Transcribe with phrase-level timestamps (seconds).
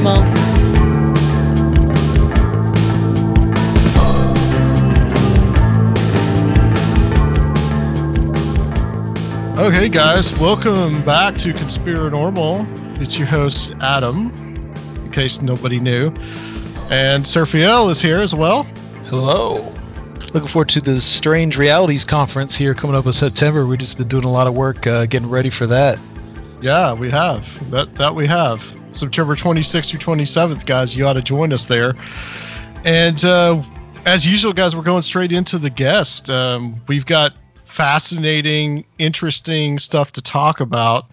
[0.00, 0.38] Conspiranormal.
[9.58, 13.00] Okay, guys, welcome back to Conspiranormal.
[13.00, 14.32] It's your host, Adam,
[14.96, 16.08] in case nobody knew.
[16.90, 18.64] And Serfiel is here as well.
[19.06, 19.54] Hello.
[20.32, 23.66] Looking forward to the Strange Realities Conference here coming up in September.
[23.66, 25.98] We've just been doing a lot of work uh, getting ready for that.
[26.62, 27.70] Yeah, we have.
[27.70, 28.79] That, that we have.
[28.92, 30.96] September 26th through 27th, guys.
[30.96, 31.94] You ought to join us there.
[32.84, 33.62] And uh,
[34.06, 36.30] as usual, guys, we're going straight into the guest.
[36.30, 41.06] Um, we've got fascinating, interesting stuff to talk about.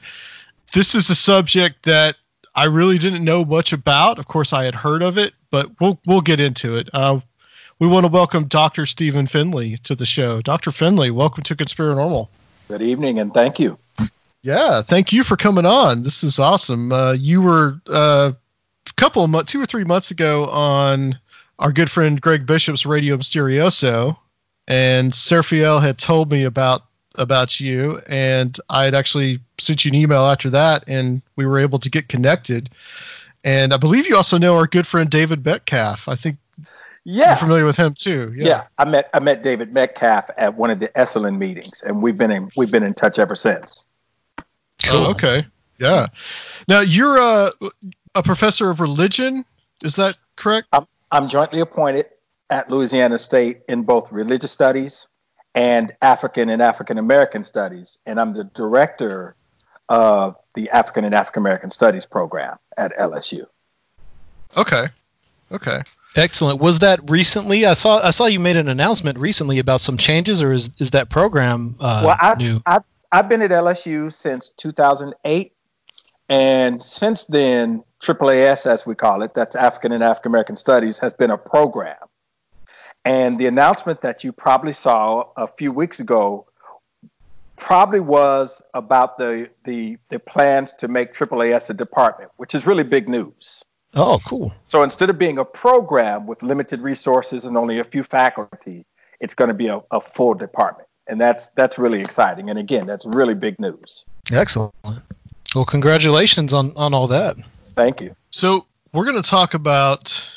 [0.73, 2.15] This is a subject that
[2.55, 4.19] I really didn't know much about.
[4.19, 6.89] Of course, I had heard of it, but we'll we'll get into it.
[6.93, 7.19] Uh,
[7.79, 8.85] we want to welcome Dr.
[8.87, 10.41] Stephen Finley to the show.
[10.41, 10.71] Dr.
[10.71, 12.27] Finley, welcome to Conspiranormal.
[12.67, 13.77] Good evening and thank you.
[14.47, 16.03] Yeah, thank you for coming on.
[16.03, 16.93] This is awesome.
[16.93, 21.19] Uh, you were uh, a couple of months, two or three months ago on
[21.59, 24.15] our good friend Greg Bishop's Radio Mysterioso,
[24.65, 29.95] and Serfiel had told me about about you, and I had actually sent you an
[29.95, 32.69] email after that, and we were able to get connected.
[33.43, 36.07] And I believe you also know our good friend David Metcalf.
[36.07, 36.37] I think
[37.03, 37.31] Yeah.
[37.31, 38.33] you're familiar with him too.
[38.33, 38.67] yeah.
[38.77, 42.31] I met I met David Metcalf at one of the Esalen meetings and we've been
[42.31, 43.85] in we've been in touch ever since.
[44.85, 45.45] Oh, okay.
[45.79, 46.07] Yeah.
[46.67, 47.51] Now you're a
[48.15, 49.45] a professor of religion.
[49.83, 50.67] Is that correct?
[50.71, 52.07] I'm I'm jointly appointed
[52.49, 55.07] at Louisiana State in both religious studies
[55.55, 59.35] and African and African American studies and I'm the director
[59.89, 63.45] of the African and African American Studies program at LSU.
[64.55, 64.87] Okay.
[65.51, 65.81] Okay.
[66.15, 66.59] Excellent.
[66.59, 67.65] Was that recently?
[67.65, 70.91] I saw I saw you made an announcement recently about some changes, or is is
[70.91, 72.61] that program uh, well, I've, new?
[72.65, 75.53] I've, I've been at LSU since 2008.
[76.29, 81.13] And since then, AAAS, as we call it, that's African and African American Studies, has
[81.13, 81.95] been a program.
[83.05, 86.47] And the announcement that you probably saw a few weeks ago
[87.55, 92.83] probably was about the, the, the plans to make AAAS a department, which is really
[92.83, 93.63] big news.
[93.93, 94.53] Oh, cool.
[94.65, 98.85] So instead of being a program with limited resources and only a few faculty,
[99.21, 100.87] it's going to be a, a full department.
[101.09, 102.49] And that's that's really exciting.
[102.49, 104.05] And again, that's really big news.
[104.31, 104.73] Excellent.
[105.55, 107.37] Well, congratulations on on all that.
[107.75, 108.15] Thank you.
[108.29, 110.27] So we're going to talk about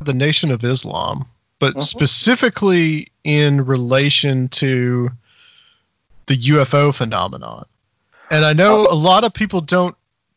[0.00, 1.26] the Nation of Islam,
[1.58, 1.82] but Mhm.
[1.84, 5.10] specifically in relation to
[6.26, 7.64] the UFO phenomenon.
[8.30, 9.96] And I know a lot of people don't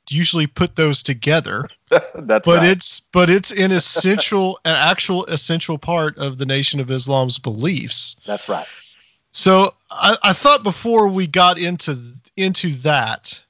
[0.10, 2.68] usually put those together, that's but right.
[2.68, 8.16] it's but it's an essential, an actual essential part of the Nation of Islam's beliefs.
[8.26, 8.68] that's right.
[9.32, 11.98] So I, I thought before we got into
[12.36, 13.42] into that,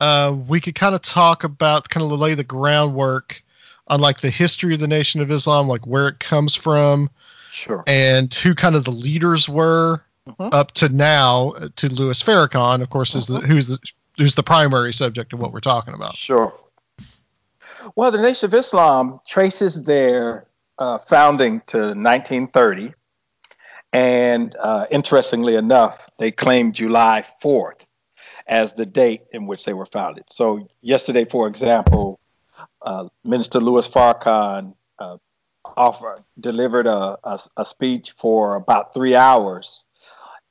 [0.00, 3.42] uh, we could kind of talk about kind of lay the groundwork
[3.86, 7.10] on like the history of the Nation of Islam, like where it comes from,
[7.50, 7.82] Sure.
[7.86, 10.52] and who kind of the leaders were Mhm.
[10.52, 11.50] up to now.
[11.52, 13.78] uh, To Louis Farrakhan, of course, is the who's the
[14.18, 16.14] who's the primary subject of what we're talking about.
[16.14, 16.52] Sure.
[17.96, 20.46] Well, the Nation of Islam traces their
[20.78, 22.92] uh, founding to 1930.
[23.92, 27.80] And uh, interestingly enough, they claim July 4th
[28.46, 30.24] as the date in which they were founded.
[30.30, 32.20] So, yesterday, for example,
[32.82, 35.16] uh, Minister Louis Farrakhan uh,
[35.76, 39.84] offered, delivered a, a, a speech for about three hours.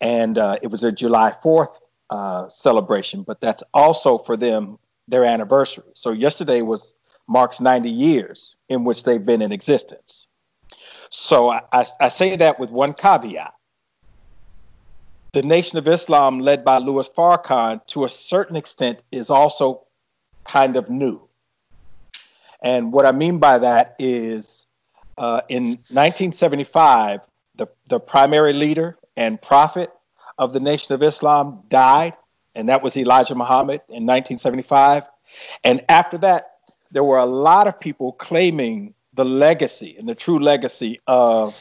[0.02, 1.76] And uh, it was a July 4th
[2.10, 5.92] uh, celebration, but that's also for them their anniversary.
[5.96, 6.94] So yesterday was
[7.28, 10.28] marks 90 years in which they've been in existence.
[11.10, 13.54] So I, I, I say that with one caveat.
[15.34, 19.84] The Nation of Islam, led by Louis Farrakhan, to a certain extent, is also
[20.44, 21.22] kind of new.
[22.62, 24.66] And what I mean by that is
[25.18, 27.22] uh, in 1975,
[27.56, 29.92] the, the primary leader and prophet
[30.38, 32.16] of the Nation of Islam died,
[32.56, 35.04] and that was Elijah Muhammad in 1975.
[35.64, 36.54] And after that,
[36.92, 41.54] there were a lot of people claiming the legacy and the true legacy of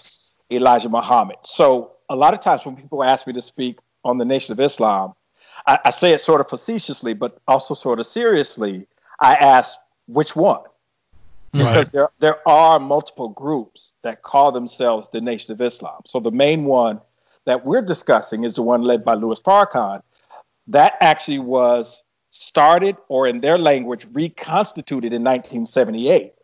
[0.48, 1.38] Elijah Muhammad.
[1.42, 4.60] So a lot of times when people ask me to speak on the Nation of
[4.60, 5.14] Islam,
[5.66, 8.86] I, I say it sort of facetiously, but also sort of seriously.
[9.18, 9.76] I ask
[10.06, 10.62] which one,
[11.50, 16.02] because there there are multiple groups that call themselves the Nation of Islam.
[16.06, 17.00] So the main one
[17.44, 20.00] that we're discussing is the one led by Louis Farrakhan.
[20.68, 26.34] That actually was started, or in their language, reconstituted in 1978.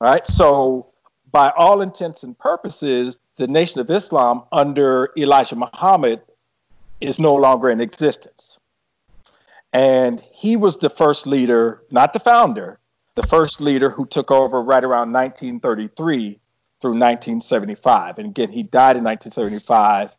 [0.00, 0.26] Right.
[0.26, 0.92] So
[1.32, 6.22] by all intents and purposes, the Nation of Islam under Elijah Muhammad
[7.00, 8.58] is no longer in existence.
[9.72, 12.78] And he was the first leader, not the founder,
[13.14, 16.38] the first leader who took over right around 1933
[16.80, 18.18] through 1975.
[18.18, 20.10] And again, he died in 1975,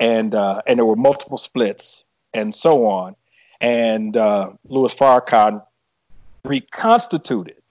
[0.00, 3.16] and uh, and there were multiple splits and so on.
[3.60, 5.62] And uh, Louis Farrakhan
[6.44, 7.62] reconstituted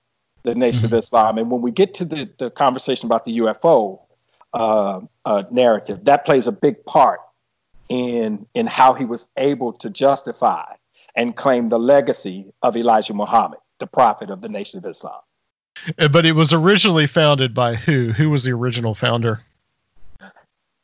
[0.45, 0.95] the Nation mm-hmm.
[0.95, 1.37] of Islam.
[1.37, 3.99] And when we get to the, the conversation about the UFO
[4.53, 7.19] uh, uh, narrative, that plays a big part
[7.89, 10.65] in in how he was able to justify
[11.15, 15.19] and claim the legacy of Elijah Muhammad, the prophet of the Nation of Islam.
[15.99, 18.11] Uh, but it was originally founded by who?
[18.13, 19.41] Who was the original founder?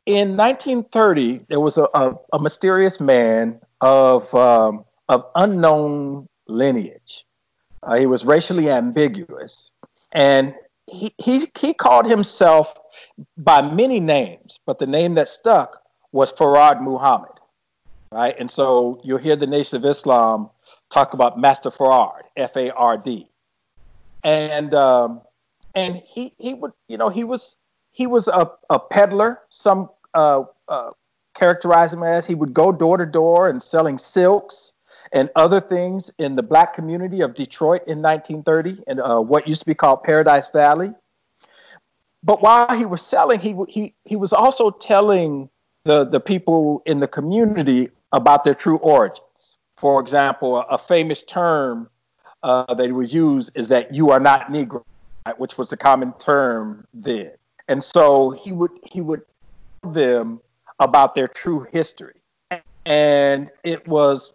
[0.04, 7.24] In 1930, there was a, a, a mysterious man of um, of unknown lineage.
[7.82, 9.70] Uh, he was racially ambiguous,
[10.12, 10.54] and
[10.86, 12.72] he, he he called himself
[13.36, 15.82] by many names, but the name that stuck
[16.12, 17.32] was Farad Muhammad,
[18.12, 18.36] right?
[18.38, 20.50] And so you'll hear the Nation of Islam
[20.90, 23.28] talk about Master Farad, F A R D,
[24.22, 25.20] and um,
[25.74, 27.56] and he he would you know he was
[27.90, 29.40] he was a, a peddler.
[29.50, 30.90] Some uh, uh,
[31.34, 34.72] characterize him as he would go door to door and selling silks
[35.12, 39.60] and other things in the black community of Detroit in 1930 and uh, what used
[39.60, 40.92] to be called Paradise Valley.
[42.22, 45.50] But while he was selling, he he he was also telling
[45.84, 49.58] the, the people in the community about their true origins.
[49.76, 51.90] For example, a, a famous term
[52.42, 54.84] uh, that he was used is that you are not Negro,
[55.36, 57.32] which was a common term then.
[57.68, 59.22] And so he would he would
[59.82, 60.40] tell them
[60.78, 62.14] about their true history.
[62.84, 64.32] And it was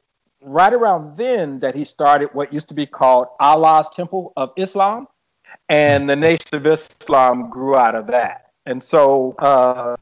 [0.47, 5.07] right around then that he started what used to be called Allah's Temple of Islam.
[5.69, 8.51] And the Nation of Islam grew out of that.
[8.65, 9.95] And so, uh,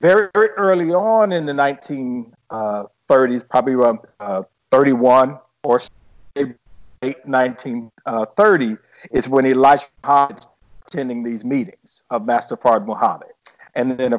[0.00, 5.80] very, very early on in the 1930s, uh, probably around uh, 31 or
[6.36, 6.56] late
[7.24, 8.76] 1930,
[9.12, 10.46] is when Elijah Muhammad is
[10.86, 13.30] attending these meetings of Master Fard Muhammad.
[13.74, 14.18] And then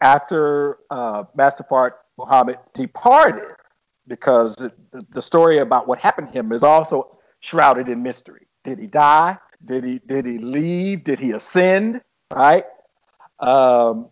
[0.00, 3.56] after uh, Master Fard Muhammad departed,
[4.08, 8.46] because the, story about what happened to him is also shrouded in mystery.
[8.64, 9.38] Did he die?
[9.64, 11.04] Did he did he leave?
[11.04, 12.00] Did he ascend?
[12.30, 12.64] Right?
[13.40, 14.08] Um,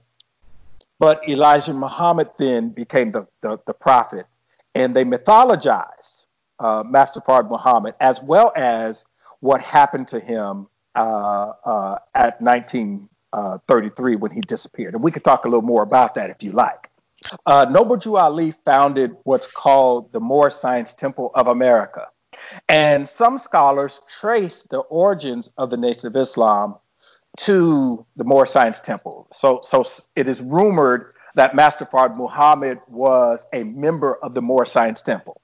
[0.98, 4.26] but Elijah Muhammad then became the, the, the prophet,
[4.74, 6.26] and they mythologize
[6.60, 9.04] uh, Master Fard Muhammad as well as
[9.40, 14.94] what happened to him uh, uh, at 1933 when he disappeared.
[14.94, 16.90] And we could talk a little more about that if you like.
[17.46, 22.08] Uh, Noble Drew Ali founded what's called the Moorish Science Temple of America.
[22.68, 26.76] And some scholars trace the origins of the Nation of Islam
[27.38, 29.28] to the Moorish Science Temple.
[29.32, 29.84] So, so
[30.14, 35.40] it is rumored that Master Fard Muhammad was a member of the Moorish Science Temple,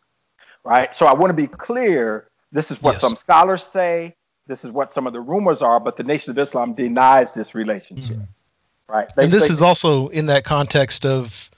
[0.65, 0.95] right?
[0.95, 2.29] So I want to be clear.
[2.53, 3.01] This is what yes.
[3.01, 4.15] some scholars say.
[4.47, 7.55] This is what some of the rumors are, but the Nation of Islam denies this
[7.55, 8.93] relationship, mm-hmm.
[8.93, 9.09] right?
[9.17, 11.51] They and this say, is also in that context of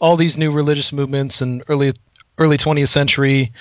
[0.00, 1.94] all these new religious movements and early
[2.38, 3.52] early 20th century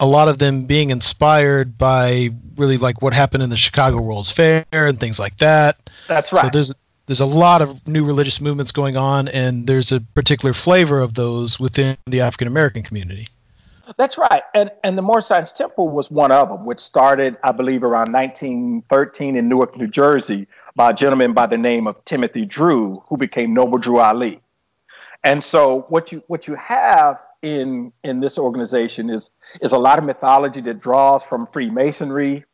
[0.00, 4.30] a lot of them being inspired by really like what happened in the Chicago World's
[4.30, 5.90] Fair and things like that.
[6.08, 6.44] That's right.
[6.44, 6.72] So there's
[7.06, 11.14] there's a lot of new religious movements going on, and there's a particular flavor of
[11.14, 13.28] those within the African American community.
[13.96, 17.52] That's right, and and the Moorish Science Temple was one of them, which started, I
[17.52, 20.46] believe, around 1913 in Newark, New Jersey,
[20.76, 24.40] by a gentleman by the name of Timothy Drew, who became Noble Drew Ali.
[25.22, 29.98] And so what you what you have in in this organization is is a lot
[29.98, 32.44] of mythology that draws from Freemasonry,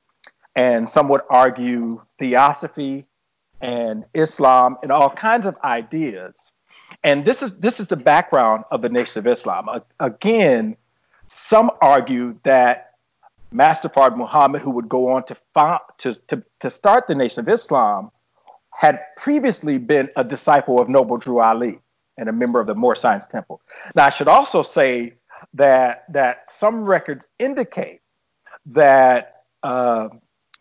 [0.54, 3.06] and some would argue theosophy
[3.60, 6.52] and Islam and all kinds of ideas.
[7.04, 9.68] And this is this is the background of the Nation of Islam.
[10.00, 10.76] Again,
[11.28, 12.92] some argue that
[13.52, 17.40] Master Fard Muhammad, who would go on to, found, to, to, to start the Nation
[17.40, 18.10] of Islam,
[18.70, 21.80] had previously been a disciple of Noble Drew Ali.
[22.18, 23.60] And a member of the Moor Science Temple.
[23.94, 25.14] Now, I should also say
[25.54, 28.00] that that some records indicate
[28.66, 30.08] that uh,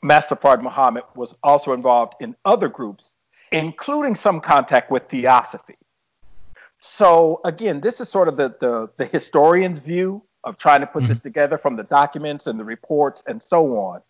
[0.01, 3.15] Master Fard Muhammad was also involved in other groups,
[3.51, 5.77] including some contact with Theosophy.
[6.79, 11.03] So again, this is sort of the the, the historian's view of trying to put
[11.03, 11.09] mm-hmm.
[11.09, 14.01] this together from the documents and the reports and so on.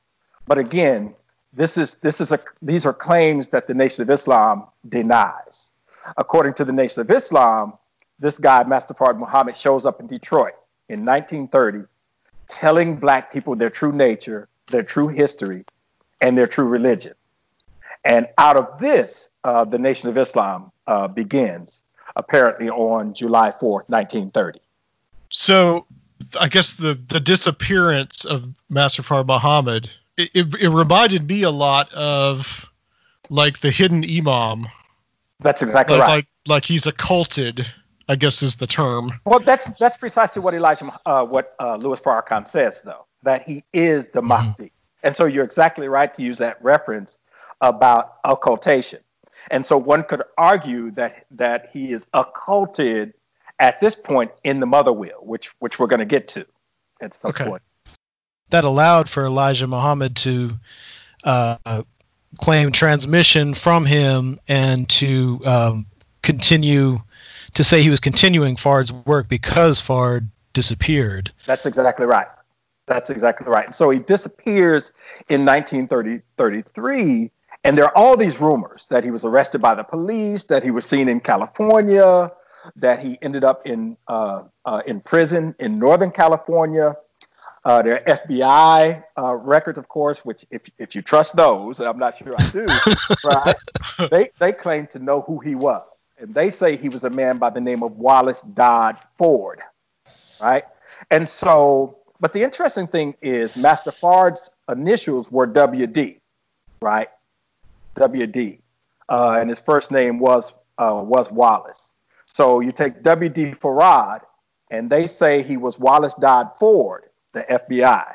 [0.48, 1.16] But again,
[1.54, 5.72] this is this is a these are claims that the Nation of Islam denies.
[6.18, 7.74] According to the Nation of Islam,
[8.20, 10.54] this guy, Master Fard Muhammad, shows up in Detroit
[10.90, 11.88] in 1930,
[12.48, 15.66] telling black people their true nature, their true history,
[16.22, 17.14] and their true religion.
[18.04, 21.84] And out of this, uh, the Nation of Islam uh, begins,
[22.16, 24.60] apparently on July 4th, 1930.
[25.30, 25.86] So
[26.40, 31.52] I guess the, the disappearance of Master Fard Muhammad, it, it, it reminded me a
[31.52, 32.70] lot of
[33.30, 34.68] like the hidden imam.
[35.40, 36.16] That's exactly like, right.
[36.16, 37.68] Like, like he's occulted
[38.08, 39.20] I guess is the term.
[39.26, 43.64] Well, that's that's precisely what Elijah, uh, what uh, Louis Farrakhan says, though, that he
[43.74, 44.28] is the mm-hmm.
[44.28, 44.72] Mahdi.
[45.04, 47.20] And so you're exactly right to use that reference
[47.62, 49.00] about occultation.
[49.52, 53.14] And so one could argue that that he is occulted
[53.60, 56.46] at this point in the mother wheel, which which we're going to get to
[57.02, 57.46] at some okay.
[57.46, 57.64] point.
[58.52, 60.52] That allowed for Elijah Muhammad to
[61.24, 61.84] uh,
[62.40, 65.86] claim transmission from him and to um,
[66.22, 67.00] continue
[67.54, 71.32] to say he was continuing Fard's work because Fard disappeared.
[71.46, 72.28] That's exactly right.
[72.88, 73.74] That's exactly right.
[73.74, 74.92] So he disappears
[75.30, 77.32] in 1933,
[77.64, 80.72] and there are all these rumors that he was arrested by the police, that he
[80.72, 82.32] was seen in California,
[82.76, 86.96] that he ended up in uh, uh, in prison in Northern California.
[87.66, 91.98] Uh, there are FBI uh, records, of course, which if if you trust those, I'm
[91.98, 92.68] not sure I do,
[93.24, 93.56] right?
[94.12, 95.84] They they claim to know who he was
[96.18, 99.62] and they say he was a man by the name of Wallace Dodd Ford,
[100.40, 100.64] right?
[101.12, 106.20] And so, but the interesting thing is Master Fard's initials were WD,
[106.82, 107.10] right?
[107.96, 108.60] WD,
[109.10, 111.94] uh, and his first name was uh, was Wallace.
[112.26, 114.22] So you take WD Farad,
[114.72, 117.04] and they say he was Wallace Dodd Ford,
[117.36, 118.14] the FBI.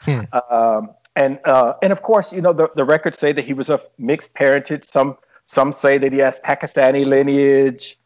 [0.00, 0.20] Hmm.
[0.50, 3.68] Um, and uh, and of course, you know the, the records say that he was
[3.68, 4.84] of mixed parentage.
[4.84, 7.98] Some some say that he has Pakistani lineage.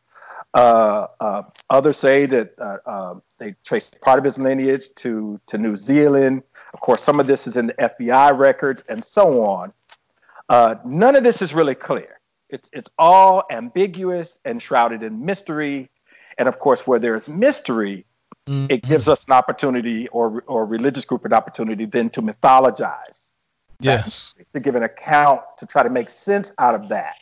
[0.54, 5.58] Uh, uh, others say that uh, uh, they trace part of his lineage to, to
[5.58, 6.42] New Zealand.
[6.72, 9.72] Of course, some of this is in the FBI records and so on.
[10.48, 12.20] Uh, none of this is really clear.
[12.50, 15.90] It's, it's all ambiguous and shrouded in mystery.
[16.38, 18.06] And of course, where there is mystery,
[18.48, 18.66] mm-hmm.
[18.70, 23.32] it gives us an opportunity or, or religious group an opportunity then to mythologize.
[23.80, 24.34] Yes.
[24.54, 27.16] To give an account to try to make sense out of that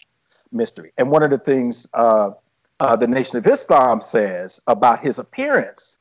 [0.52, 0.92] mystery.
[0.98, 2.32] And one of the things uh,
[2.82, 5.98] uh, the Nation of Islam says about his appearance,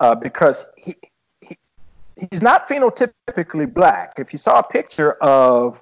[0.00, 0.96] uh, because he,
[1.40, 1.56] he
[2.30, 4.14] he's not phenotypically black.
[4.18, 5.80] If you saw a picture of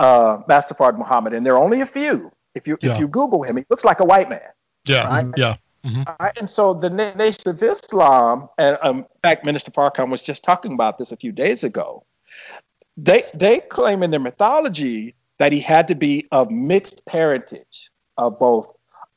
[0.00, 2.92] uh, Master Fard Muhammad, and there are only a few, if you yeah.
[2.92, 4.40] if you Google him, he looks like a white man.
[4.86, 5.26] Yeah, right?
[5.36, 5.56] yeah.
[5.84, 6.02] Mm-hmm.
[6.20, 6.36] Right?
[6.38, 10.72] And so the Nation of Islam, and um, in fact, Minister Farrakhan was just talking
[10.72, 12.04] about this a few days ago.
[12.96, 18.38] They they claim in their mythology that he had to be of mixed parentage of
[18.38, 18.68] both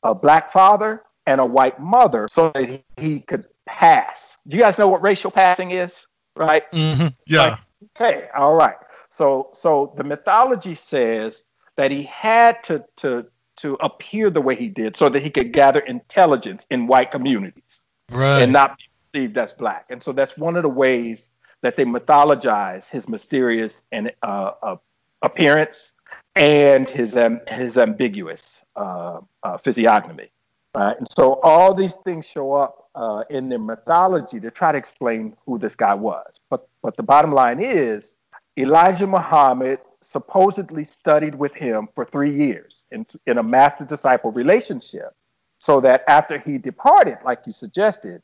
[0.02, 4.36] a black father and a white mother so that he, he could pass.
[4.48, 6.06] Do you guys know what racial passing is?
[6.36, 6.70] Right?
[6.72, 7.08] Mm-hmm.
[7.26, 7.42] Yeah.
[7.42, 7.58] Like,
[7.96, 8.76] okay, all right.
[9.10, 11.44] So so the mythology says
[11.76, 15.52] that he had to to to appear the way he did so that he could
[15.52, 17.80] gather intelligence in white communities
[18.10, 18.40] right.
[18.40, 19.86] and not be perceived as black.
[19.90, 21.30] And so that's one of the ways
[21.62, 24.76] that they mythologize his mysterious and uh, uh,
[25.22, 25.94] appearance
[26.36, 30.30] and his um, his ambiguous uh, uh, physiognomy.
[30.74, 30.98] Right?
[30.98, 35.36] And so all these things show up uh, in their mythology to try to explain
[35.46, 36.26] who this guy was.
[36.50, 38.16] But but the bottom line is
[38.58, 45.14] Elijah Muhammad supposedly studied with him for three years in, in a master disciple relationship,
[45.58, 48.22] so that after he departed, like you suggested,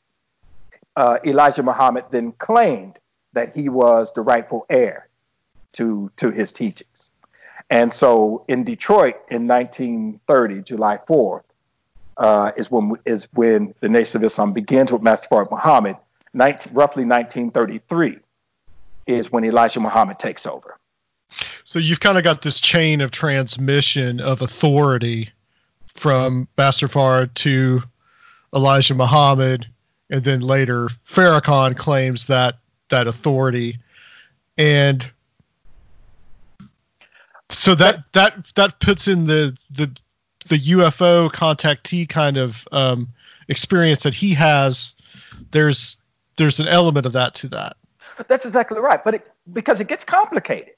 [0.95, 2.99] uh, Elijah Muhammad then claimed
[3.33, 5.07] that he was the rightful heir
[5.73, 7.11] to to his teachings.
[7.69, 11.43] And so in Detroit in 1930, July 4th,
[12.17, 15.97] uh, is when is when the Nation of Islam begins with Master Muhammad.
[16.33, 18.19] 19, roughly 1933
[19.05, 20.77] is when Elijah Muhammad takes over.
[21.63, 25.29] So you've kind of got this chain of transmission of authority
[25.95, 27.83] from Master Fard to
[28.53, 29.67] Elijah Muhammad,
[30.09, 32.57] and then later Farrakhan claims that
[32.89, 33.79] that authority,
[34.57, 35.09] and
[37.49, 39.91] so that that that puts in the the
[40.47, 43.09] the UFO contactee kind of um,
[43.47, 44.95] experience that he has,
[45.51, 45.97] there's
[46.37, 47.77] there's an element of that to that.
[48.27, 49.03] That's exactly right.
[49.03, 50.73] But it, because it gets complicated.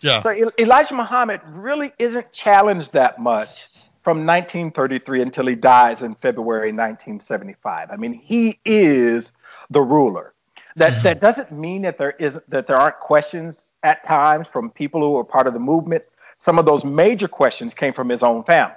[0.00, 0.22] Yeah.
[0.22, 3.68] So Elijah Muhammad really isn't challenged that much
[4.02, 7.90] from 1933 until he dies in February 1975.
[7.90, 9.32] I mean, he is
[9.68, 10.34] the ruler.
[10.76, 15.00] That that doesn't mean that there is that there aren't questions at times from people
[15.00, 16.04] who are part of the movement.
[16.38, 18.74] Some of those major questions came from his own family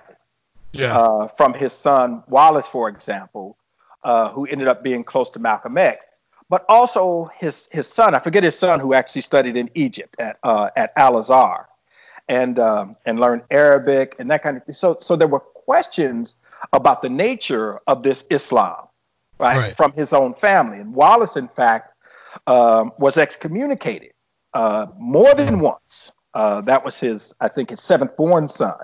[0.73, 0.97] Yeah.
[0.97, 3.57] uh, from his son Wallace, for example,
[4.03, 6.12] uh, who ended up being close to Malcolm X,
[6.53, 8.13] but also his his son.
[8.13, 11.67] I forget his son who actually studied in Egypt at uh, at Al Azhar,
[12.29, 14.75] and um, and learned Arabic and that kind of thing.
[14.75, 16.35] So so there were questions
[16.71, 18.85] about the nature of this Islam,
[19.39, 19.75] right, Right.
[19.75, 20.77] from his own family.
[20.77, 21.93] And Wallace, in fact,
[22.45, 24.11] um, was excommunicated
[24.53, 26.11] uh, more than once.
[26.35, 28.77] Uh, that was his, I think, his seventh born son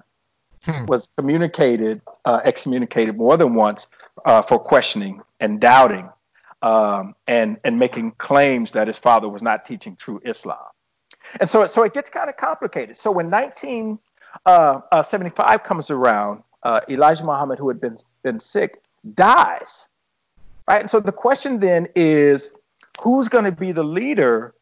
[0.87, 3.85] was communicated, uh, excommunicated more than once
[4.25, 6.09] uh, for questioning and doubting
[6.61, 10.57] um, and and making claims that his father was not teaching true Islam.
[11.39, 12.97] And so, so it gets kind of complicated.
[12.97, 18.81] So when 1975 comes around, uh, Elijah Muhammad, who had been been sick,
[19.13, 19.87] dies.
[20.67, 20.81] Right.
[20.81, 22.51] And so the question then is,
[23.01, 24.55] who's going to be the leader?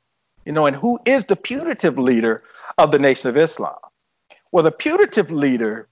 [0.46, 2.44] You know, and who is the putative leader
[2.78, 3.76] of the Nation of Islam?
[4.52, 5.90] Well, the putative leader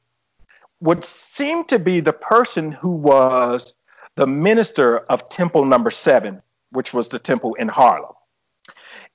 [0.79, 3.73] would seem to be the person who was
[4.15, 6.41] the minister of Temple Number Seven,
[6.71, 8.13] which was the temple in Harlem.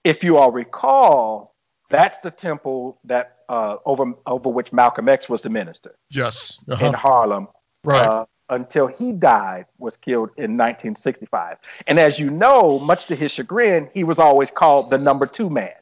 [0.05, 1.55] If you all recall,
[1.91, 6.59] that's the temple that uh, over over which Malcolm X was the minister yes.
[6.67, 6.93] in Uh-huh.
[6.93, 7.49] Harlem
[7.85, 8.07] Right.
[8.07, 11.57] uh, until he died, was killed in 1965.
[11.87, 15.49] And as you know, much to his chagrin, he was always called the number two
[15.51, 15.73] man.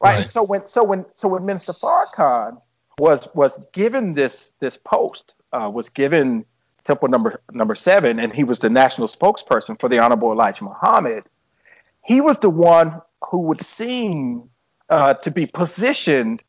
[0.00, 0.10] Right.
[0.14, 0.26] And Right.
[0.26, 2.60] so when so when so when Minister Farrakhan
[2.98, 6.44] was was given this this post, uh, was given
[6.90, 11.22] Temple number number seven, and he was the national spokesperson for the Honorable Elijah Muhammad.
[12.04, 14.50] He was the one who would seem
[14.88, 16.42] uh, to be positioned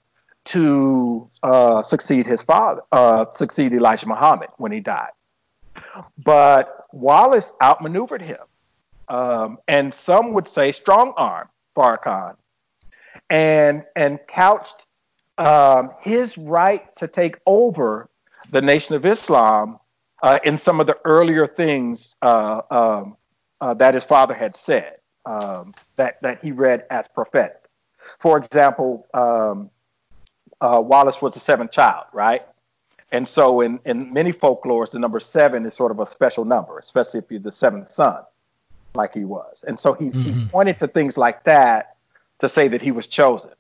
[0.46, 5.12] to uh, succeed his father, uh, succeed Elijah Muhammad when he died.
[6.18, 8.44] But Wallace outmaneuvered him,
[9.10, 12.36] um, and some would say strong arm Farrakhan,
[13.30, 14.88] and and couched
[15.38, 18.10] um, his right to take over
[18.50, 19.78] the Nation of Islam
[20.22, 23.18] uh, in some of the earlier things uh, um,
[23.60, 27.58] uh, that his father had said um, that that he read as prophetic.
[28.20, 29.70] For example, um,
[30.60, 32.44] uh, Wallace was the seventh child, right?
[33.12, 36.80] And so in, in many folklores, the number seven is sort of a special number,
[36.80, 38.24] especially if you're the seventh son,
[38.94, 39.66] like he was.
[39.68, 41.98] And so he, he pointed to things like that
[42.40, 43.52] to say that he was chosen.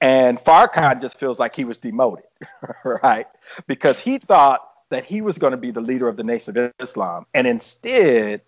[0.00, 2.24] And Farrakhan just feels like he was demoted,
[2.84, 3.26] right?
[3.66, 6.72] Because he thought that he was going to be the leader of the Nation of
[6.78, 7.26] Islam.
[7.32, 8.42] And instead,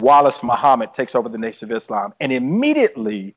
[0.00, 3.34] Wallace Muhammad takes over the Nation of Islam and immediately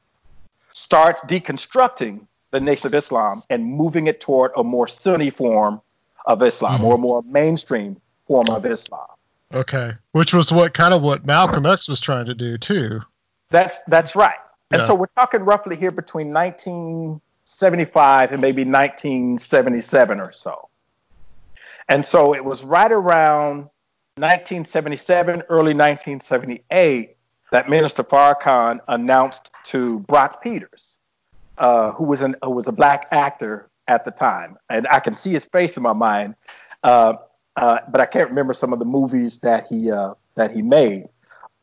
[0.72, 5.82] starts deconstructing the Nation of Islam and moving it toward a more Sunni form
[6.28, 6.86] of Islam mm-hmm.
[6.86, 9.08] or a more mainstream form of Islam.
[9.52, 9.94] Okay.
[10.12, 13.02] Which was what kind of what Malcolm X was trying to do too.
[13.50, 14.38] That's that's right.
[14.70, 14.88] And Yeah.
[14.88, 20.70] so we're talking roughly here between 1975 and maybe 1977 or so.
[21.90, 23.70] And so it was right around
[24.18, 27.16] 1977, early 1978,
[27.52, 31.00] that Minister Farrakhan announced to Brock Peters,
[31.58, 35.16] uh, who was an who was a black actor at the time, and I can
[35.16, 36.36] see his face in my mind,
[36.84, 37.14] uh,
[37.58, 41.10] uh, but I can't remember some of the movies that he uh, that he made.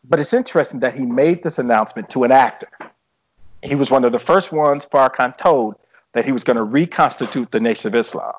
[0.04, 2.68] But it's interesting that he made this announcement to an actor.
[3.62, 5.76] He was one of the first ones Farrakhan told
[6.12, 8.32] that he was going to reconstitute the Nation of Islam.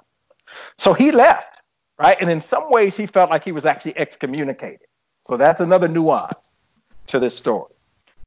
[0.77, 1.58] So he left,
[1.99, 2.17] right?
[2.19, 4.87] And in some ways, he felt like he was actually excommunicated.
[5.27, 6.61] So that's another nuance
[7.07, 7.73] to this story.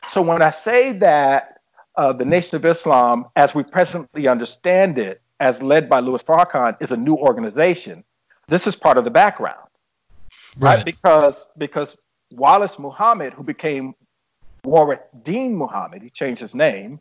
[0.09, 1.61] So when I say that
[1.97, 6.77] uh, the Nation of Islam, as we presently understand it, as led by Louis Farrakhan,
[6.81, 8.05] is a new organization,
[8.49, 9.59] this is part of the background
[10.59, 10.77] right?
[10.77, 10.85] Right.
[10.85, 11.97] Because because
[12.31, 13.95] Wallace Muhammad, who became
[14.65, 17.01] Warith Deen Muhammad, he changed his name,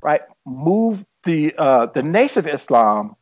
[0.00, 0.22] right?
[0.44, 3.16] Moved the uh, the Nation of Islam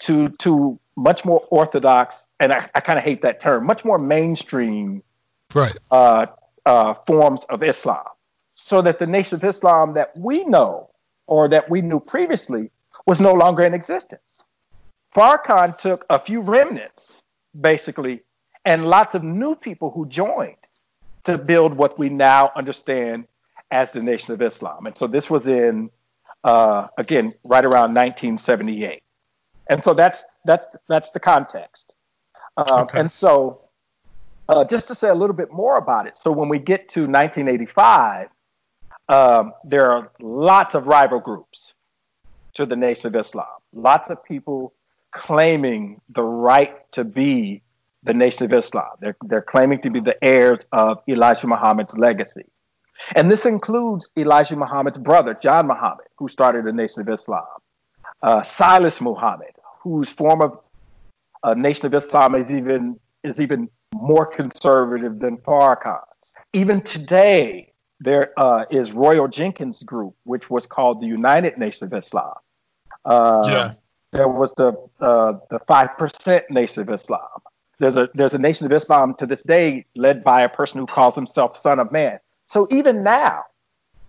[0.00, 3.98] to to much more orthodox, and I, I kind of hate that term, much more
[3.98, 5.02] mainstream
[5.54, 5.76] Right.
[5.90, 6.26] uh,
[6.64, 8.06] uh, forms of Islam,
[8.54, 10.90] so that the Nation of Islam that we know
[11.26, 12.70] or that we knew previously
[13.06, 14.44] was no longer in existence.
[15.14, 17.22] Farrakhan took a few remnants,
[17.60, 18.22] basically,
[18.64, 20.56] and lots of new people who joined
[21.24, 23.26] to build what we now understand
[23.70, 24.86] as the Nation of Islam.
[24.86, 25.90] And so this was in,
[26.44, 29.02] uh, again, right around 1978.
[29.68, 31.94] And so that's that's that's the context.
[32.56, 32.98] Um, Okay.
[32.98, 33.62] And so,
[34.48, 36.18] uh, just to say a little bit more about it.
[36.18, 38.28] So, when we get to 1985,
[39.08, 41.74] um, there are lots of rival groups
[42.54, 43.46] to the Nation of Islam.
[43.72, 44.74] Lots of people
[45.12, 47.62] claiming the right to be
[48.02, 48.90] the Nation of Islam.
[49.00, 52.46] They're, they're claiming to be the heirs of Elijah Muhammad's legacy.
[53.14, 57.44] And this includes Elijah Muhammad's brother, John Muhammad, who started the Nation of Islam,
[58.22, 60.60] uh, Silas Muhammad, whose form of
[61.42, 66.34] uh, Nation of Islam is even is even more conservative than Farrakhan's.
[66.52, 71.92] Even today, there uh, is Royal Jenkins Group, which was called the United Nation of
[71.94, 72.34] Islam.
[73.04, 73.74] Uh, Yeah.
[74.12, 77.20] There was the uh, the five percent Nation of Islam.
[77.78, 80.86] There's a there's a Nation of Islam to this day led by a person who
[80.86, 82.18] calls himself Son of Man.
[82.46, 83.44] So even now,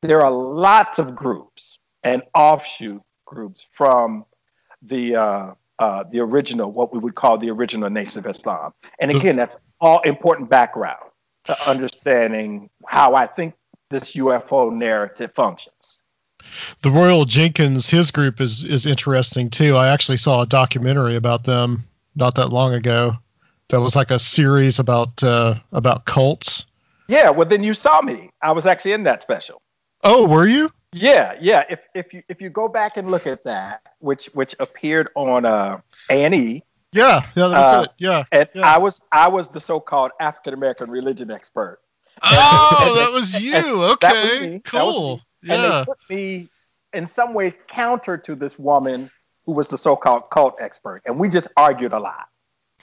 [0.02, 3.02] there are lots of groups and offshoot
[3.34, 4.26] groups from
[4.82, 8.74] the uh, uh, the original, what we would call the original Nation of Islam.
[9.00, 11.04] And again, that's all important background
[11.46, 13.56] to understanding how I think
[13.90, 16.02] this UFO narrative functions.
[16.82, 19.76] The Royal Jenkins, his group is is interesting too.
[19.76, 23.14] I actually saw a documentary about them not that long ago.
[23.70, 26.66] That was like a series about uh, about cults.
[27.08, 28.30] Yeah, well, then you saw me.
[28.42, 29.62] I was actually in that special.
[30.04, 30.72] Oh, were you?
[30.94, 31.64] Yeah, yeah.
[31.70, 35.46] If if you if you go back and look at that, which which appeared on
[35.46, 35.80] uh,
[36.10, 37.90] A and E, Yeah, yeah, that was Uh, it.
[37.98, 38.24] Yeah.
[38.32, 38.74] and Yeah.
[38.76, 41.80] I was I was the so-called African American religion expert.
[42.22, 43.52] Oh, that was you.
[43.52, 44.60] That was Okay, me.
[44.64, 45.16] Cool.
[45.42, 45.54] me.
[45.54, 45.80] And Yeah.
[45.80, 46.50] they put me
[46.94, 49.10] in some ways counter to this woman
[49.46, 52.28] who was the so-called cult expert, and we just argued a lot.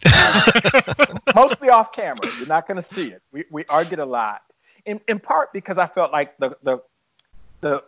[1.35, 2.27] Mostly off camera.
[2.39, 3.23] You're not going to see it.
[3.33, 4.43] We we argued a lot,
[4.85, 6.83] in in part because I felt like the the
[7.61, 7.83] the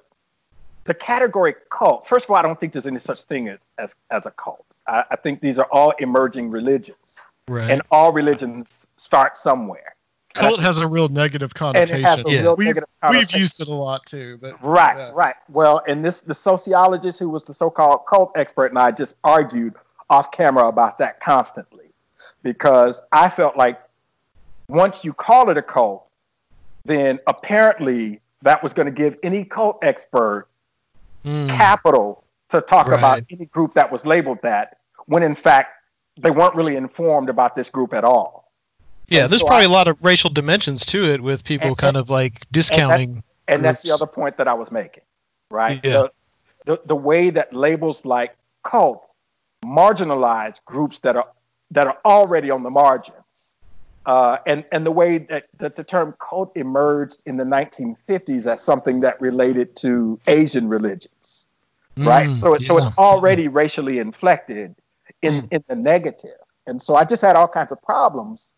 [0.84, 2.06] the category cult.
[2.08, 4.64] First of all, I don't think there's any such thing as as, as a cult.
[4.86, 7.70] I, I think these are all emerging religions, Right.
[7.70, 9.94] and all religions start somewhere.
[10.34, 12.04] Cult has a real negative And it connotation.
[12.04, 12.40] has a Yeah.
[12.40, 15.10] real We've, negative we've used it a lot too, but Right, yeah.
[15.14, 15.34] right.
[15.50, 19.74] Well, and this the sociologist who was the so-called cult expert and I just argued
[20.08, 21.92] off camera about that constantly
[22.42, 23.80] because I felt like
[24.68, 26.06] once you call it a cult,
[26.84, 30.48] then apparently that was going to give any cult expert
[31.24, 31.48] Mm.
[31.48, 32.98] capital to talk Right.
[32.98, 35.70] about any group that was labeled that when in fact
[36.20, 38.52] they weren't really informed about this group at all.
[39.08, 41.68] Yeah, And there's so probably I- a lot of racial dimensions to it with people
[41.68, 43.22] And- kind of like discounting.
[43.48, 45.04] and that's the other point that I was making,
[45.50, 45.80] right?
[45.84, 45.90] Yeah.
[45.92, 46.12] The,
[46.64, 49.12] the the way that labels like cult
[49.64, 51.26] marginalize groups that are
[51.70, 53.16] that are already on the margins,
[54.06, 58.60] uh, and and the way that, that the term cult emerged in the 1950s as
[58.62, 61.46] something that related to Asian religions,
[61.96, 62.28] right?
[62.28, 64.74] Mm, So it, so it's already racially inflected
[65.22, 68.54] in in the negative, and so I just had all kinds of problems.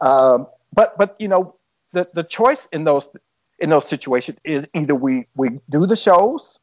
[0.00, 1.54] Um, but but you know
[1.92, 3.10] the the choice in those
[3.58, 6.58] in those situations is either we we do the shows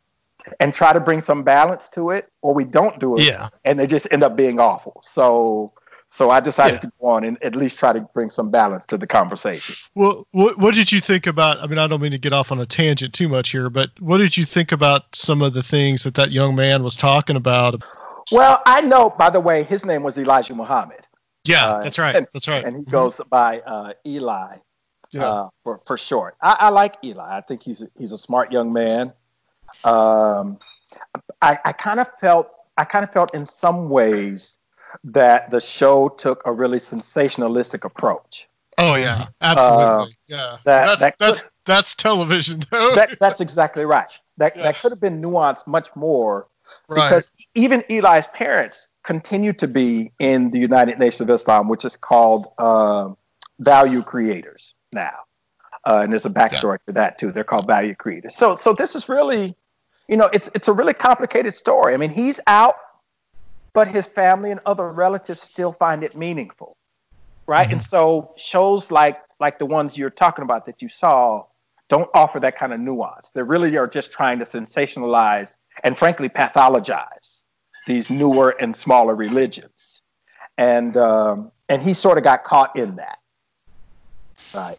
[0.60, 3.50] and try to bring some balance to it, or we don't do it, Yeah.
[3.64, 5.02] and they just end up being awful.
[5.04, 5.72] So
[6.16, 6.80] so I decided Yeah.
[6.82, 9.74] to go on and at least try to bring some balance to the conversation.
[9.96, 11.58] Well, what, what did you think about?
[11.60, 13.90] I mean, I don't mean to get off on a tangent too much here, but
[14.00, 17.36] what did you think about some of the things that that young man was talking
[17.36, 17.84] about?
[18.32, 21.02] Well, I know, by the way, his name was Elijah Muhammad.
[21.46, 22.16] Yeah, Uh, that's right.
[22.16, 22.64] and- That's right.
[22.64, 24.58] And he goes by uh, Eli
[25.12, 25.26] Yeah.
[25.26, 26.36] uh, for, for short.
[26.42, 27.38] I, I like Eli.
[27.38, 29.14] I think he's a, he's a smart young man.
[29.84, 30.60] Um,
[31.42, 34.58] I, I kind of felt I kind of felt in some ways
[35.04, 38.48] that the show took a really sensationalistic approach.
[38.78, 40.18] oh yeah, absolutely.
[40.28, 42.62] yeah, uh, that- that's that that's that's television.
[42.72, 42.94] though.
[42.96, 44.10] That, that's exactly right.
[44.38, 44.64] That Yeah.
[44.64, 46.48] that could have been nuanced much more
[46.88, 47.08] right.
[47.08, 51.96] because even Eli's parents continue to be in the United Nations of Islam, which is
[51.98, 53.10] called uh,
[53.60, 55.12] value creators now.
[55.86, 57.30] Uh, and there's a backstory to that too.
[57.32, 58.36] They're called value creators.
[58.36, 59.54] So, so this is really,
[60.08, 61.94] you know, it's it's a really complicated story.
[61.94, 62.76] I mean, he's out,
[63.74, 66.78] but his family and other relatives still find it meaningful,
[67.48, 67.72] right?
[67.72, 71.46] And so shows like like the ones you're talking about that you saw
[71.90, 73.32] don't offer that kind of nuance.
[73.32, 77.42] They really are just trying to sensationalize and frankly pathologize
[77.88, 80.02] these newer and smaller religions.
[80.58, 83.20] And um, and he sort of got caught in that.
[84.54, 84.78] Right.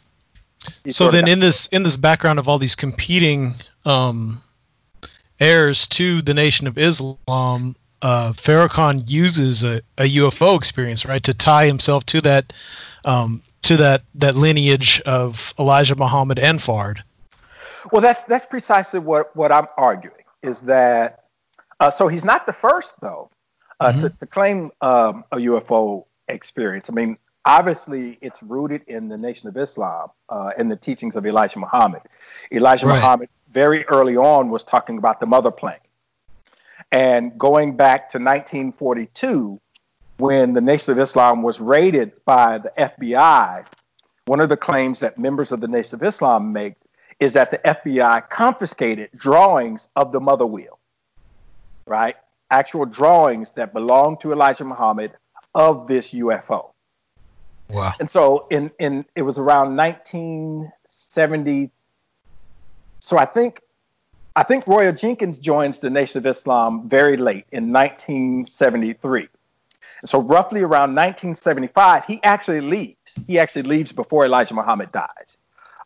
[0.85, 4.41] He so then got- in this in this background of all these competing um,
[5.41, 7.75] heirs to the Nation of Islam,
[8.05, 12.53] uh, Farrakhan uses a, a UFO experience, right, to tie himself to that
[13.07, 16.99] um, to that that lineage of Elijah Muhammad and Fard.
[17.91, 21.25] Well, that's that's precisely what what I'm arguing is that.
[21.81, 23.31] Uh, so he's not the first though
[23.81, 26.87] uh, to, to claim um, a UFO experience.
[26.89, 31.27] I mean, obviously, it's rooted in the Nation of Islam uh, and the teachings of
[31.27, 32.03] Elijah Muhammad.
[32.53, 32.97] Elijah Right.
[32.97, 35.79] Muhammad, very early on, was talking about the mother plane.
[36.93, 39.61] And going back to 1942,
[40.19, 43.67] when the Nation of Islam was raided by the FBI,
[44.27, 46.75] one of the claims that members of the Nation of Islam make
[47.21, 50.79] is that the FBI confiscated drawings of the mother wheel,
[51.87, 52.17] right?
[52.51, 55.13] Actual drawings that belonged to Elijah Muhammad
[55.55, 56.71] of this UFO.
[57.69, 57.95] Wow.
[57.99, 61.71] And so in in it was around 1970.
[63.01, 63.63] So I think
[64.37, 69.29] I think Royal Jenkins joins the Nation of Islam very late in 1973.
[70.01, 73.15] And so roughly around 1975, he actually leaves.
[73.29, 75.37] He actually leaves before Elijah Muhammad dies.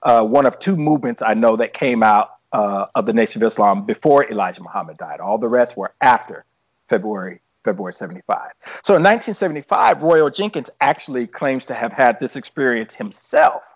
[0.03, 3.47] Uh, one of two movements I know that came out uh, of the Nation of
[3.47, 5.21] Islam before Elijah Muhammad died.
[5.21, 6.47] All the rest were after
[6.89, 8.53] February February 75.
[8.83, 13.75] So in 1975, Royal Jenkins actually claims to have had this experience himself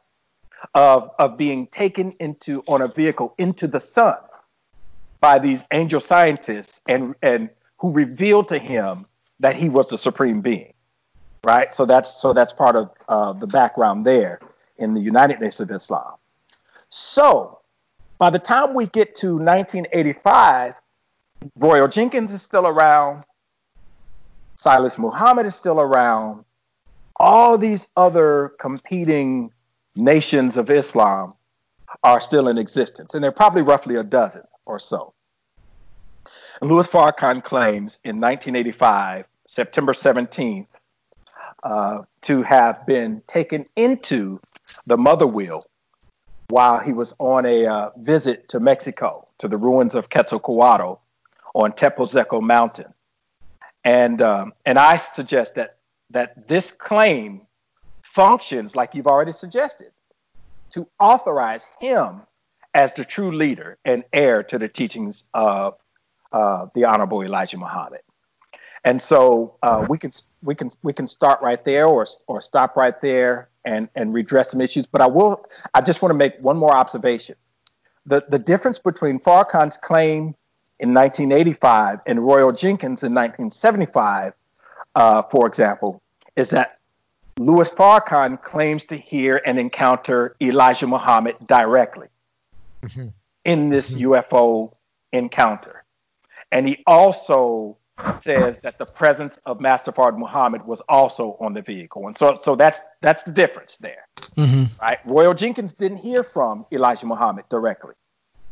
[0.75, 4.17] of, of being taken into on a vehicle into the sun
[5.23, 9.07] by these angel scientists and and who revealed to him
[9.41, 10.75] that he was the supreme being.
[11.45, 11.73] Right?
[11.73, 14.41] So that's so that's part of uh, the background there
[14.77, 16.15] in the United Nations of Islam.
[16.91, 17.61] So
[18.19, 20.75] by the time we get to 1985,
[21.57, 23.25] Royal Jenkins is still around.
[24.57, 26.45] Silas Muhammad is still around.
[27.17, 29.53] All these other competing
[29.97, 31.35] nations of Islam
[32.03, 35.15] are still in existence, and they're probably roughly a dozen or so.
[36.61, 40.67] And Louis Farrakhan claims in 1985, September 17th,
[41.63, 44.41] uh, to have been taken into
[44.87, 45.67] the mother wheel
[46.49, 51.01] while he was on a uh, visit to Mexico, to the ruins of Quetzalcoatl
[51.55, 52.93] on Tepozteco Mountain.
[53.85, 55.79] And um, and I suggest that
[56.11, 57.43] that this claim
[58.03, 59.91] functions like you've already suggested
[60.71, 62.23] to authorize him
[62.75, 65.77] as the true leader and heir to the teachings of
[66.33, 68.01] uh, the Honorable Elijah Muhammad.
[68.85, 70.11] And so uh, we can
[70.43, 74.51] we can we can start right there or or stop right there and and redress
[74.51, 74.87] some issues.
[74.87, 77.37] But I will I just want to make one more observation.
[78.07, 80.35] The the difference between Farrakhan's claim
[80.81, 84.33] in 1985 and Royal Jenkins in 1975,
[84.97, 86.03] uh, for example,
[86.35, 86.81] is that
[87.39, 92.09] Louis Farrakhan claims to hear and encounter Elijah Muhammad directly
[93.45, 94.73] in this UFO
[95.13, 95.85] encounter.
[96.51, 97.79] And he also
[98.15, 102.07] says that the presence of Master Fard Muhammad was also on the vehicle.
[102.07, 104.07] And so so that's that's the difference there.
[104.37, 104.99] hmm Right?
[105.05, 107.95] Royal Jenkins didn't hear from Elijah Muhammad directly.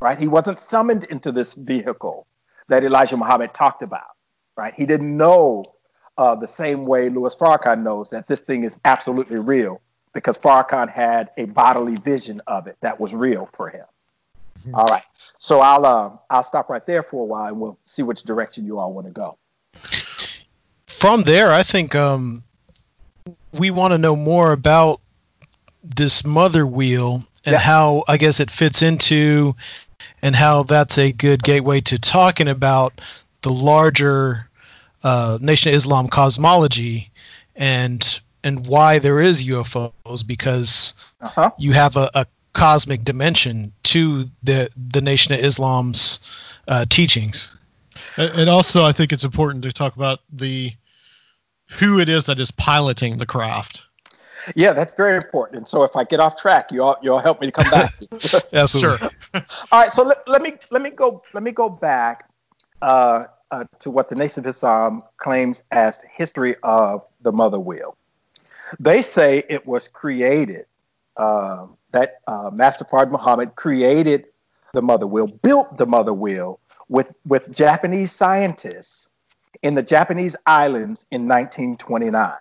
[0.01, 0.19] Right?
[0.19, 2.27] He wasn't summoned into this vehicle
[2.69, 4.17] that Elijah Muhammad talked about.
[4.57, 4.75] Right?
[4.75, 5.65] He didn't know
[6.19, 9.81] uh, the same way Louis Farrakhan knows that this thing is absolutely real
[10.13, 13.85] because Farrakhan had a bodily vision of it that was real for him.
[14.75, 15.03] All right.
[15.39, 18.67] So I'll uh, I'll stop right there for a while and we'll see which direction
[18.67, 19.39] you all want to go.
[20.87, 22.43] From there, I think um,
[23.53, 25.01] we want to know more about
[25.83, 27.59] this mother wheel and Yeah.
[27.59, 29.57] how I guess it fits into,
[30.21, 33.01] and how that's a good gateway to talking about
[33.43, 34.47] the larger
[35.03, 37.11] uh, Nation of Islam cosmology
[37.57, 40.93] and and why there is UFOs because
[41.23, 41.51] Uh-huh.
[41.59, 46.21] you have a, a cosmic dimension to the the Nation of Islam's
[46.69, 47.51] uh, teachings.
[48.17, 50.73] And and also, I think it's important to talk about the
[51.71, 53.83] who it is that is piloting the craft.
[54.55, 55.59] Yeah, that's very important.
[55.59, 57.71] And so if I get off track, you all you all help me to come
[57.71, 57.95] back.
[58.53, 59.11] Absolutely.
[59.35, 62.29] All right, so let, let me let me go let me go back
[62.83, 67.61] uh, uh, to what the Nation of Islam claims as the history of the mother
[67.61, 67.97] wheel.
[68.79, 70.67] They say it was created
[71.21, 74.27] uh, that uh, Master Fard Muhammad created
[74.73, 79.09] the mother wheel, built the mother wheel with with Japanese scientists
[79.63, 82.33] in the Japanese islands in 1929,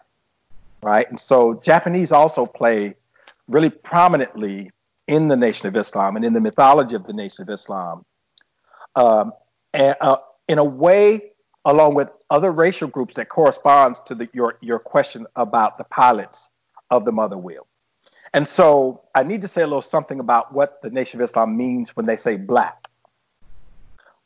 [0.82, 1.10] right?
[1.10, 2.96] And so Japanese also play
[3.50, 4.72] really prominently
[5.10, 8.06] in the Nation of Islam and in the mythology of the Nation of Islam,
[8.96, 9.34] um,
[9.74, 11.32] and, uh, in a way,
[11.66, 16.50] along with other racial groups, that corresponds to the, your your question about the pilots
[16.92, 17.68] of the mother wheel.
[18.34, 21.58] And so, I need to say a little something about what the Nation of Islam
[21.58, 22.88] means when they say black.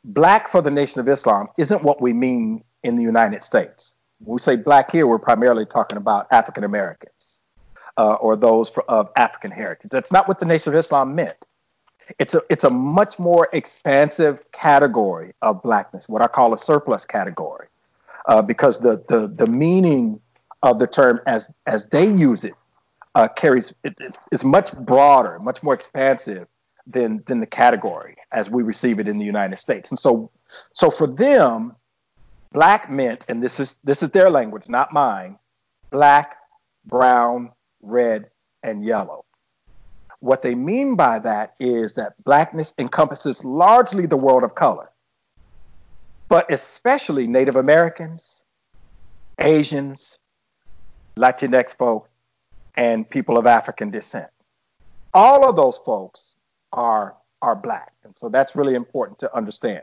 [0.04, 3.94] Black for the Nation of Islam isn't what we mean in the United States.
[4.18, 7.40] When we say black here, we're primarily talking about African Americans
[7.96, 9.90] uh, or those for, of African heritage.
[9.90, 11.46] That's not what the Nation of Islam meant.
[12.18, 17.06] It's a it's a much more expansive category of blackness, what I call a surplus
[17.06, 17.68] category,
[18.26, 20.20] uh, because the the the meaning
[20.62, 22.54] of the term as as they use it
[23.14, 26.46] uh, carries it, it- it's much broader, much more expansive
[26.86, 29.90] than than the category as we receive it in the United States.
[29.90, 30.30] And so
[30.72, 31.74] so for them,
[32.52, 35.38] black meant, and this is this is their language, not mine,
[35.90, 36.36] black,
[36.84, 38.30] brown, red,
[38.62, 39.24] and yellow.
[40.20, 44.90] What they mean by that is that blackness encompasses largely the world of color,
[46.28, 48.44] but especially Native Americans,
[49.38, 50.18] Asians,
[51.16, 52.08] Latinx folk,
[52.76, 54.28] and people of African descent.
[55.12, 56.34] All of those folks
[56.72, 59.82] are are black, and so that's really important to understand.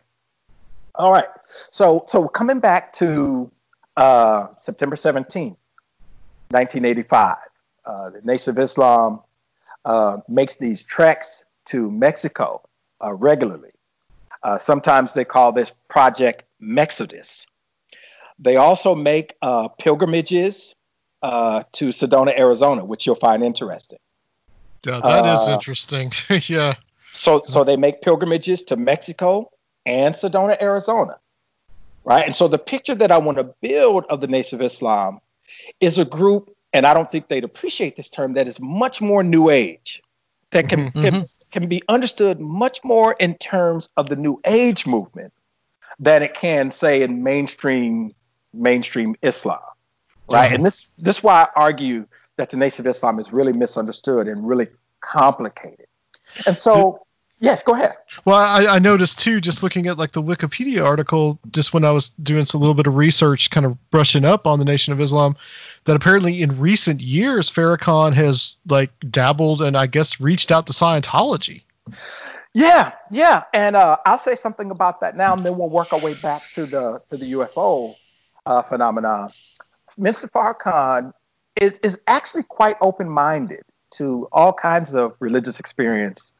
[0.95, 1.29] All right,
[1.69, 3.49] so so coming back to
[3.97, 5.55] uh, September 17th,
[6.49, 7.37] 1985,
[7.85, 9.21] uh, the Nation of Islam
[9.85, 12.61] uh, makes these treks to Mexico
[13.03, 13.71] uh, regularly.
[14.43, 17.45] Uh, sometimes they call this Project Mexodus.
[18.39, 20.75] They also make uh, pilgrimages
[21.21, 23.99] uh, to Sedona, Arizona, which you'll find interesting.
[24.85, 26.11] Yeah, that is Uh, interesting.
[26.47, 26.75] yeah.
[27.13, 29.51] So, so they make pilgrimages to Mexico
[29.85, 31.17] and Sedona, Arizona,
[32.03, 32.25] right?
[32.25, 35.19] And so the picture that I want to build of the Nation of Islam
[35.79, 39.23] is a group, and I don't think they'd appreciate this term, that is much more
[39.23, 40.01] New Age,
[40.51, 45.33] that can can, can be understood much more in terms of the New Age movement
[45.99, 48.15] than it can, say, in mainstream
[48.53, 49.59] mainstream Islam,
[50.33, 50.53] right?
[50.53, 54.27] And this this is why I argue that the Nation of Islam is really misunderstood
[54.27, 54.67] and really
[55.01, 55.87] complicated.
[56.47, 57.05] And so,
[57.39, 57.95] yes, go ahead.
[58.25, 61.91] Well, I, I noticed too, just looking at like the Wikipedia article, just when I
[61.91, 65.01] was doing some little bit of research, kind of brushing up on the Nation of
[65.01, 65.35] Islam,
[65.85, 70.73] that apparently in recent years Farrakhan has like dabbled and I guess reached out to
[70.73, 71.63] Scientology.
[72.53, 75.99] Yeah, yeah, and uh, I'll say something about that now, and then we'll work our
[75.99, 77.95] way back to the to the UFO
[78.45, 79.31] uh, phenomenon.
[79.99, 80.29] Mr.
[80.29, 81.13] Farrakhan
[81.59, 86.33] is is actually quite open minded to all kinds of religious experience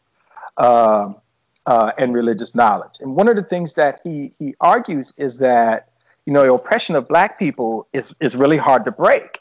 [0.58, 1.18] um,
[1.66, 2.96] uh, and religious knowledge.
[3.02, 5.90] And one of the things that he he argues is that
[6.26, 9.40] you know the oppression of black people is is really hard to break.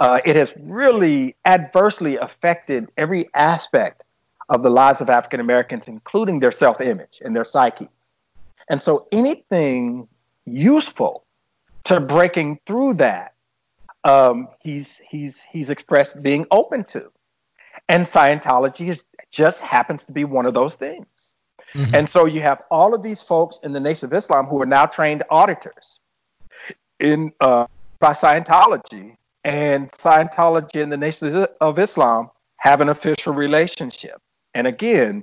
[0.00, 4.04] Uh, it has really adversely affected every aspect
[4.48, 7.88] of the lives of African Americans, including their self image and their psyches.
[8.68, 10.08] And so anything
[10.46, 11.24] useful
[11.84, 13.34] to breaking through that,
[14.04, 17.10] um, he's, he's, he's expressed being open to.
[17.88, 21.34] And Scientology is, just happens to be one of those things.
[21.94, 24.66] And so you have all of these folks in the Nation of Islam who are
[24.66, 26.00] now trained auditors
[26.98, 27.66] in uh,
[28.00, 34.20] by Scientology, and Scientology and the Nation of Islam have an official relationship.
[34.54, 35.22] And again,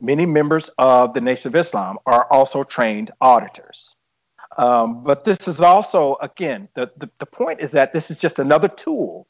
[0.00, 3.96] many members of the Nation of Islam are also trained auditors.
[4.58, 8.40] Um, but this is also, again, the, the, the point is that this is just
[8.40, 9.28] another tool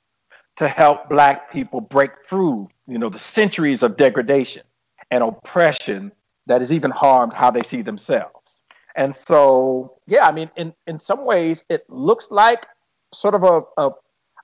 [0.56, 4.62] to help black people break through, you know, the centuries of degradation
[5.10, 6.10] and oppression
[6.46, 8.62] that has even harmed how they see themselves.
[8.96, 12.66] And so, yeah, I mean, in, in some ways, it looks like
[13.12, 13.90] sort of a, a,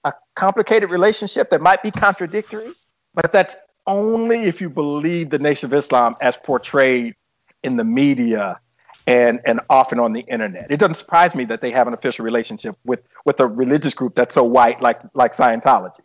[0.05, 2.73] a complicated relationship that might be contradictory,
[3.15, 7.15] but that's only if you believe the Nation of Islam as portrayed
[7.63, 8.61] in the media
[9.07, 10.71] and, and often on the internet.
[10.71, 14.15] It doesn't surprise me that they have an official relationship with, with a religious group
[14.15, 16.01] that's so white like, like Scientology,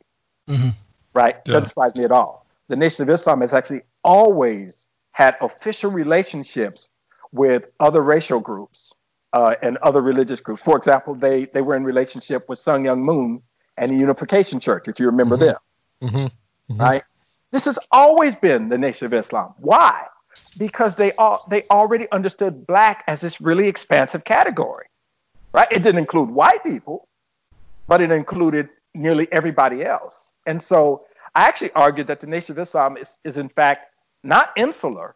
[1.13, 1.35] right?
[1.45, 1.53] Yeah.
[1.53, 2.45] Doesn't surprise me at all.
[2.67, 6.89] The Nation of Islam has actually always had official relationships
[7.31, 8.93] with other racial groups
[9.33, 10.61] uh, and other religious groups.
[10.61, 13.41] For example, they, they were in relationship with Sun Myung Moon
[13.77, 15.55] and the Unification Church, if you remember them,
[16.01, 16.79] Mm-hmm.
[16.79, 17.03] right?
[17.51, 19.53] This has always been the Nation of Islam.
[19.57, 20.05] Why?
[20.57, 24.87] Because they all they already understood black as this really expansive category,
[25.53, 25.67] right?
[25.71, 27.07] It didn't include white people,
[27.87, 30.31] but it included nearly everybody else.
[30.45, 34.51] And so I actually argued that the Nation of Islam is, is in fact not
[34.57, 35.15] insular,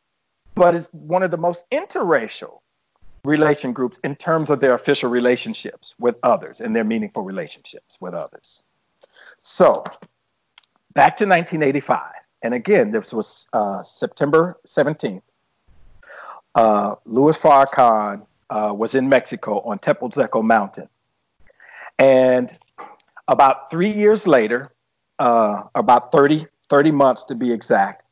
[0.55, 2.59] but is one of the most interracial
[3.25, 8.13] relation groups in terms of their official relationships with others and their meaningful relationships with
[8.13, 8.63] others.
[9.41, 9.83] So
[10.93, 12.11] back to 1985.
[12.43, 15.21] And again, this was uh, September 17th.
[16.53, 20.89] Uh, Louis Farrakhan uh, was in Mexico on Tepozteco Mountain.
[21.97, 22.55] And
[23.27, 24.71] about three years later,
[25.19, 28.03] uh, about 30, 30 months to be exact,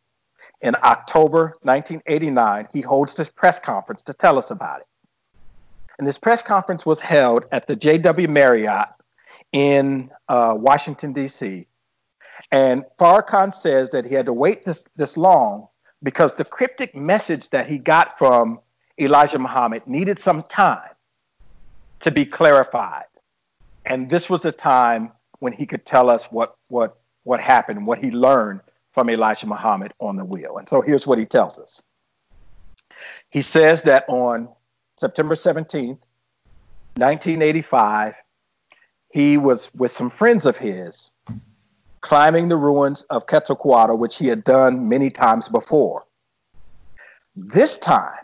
[0.61, 4.87] in October 1989, he holds this press conference to tell us about it.
[5.97, 8.87] And this press conference was held at the JW Marriott
[9.51, 11.67] in uh, Washington, D.C.
[12.51, 15.67] And Farrakhan says that he had to wait this, this long
[16.03, 18.59] because the cryptic message that he got from
[18.99, 20.89] Elijah Muhammad needed some time
[22.01, 23.05] to be clarified.
[23.85, 27.99] And this was a time when he could tell us what what what happened, what
[27.99, 30.57] he learned from Elijah Muhammad on the wheel.
[30.57, 31.81] And so here's what he tells us.
[33.29, 34.49] He says that on
[34.97, 35.99] September 17th,
[36.95, 38.15] 1985,
[39.11, 41.11] he was with some friends of his
[42.01, 46.05] climbing the ruins of Quetzalcoatl, which he had done many times before.
[47.35, 48.19] This time,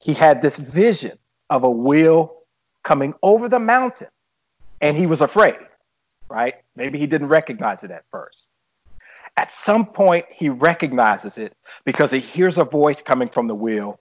[0.00, 1.18] he had this vision
[1.48, 2.42] of a wheel
[2.82, 4.08] coming over the mountain,
[4.80, 5.56] and he was afraid,
[6.28, 6.56] right?
[6.76, 8.48] Maybe he didn't recognize it at first.
[9.36, 13.98] At some point, he recognizes it because he hears a voice coming from the wheel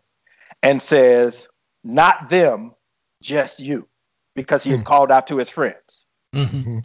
[0.62, 1.48] and says,
[1.84, 2.74] Not them,
[3.22, 3.88] just you,
[4.36, 6.06] because he had called out to his friends.
[6.36, 6.80] Mm-hmm.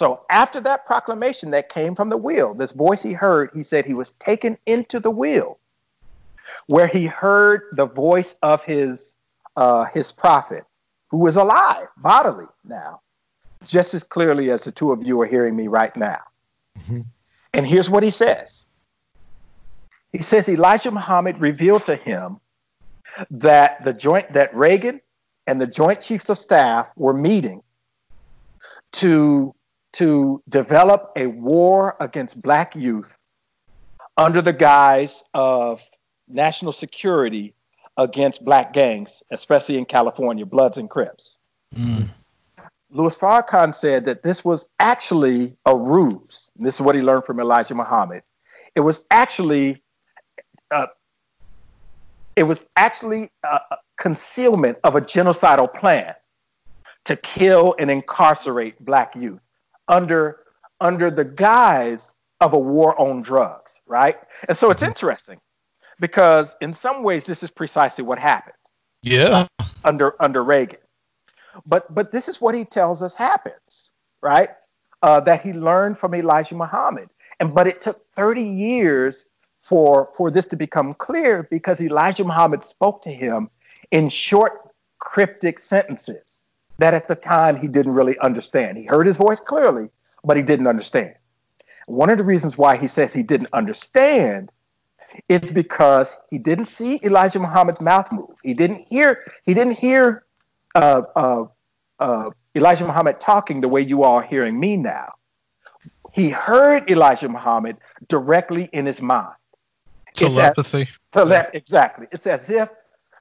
[0.00, 3.84] So after that proclamation that came from the wheel, this voice he heard, he said
[3.84, 5.58] he was taken into the wheel,
[6.68, 9.16] where he heard the voice of his
[9.56, 10.64] uh, his prophet,
[11.10, 13.02] who was alive bodily now,
[13.62, 16.22] just as clearly as the two of you are hearing me right now.
[17.52, 18.66] And here's what he says.
[20.12, 22.40] He says Elijah Muhammad revealed to him
[23.30, 25.02] that the joint that Reagan
[25.46, 27.62] and the Joint Chiefs of Staff were meeting
[28.92, 29.54] to
[29.92, 33.16] to develop a war against black youth
[34.16, 35.80] under the guise of
[36.28, 37.54] national security
[37.96, 41.38] against black gangs, especially in California, Bloods and Crips.
[42.92, 46.50] Louis Farrakhan said that this was actually a ruse.
[46.56, 48.22] This is what he learned from Elijah Muhammad.
[48.74, 49.82] It was actually,
[50.70, 50.86] uh,
[52.36, 53.60] it was actually a
[53.96, 56.14] concealment of a genocidal plan
[57.04, 59.40] to kill and incarcerate black youth
[59.90, 60.38] under
[60.80, 64.16] under the guise of a war on drugs, right?
[64.48, 65.38] And so it's interesting
[66.00, 68.56] because in some ways this is precisely what happened
[69.02, 69.46] Yeah.
[69.84, 70.80] under under Reagan.
[71.66, 73.90] But but this is what he tells us happens,
[74.22, 74.48] right?
[75.02, 77.10] Uh, that he learned from Elijah Muhammad,
[77.40, 79.26] and but it took 30 years
[79.62, 83.50] for for this to become clear because Elijah Muhammad spoke to him
[83.90, 84.52] in short,
[84.98, 86.29] cryptic sentences
[86.80, 88.78] that at the time he didn't really understand.
[88.78, 89.90] He heard his voice clearly,
[90.24, 91.14] but he didn't understand.
[91.86, 94.50] One of the reasons why he says he didn't understand
[95.28, 98.36] is because he didn't see Elijah Muhammad's mouth move.
[98.42, 99.22] He didn't hear.
[99.44, 100.24] He didn't hear
[100.74, 101.44] uh, uh,
[101.98, 105.12] uh, Elijah Muhammad talking the way you all are hearing me now.
[106.12, 107.76] He heard Elijah Muhammad
[108.08, 109.34] directly in his mind.
[110.12, 110.88] It's as- Telepathy.
[111.12, 112.06] Tele- exactly.
[112.12, 112.70] It's as if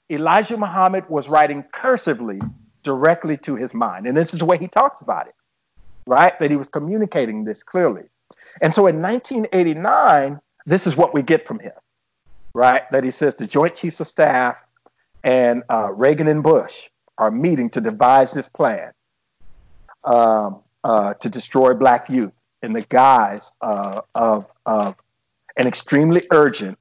[0.10, 2.39] Elijah Muhammad was writing cursively
[2.84, 4.08] directly to his mind.
[4.08, 5.36] And this is the way he talks about it,
[6.06, 6.38] right?
[6.40, 8.04] That he was communicating this clearly.
[8.62, 11.74] And so in 1989, this is what we get from him,
[12.54, 12.90] right?
[12.92, 14.58] That he says the Joint Chiefs of Staff
[15.24, 18.94] and uh, Reagan and Bush are meeting to devise this plan
[20.04, 24.96] um, uh, to destroy black youth in the guise uh, of, of
[25.58, 26.78] an extremely urgent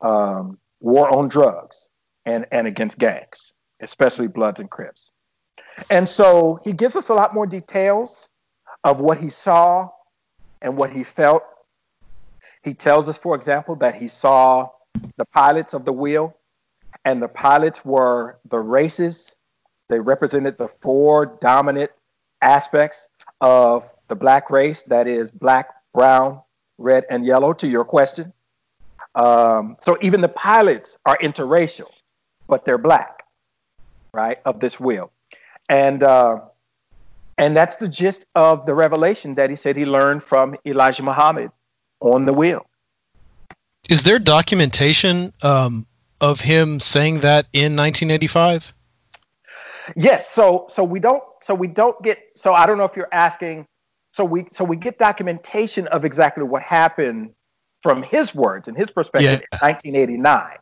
[0.00, 1.88] um, war on drugs
[2.24, 5.10] and, and against gangs, especially Bloods and Crips.
[5.90, 8.28] And so he gives us a lot more details
[8.84, 9.90] of what he saw
[10.60, 11.42] and what he felt.
[12.62, 14.70] He tells us, for example, that he saw
[15.16, 16.36] the pilots of the wheel,
[17.04, 19.36] and the pilots were the races.
[19.88, 21.92] They represented the four dominant
[22.42, 23.08] aspects
[23.40, 26.40] of the black race that is, black, brown,
[26.78, 28.32] red, and yellow, to your question.
[29.14, 31.90] Um, so even the pilots are interracial,
[32.48, 33.17] but they're black,
[34.18, 35.10] right, of this wheel.
[35.68, 36.40] And uh,
[37.36, 41.50] and that's the gist of the revelation that he said he learned from Elijah Muhammad
[42.00, 42.66] on the wheel.
[43.88, 45.86] Is there documentation um,
[46.20, 48.72] of him saying that in 1985?
[49.96, 53.14] Yes, so so we don't so we don't get so I don't know if you're
[53.28, 53.66] asking
[54.12, 57.34] so we so we get documentation of exactly what happened
[57.82, 59.58] from his words and his perspective Yeah.
[59.62, 60.58] in 1989.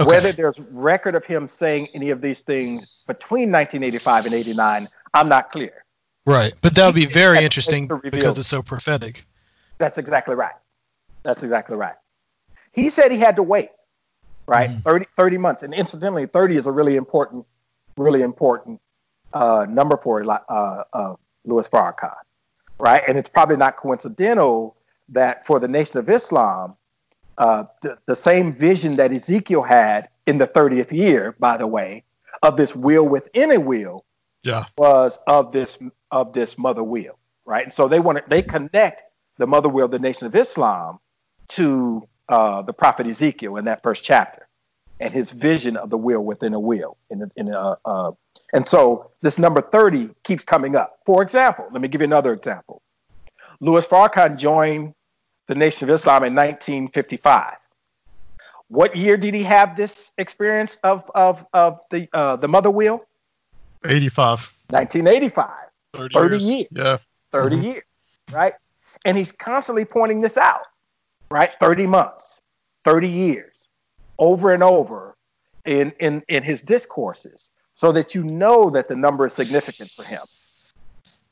[0.00, 0.08] Okay.
[0.08, 5.28] Whether there's record of him saying any of these things between 1985 and 89, I'm
[5.28, 5.84] not clear.
[6.26, 6.54] Right.
[6.60, 9.24] But that would be very interesting because it's so prophetic.
[9.78, 10.54] That's exactly right.
[11.22, 11.94] That's exactly right.
[12.72, 13.70] He said he had to wait,
[14.46, 14.70] right?
[14.70, 14.82] Mhm.
[14.84, 15.62] 30, 30 months.
[15.62, 17.46] And incidentally, 30 is a really important,
[17.96, 18.80] really important
[19.32, 22.14] uh, number for uh, uh, Louis Farrakhan,
[22.78, 23.02] right?
[23.06, 24.76] And it's probably not coincidental
[25.10, 26.76] that for the Nation of Islam,
[27.38, 32.02] uh, the, the same vision that Ezekiel had in the 30th year, by the way,
[32.42, 34.04] of this wheel within a wheel,
[34.42, 34.64] Yeah.
[34.78, 35.78] was of this
[36.10, 37.64] of this mother wheel, right?
[37.64, 39.02] And so they want to they connect
[39.38, 40.98] the mother wheel, the Nation of Islam,
[41.48, 44.48] to uh, the prophet Ezekiel in that first chapter,
[45.00, 48.12] and his vision of the wheel within a wheel in in uh, uh,
[48.52, 50.98] And so this number 30 keeps coming up.
[51.04, 52.82] For example, let me give you another example.
[53.60, 54.94] Louis Farrakhan joined
[55.46, 57.54] the Nation of Islam in 1955.
[58.68, 63.04] What year did he have this experience of, of, of the, uh, the mother wheel?
[63.84, 64.50] 85.
[64.70, 65.50] 1985.
[65.94, 66.50] 30, 30 years.
[66.50, 66.66] years.
[66.72, 66.96] Yeah.
[67.32, 67.62] 30 Mhm.
[67.64, 67.82] years,
[68.32, 68.54] right?
[69.04, 70.62] And he's constantly pointing this out,
[71.30, 71.52] right?
[71.60, 72.40] 30 months,
[72.84, 73.68] 30 years,
[74.18, 75.16] over and over
[75.64, 80.04] in, in, in his discourses, so that you know that the number is significant for
[80.04, 80.22] him.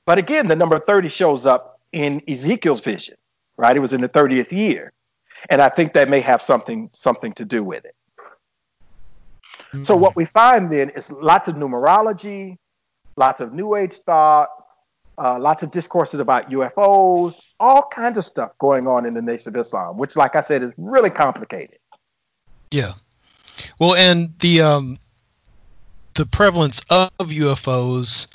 [0.07, 3.17] But again, the number 30 shows up in Ezekiel's vision,
[3.57, 3.77] right?
[3.77, 4.93] It was in the 30th year.
[5.51, 7.95] And I think that may have something something to do with it.
[9.83, 12.59] So what we find then is lots of numerology,
[13.17, 14.49] lots of New Age thought,
[15.19, 19.55] uh, lots of discourses about UFOs, all kinds of stuff going on in the Nation
[19.55, 21.79] of Islam, which, like I said, is really complicated.
[22.71, 22.95] Yeah.
[23.79, 24.99] Well, and the um,
[26.15, 28.27] the prevalence of UFOs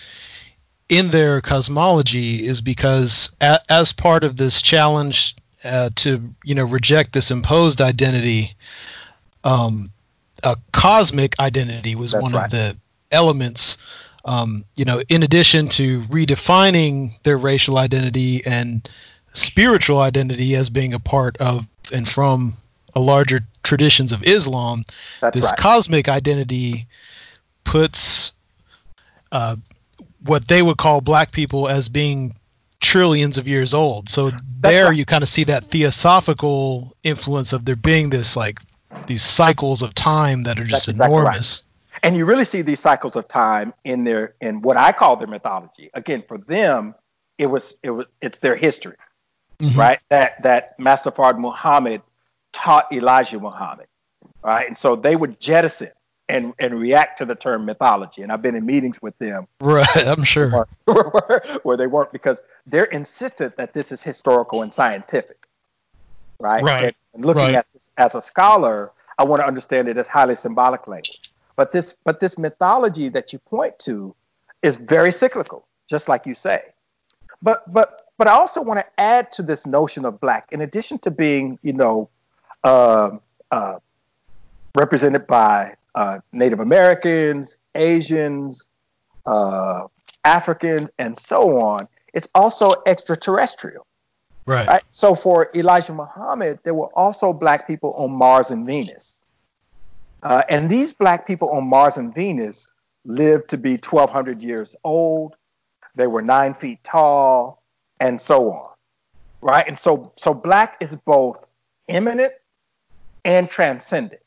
[0.90, 6.66] in their cosmology is because a, as part of this challenge uh, to you know
[6.66, 8.56] reject this imposed identity,
[9.44, 9.92] um,
[10.44, 12.46] a cosmic identity was That's one right.
[12.46, 12.78] of the
[13.12, 13.78] elements.
[14.26, 18.88] Um, you know, in addition to redefining their racial identity and
[19.34, 22.56] spiritual identity as being a part of and from
[22.96, 24.86] a larger traditions of Islam,
[25.22, 25.58] That's this right.
[25.58, 26.88] cosmic identity
[27.64, 28.32] puts
[29.32, 29.56] uh,
[30.26, 32.36] what they would call black people as being
[32.82, 34.10] trillions of years old.
[34.10, 34.96] So there right.
[34.96, 38.60] you kind of see that theosophical influence of there being this like
[39.08, 41.22] these cycles of time that are just That's exactly right.
[41.28, 41.64] enormous.
[42.04, 45.28] and you really see these cycles of time in their in what I call their
[45.28, 45.90] mythology.
[45.94, 46.96] Again, for them,
[47.38, 48.96] it was it was it's their history,
[49.62, 49.76] Mhm.
[49.78, 50.00] right?
[50.10, 52.02] That that Master Muhammad
[52.54, 53.88] taught Elijah Muhammad,
[54.44, 54.68] right?
[54.68, 55.90] And so they would jettison
[56.30, 58.22] and and react to the term mythology.
[58.22, 60.68] And I've been in meetings with them Right, I'm sure.
[60.86, 65.48] where, where they weren't because they're insistent that this is historical and scientific,
[66.40, 66.64] right?
[66.64, 67.56] Right, And, and looking right.
[67.56, 71.32] at this as a scholar, I want to understand it as highly symbolic language.
[71.56, 74.16] But this, but this mythology that you point to
[74.62, 76.62] is very cyclical, just like you say.
[77.42, 81.00] But but but I also want to add to this notion of black, in addition
[81.00, 82.10] to being, you know,
[82.66, 83.12] uh,
[83.50, 83.80] uh,
[84.76, 88.68] represented by uh, Native Americans, Asians,
[89.26, 89.88] uh,
[90.26, 91.88] Africans, and so on.
[92.14, 93.86] It's also extraterrestrial.
[94.46, 94.68] Right.
[94.68, 94.84] Right?
[94.92, 99.24] So for Elijah Muhammad, there were also black people on Mars and Venus.
[100.24, 102.68] Uh, and these black people on Mars and Venus
[103.06, 105.36] lived to be 1,200 years old.
[105.96, 107.62] They were nine feet tall,
[108.00, 108.70] and so on.
[109.42, 109.68] Right?
[109.68, 111.38] And so, so black is both
[111.88, 112.34] immanent
[113.24, 114.22] and transcendent.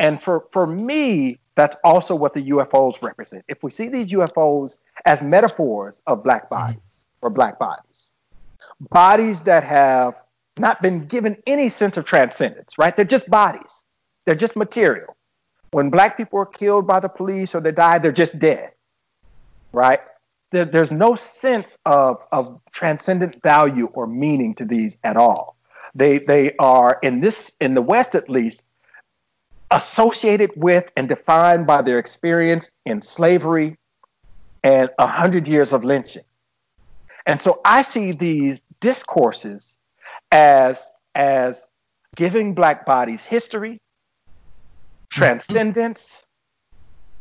[0.00, 3.44] And for, for me, that's also what the UFOs represent.
[3.48, 6.54] If we see these UFOs as metaphors of black mm-hmm.
[6.54, 8.10] bodies or black bodies,
[8.90, 10.14] bodies that have
[10.58, 12.96] not been given any sense of transcendence, right?
[12.96, 13.84] They're just bodies,
[14.24, 15.16] they're just material.
[15.72, 18.72] When black people are killed by the police or they die, they're just dead,
[19.72, 20.00] right?
[20.50, 25.56] There, there's no sense of, of transcendent value or meaning to these at all.
[25.94, 28.64] They, they are, in this, in the West at least,
[29.70, 33.78] associated with and defined by their experience in slavery
[34.62, 36.24] and a hundred years of lynching.
[37.26, 39.78] And so I see these discourses
[40.32, 41.68] as as
[42.16, 43.80] giving black bodies history,
[45.10, 46.24] transcendence,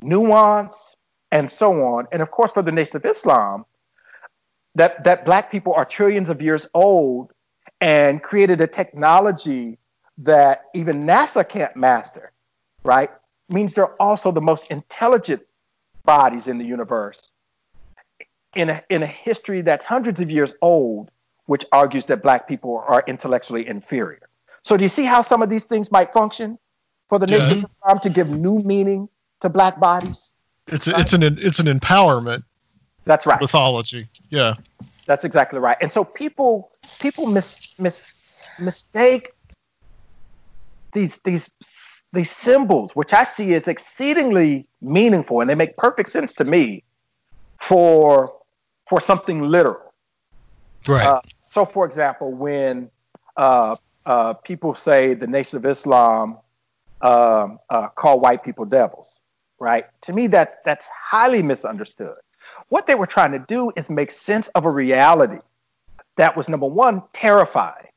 [0.02, 0.96] nuance,
[1.32, 2.08] and so on.
[2.12, 3.66] And of course, for the Nation of Islam,
[4.76, 7.32] that that black people are trillions of years old
[7.82, 9.78] and created a technology
[10.18, 12.32] that even NASA can't master,
[12.84, 13.10] right?
[13.50, 15.42] Means they're also the most intelligent
[16.06, 17.30] bodies in the universe
[18.56, 21.12] in a, in a history that's hundreds of years old,
[21.46, 24.30] which argues that black people are intellectually inferior.
[24.64, 26.60] So, do you see how some of these things might function
[27.08, 29.10] for the nation of Islam to give new meaning
[29.42, 30.34] to black bodies?
[30.68, 32.44] It's a, it's an it's an empowerment
[33.06, 33.42] That's right.
[33.42, 34.08] mythology.
[34.30, 34.56] Yeah.
[35.08, 35.78] That's exactly right.
[35.82, 38.04] And so people people mis, mis,
[38.60, 39.32] mistake
[40.94, 41.50] these these
[42.12, 46.84] these symbols, which I see as exceedingly meaningful, and they make perfect sense to me,
[47.62, 48.34] for
[48.88, 49.94] for something literal.
[50.88, 51.06] Right.
[51.06, 52.90] Uh, so, for example, when
[53.38, 56.38] uh, uh, people say the Nation of Islam
[57.02, 59.22] um, uh, call white people devils,
[59.60, 59.86] right?
[60.02, 62.16] To me, that's that's highly misunderstood.
[62.70, 65.40] What they were trying to do is make sense of a reality
[66.18, 67.88] that was number one terrifying,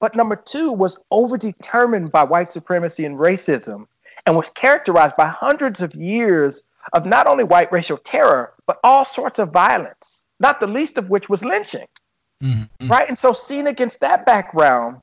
[0.00, 3.86] but number two was overdetermined by white supremacy and racism,
[4.26, 9.04] and was characterized by hundreds of years of not only white racial terror, but all
[9.04, 11.86] sorts of violence, not the least of which was lynching.
[12.42, 12.68] Mhm.
[12.82, 13.08] Right?
[13.08, 15.00] And so, seen against that background,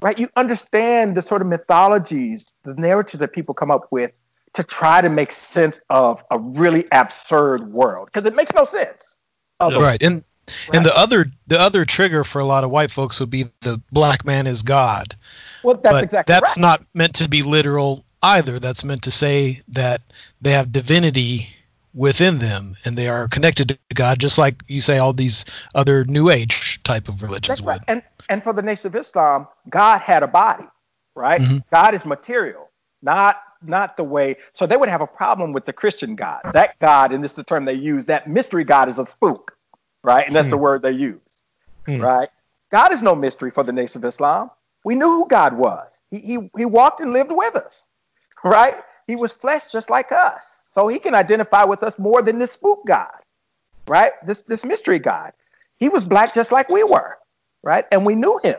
[0.00, 4.10] right, you understand the sort of mythologies, the narratives that people come up with
[4.54, 9.16] to try to make sense of a really absurd world because it makes no sense.
[9.60, 9.82] Otherwise.
[9.82, 10.02] Right.
[10.02, 10.24] And
[10.72, 13.80] and the other the other trigger for a lot of white folks would be the
[13.92, 15.16] black man is God.
[15.62, 16.58] Well, that's but exactly that's right.
[16.58, 18.58] not meant to be literal either.
[18.58, 20.02] That's meant to say that
[20.40, 21.48] they have divinity
[21.94, 26.04] within them and they are connected to God, just like you say all these other
[26.04, 27.66] New Age type of religions That's would.
[27.66, 27.80] right.
[27.88, 30.64] And and for the Nation of Islam, God had a body,
[31.14, 31.40] right?
[31.40, 31.62] Mhm.
[31.70, 32.70] God is material,
[33.02, 34.36] not not the way.
[34.52, 36.40] So they would have a problem with the Christian God.
[36.52, 39.51] That God, and this is the term they use, that mystery God is a spook,
[40.02, 40.26] right?
[40.26, 41.20] And that's the word they use,
[41.86, 42.00] Hmm.
[42.00, 42.28] right?
[42.70, 44.50] God is no mystery for the Nation of Islam.
[44.84, 46.00] We knew who God was.
[46.10, 47.88] He he he walked and lived with us,
[48.44, 48.82] right?
[49.06, 52.52] He was flesh just like us, so he can identify with us more than this
[52.52, 53.18] spook God,
[53.86, 54.12] right?
[54.26, 55.32] This this mystery God.
[55.78, 57.18] He was black just like we were
[57.64, 57.86] right?
[57.92, 58.58] And we knew him.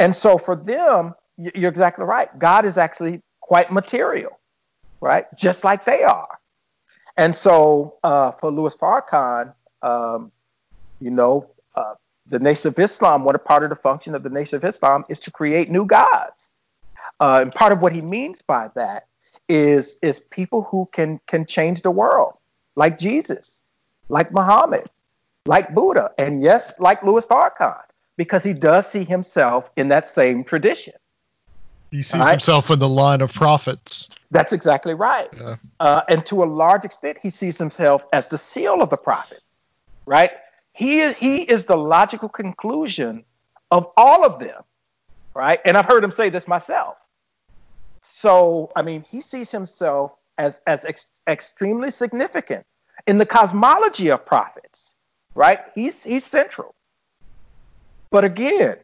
[0.00, 2.36] And so for them, you're exactly right.
[2.40, 4.38] God is actually quite material,
[5.00, 5.26] right?
[5.36, 6.40] Just like they are.
[7.16, 10.32] And so uh, for Louis Farrakhan, um,
[11.00, 11.94] you know, uh,
[12.26, 15.18] the Nation of Islam, one part of the function of the Nation of Islam is
[15.20, 16.50] to create new gods.
[17.18, 19.06] Uh, and part of what he means by that
[19.48, 22.34] is is people who can can change the world,
[22.76, 23.62] like Jesus,
[24.08, 24.88] like Muhammad,
[25.44, 27.82] like Buddha, and yes, like Louis Farrakhan,
[28.16, 30.94] because he does see himself in that same tradition.
[31.90, 32.30] He sees Right.
[32.30, 34.08] himself in the line of prophets.
[34.30, 35.28] That's exactly right.
[35.36, 35.56] Yeah.
[35.80, 39.56] Uh, and to a large extent, he sees himself as the seal of the prophets,
[40.06, 40.30] right?
[40.72, 43.24] He is, he is the logical conclusion
[43.70, 44.62] of all of them,
[45.34, 45.60] right?
[45.64, 46.96] And I've heard him say this myself.
[48.02, 52.64] So, I mean, he sees himself as, as ex- extremely significant
[53.06, 54.94] in the cosmology of prophets,
[55.34, 55.60] right?
[55.74, 56.74] He's, he's central.
[58.10, 58.76] But again,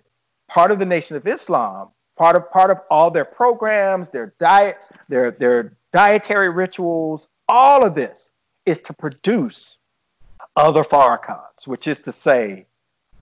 [0.48, 4.78] part of the Nation of Islam, part of part of all their programs, their diet,
[5.08, 8.30] their their dietary rituals, all of this
[8.64, 9.75] is to produce
[10.56, 12.66] other Farrakhan's, which is to say,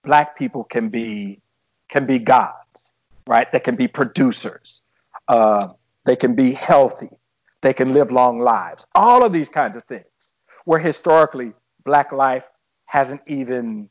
[0.03, 1.41] black people can be
[1.89, 2.93] can be gods,
[3.27, 3.51] right?
[3.51, 4.81] They can be producers.
[5.27, 5.69] Uh,
[6.05, 7.09] they can be healthy.
[7.61, 8.85] They can live long lives.
[8.95, 10.33] All of these kinds of things,
[10.65, 12.45] where historically black life
[12.85, 13.89] hasn't even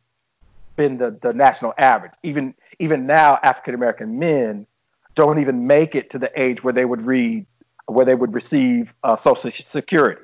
[0.77, 2.13] been the, the national average.
[2.23, 4.67] Even even now, African American men
[5.15, 7.47] don't even make it to the age where they would read
[7.87, 10.23] where they would receive uh, Social Security,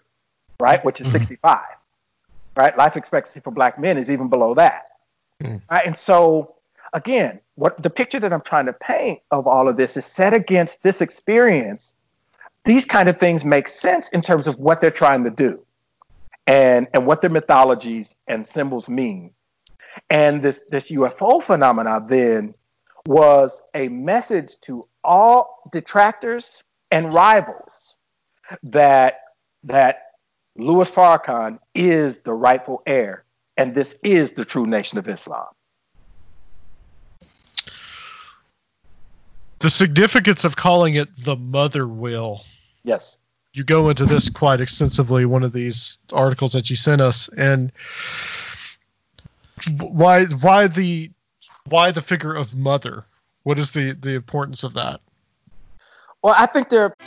[0.58, 1.60] right, which is 65.
[2.60, 4.88] Right, life expectancy for black men is even below that.
[5.40, 5.56] Hmm.
[5.70, 6.56] Right, and so
[6.92, 10.34] again, what the picture that I'm trying to paint of all of this is set
[10.34, 11.94] against this experience.
[12.64, 15.64] These kind of things make sense in terms of what they're trying to do,
[16.46, 19.30] and and what their mythologies and symbols mean.
[20.10, 22.52] And this this UFO phenomena then
[23.06, 27.94] was a message to all detractors and rivals
[28.64, 29.20] that
[29.64, 30.09] that
[30.62, 33.24] Louis Farrakhan is the rightful heir,
[33.56, 35.46] and this is the true nation of Islam.
[39.60, 42.44] The significance of calling it the mother wheel.
[42.82, 43.18] Yes.
[43.52, 47.72] You go into this quite extensively, one of these articles that you sent us, and
[49.78, 51.10] why why the
[51.66, 53.04] why the figure of mother?
[53.42, 55.00] What is the the importance of that?
[56.22, 56.94] Well, I think there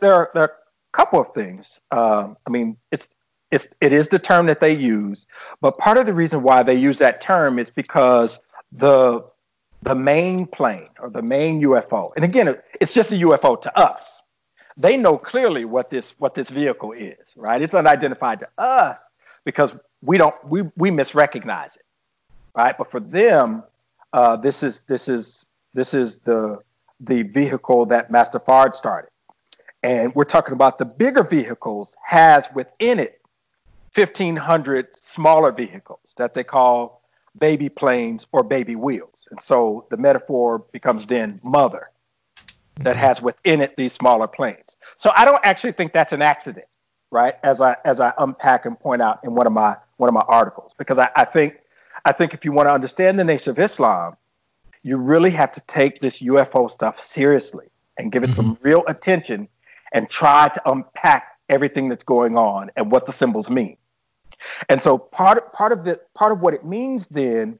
[0.00, 0.52] There are, there are
[0.92, 1.80] a couple of things.
[1.90, 3.08] Um, I mean, it's
[3.50, 5.26] it's it is the term that they use,
[5.60, 8.40] but part of the reason why they use that term is because
[8.72, 9.24] the
[9.82, 14.20] the main plane or the main UFO, and again, it's just a UFO to us.
[14.76, 17.62] They know clearly what this what this vehicle is, right?
[17.62, 19.00] It's unidentified to us
[19.44, 21.84] because we don't we we misrecognize it,
[22.54, 22.76] right?
[22.76, 23.62] But for them,
[24.12, 26.58] uh, this is this is this is the
[27.00, 29.07] the vehicle that Master Fard started
[29.82, 33.20] and we're talking about the bigger vehicles has within it
[33.94, 37.02] 1500 smaller vehicles that they call
[37.38, 39.28] baby planes or baby wheels.
[39.30, 41.90] And so the metaphor becomes then mother
[42.78, 42.98] that mm-hmm.
[42.98, 44.76] has within it these smaller planes.
[44.98, 46.66] So i don't actually think that's an accident
[47.10, 47.34] right?
[47.42, 50.24] As I as I unpack and point out in one of my one of my
[50.28, 51.58] articles, because I, I think
[52.04, 54.16] I think if you want to understand the Nation of Islam,
[54.82, 57.66] you really have to take this UFO stuff seriously
[57.96, 58.64] and give it some mm-hmm.
[58.64, 59.48] real attention
[59.92, 63.76] and try to unpack everything that's going on and what the symbols mean.
[64.68, 67.58] And so part part of the part of what it means then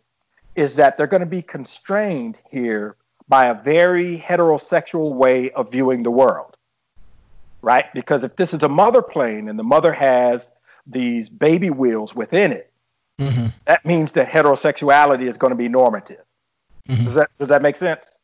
[0.54, 2.96] is that they're going to be constrained here
[3.28, 6.56] by a very heterosexual way of viewing the world.
[7.62, 7.86] Right?
[7.92, 10.52] Because if this is a mother plane and the mother has
[10.86, 12.70] these baby wheels within it,
[13.18, 16.24] hmm that means that heterosexuality is going to be normative.
[16.88, 17.04] Mhm.
[17.04, 18.18] Does that does that make sense?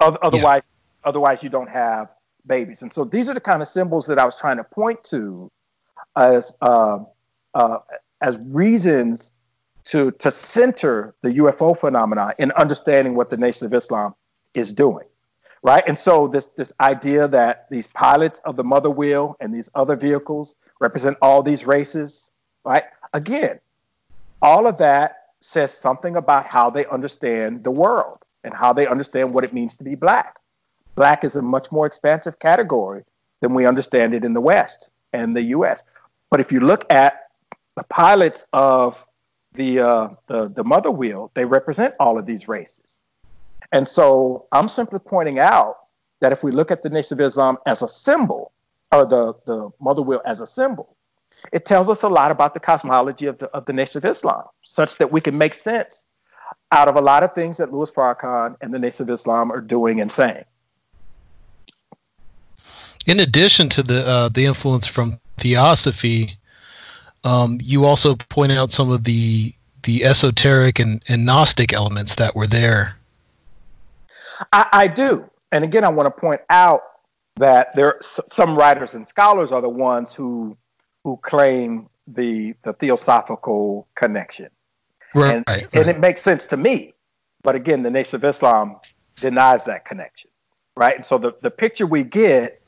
[0.00, 0.62] Oth- Otherwise,
[1.04, 2.08] otherwise you don't have
[2.46, 2.82] babies.
[2.82, 5.50] And so these are the kind of symbols that I was trying to point to
[6.16, 6.98] as uh,
[7.54, 7.78] uh,
[8.20, 9.32] as reasons
[9.86, 14.14] to to center the UFO phenomena in understanding what the Nation of Islam
[14.54, 15.06] is doing.
[15.64, 15.84] Right.
[15.86, 19.96] And so this this idea that these pilots of the mother wheel and these other
[19.96, 22.30] vehicles represent all these races,
[22.64, 22.84] right?
[23.12, 23.60] Again,
[24.40, 29.32] all of that says something about how they understand the world and how they understand
[29.32, 30.38] what it means to be black.
[30.94, 33.04] Black is a much more expansive category
[33.40, 35.82] than we understand it in the West and the U.S.
[36.30, 37.28] But if you look at
[37.76, 38.96] the pilots of
[39.54, 43.00] the uh, the, the mother wheel, they represent all of these races.
[43.72, 45.76] And so I'm simply pointing out
[46.20, 48.52] that if we look at the Nation of Islam as a symbol,
[48.92, 50.94] or the, the mother wheel as a symbol,
[51.52, 54.44] it tells us a lot about the cosmology of the, of the Nation of Islam,
[54.62, 56.04] such that we can make sense
[56.70, 59.60] out of a lot of things that Louis Farrakhan and the Nation of Islam are
[59.60, 60.44] doing and saying.
[63.06, 66.36] In addition to the uh, the influence from theosophy,
[67.24, 72.36] um, you also point out some of the the esoteric and, and Gnostic elements that
[72.36, 72.96] were there.
[74.52, 75.28] I, I do.
[75.50, 76.82] And again, I want to point out
[77.36, 80.56] that there s- some writers and scholars are the ones who
[81.04, 84.48] who claim the the theosophical connection.
[85.14, 85.36] Right.
[85.36, 85.68] and, right.
[85.74, 86.94] and it makes sense to me.
[87.42, 88.76] But again, the Nation of Islam
[89.20, 90.30] denies that connection,
[90.76, 90.96] right?
[90.96, 92.61] And so the, the picture we get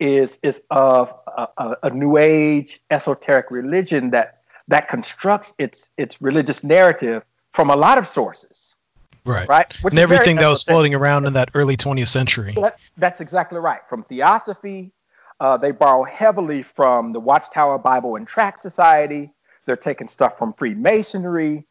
[0.00, 6.20] is is of a, a, a New Age esoteric religion that that constructs its its
[6.20, 8.76] religious narrative from a lot of sources,
[9.24, 9.48] right.
[9.48, 9.72] right?
[9.82, 12.54] Which And everything that was floating around in that early 20th century.
[12.60, 13.80] That, that's exactly right.
[13.88, 14.92] From Theosophy,
[15.40, 19.32] uh, they borrow heavily from the Watchtower Bible and Tract Society.
[19.66, 21.66] They're taking stuff from Freemasonry,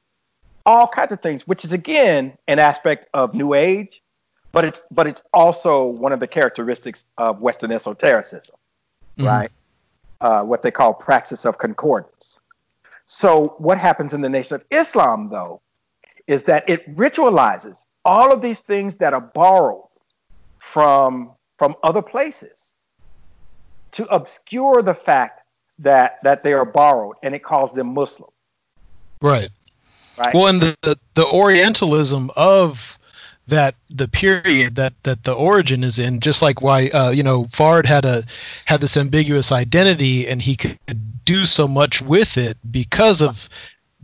[0.66, 4.02] all kinds of things, which is again an aspect of New Age,
[4.58, 8.56] but it's but it's also one of the characteristics of Western esotericism,
[9.20, 9.28] Mhm.
[9.28, 9.52] right?
[10.20, 12.40] Uh, what they call praxis of concordance.
[13.06, 15.62] So what happens in the Nation of Islam, though,
[16.26, 19.90] is that it ritualizes all of these things that are borrowed
[20.58, 22.74] from from other places
[23.92, 25.46] to obscure the fact
[25.78, 28.32] that that they are borrowed, and it calls them Muslim.
[29.22, 29.52] Right.
[30.18, 30.34] Right.
[30.34, 32.98] Well, and the, the the Orientalism of
[33.48, 37.46] that the period that that the origin is in, just like why uh, you know
[37.46, 38.24] Fard had a
[38.66, 40.78] had this ambiguous identity, and he could
[41.26, 43.50] do so much with it because of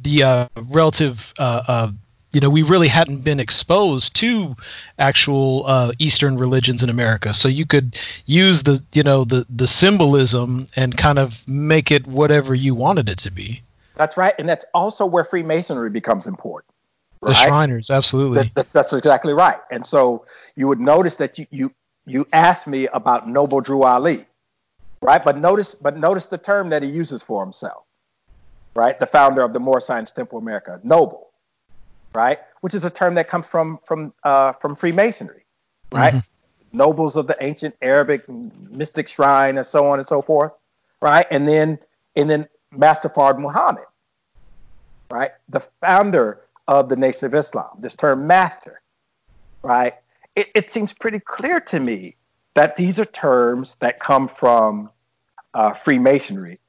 [0.02, 1.34] the uh, relative.
[1.38, 1.92] Uh, uh,
[2.32, 4.56] you know, we really hadn't been exposed to
[4.98, 9.68] actual uh, Eastern religions in America, so you could use the you know the the
[9.68, 13.62] symbolism and kind of make it whatever you wanted it to be.
[13.96, 16.73] That's right, and that's also where Freemasonry becomes important.
[17.26, 17.34] The?
[17.36, 18.38] Shriners, absolutely.
[18.38, 19.60] That, that- that's exactly right.
[19.72, 21.72] And so you would notice that you you
[22.06, 24.26] you asked me about Noble Drew Ali,
[25.02, 25.24] right?
[25.24, 27.84] But notice but notice the term that he uses for himself,
[28.76, 29.00] right?
[29.00, 31.30] The founder of the Moorish Science Temple America, Noble,
[32.14, 32.40] right?
[32.62, 35.46] Which is a term that comes from from uh, from Freemasonry,
[35.92, 36.14] right?
[36.74, 40.52] Nobles of the ancient Arabic mystic shrine and so on and so forth,
[41.02, 41.28] right?
[41.32, 41.78] And then
[42.16, 43.86] and then Master Fard Muhammad,
[45.12, 45.32] right?
[45.50, 47.78] The founder of the Nation of Islam.
[47.80, 48.82] This term master,
[49.62, 49.96] right?
[50.36, 52.16] It, it seems pretty clear to me
[52.56, 54.90] that these are terms that come from
[55.54, 56.60] uh, Freemasonry,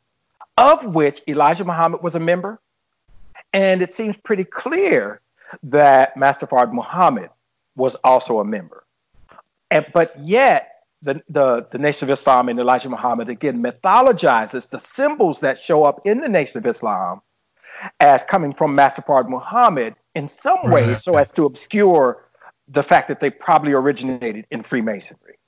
[0.56, 2.60] of which Elijah Muhammad was a member.
[3.52, 5.20] And it seems pretty clear
[5.62, 7.30] that Master Fard Muhammad
[7.76, 8.84] was also a member.
[9.70, 10.70] And, but yet,
[11.02, 15.84] the, the, the Nation of Islam and Elijah Muhammad again mythologizes the symbols that show
[15.84, 17.20] up in the Nation of Islam
[18.00, 20.98] as coming from Master Fard Muhammad in some Right.
[20.98, 22.28] so as to obscure
[22.68, 25.38] the fact that they probably originated in Freemasonry.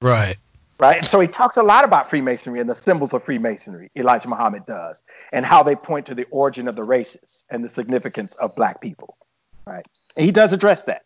[0.00, 0.36] Right.
[0.78, 0.98] Right.
[0.98, 4.66] And so he talks a lot about Freemasonry and the symbols of Freemasonry, Elijah Muhammad
[4.66, 5.02] does,
[5.32, 8.80] and how they point to the origin of the races and the significance of black
[8.80, 9.16] people.
[9.66, 9.86] Right.
[10.16, 11.02] And he does address that.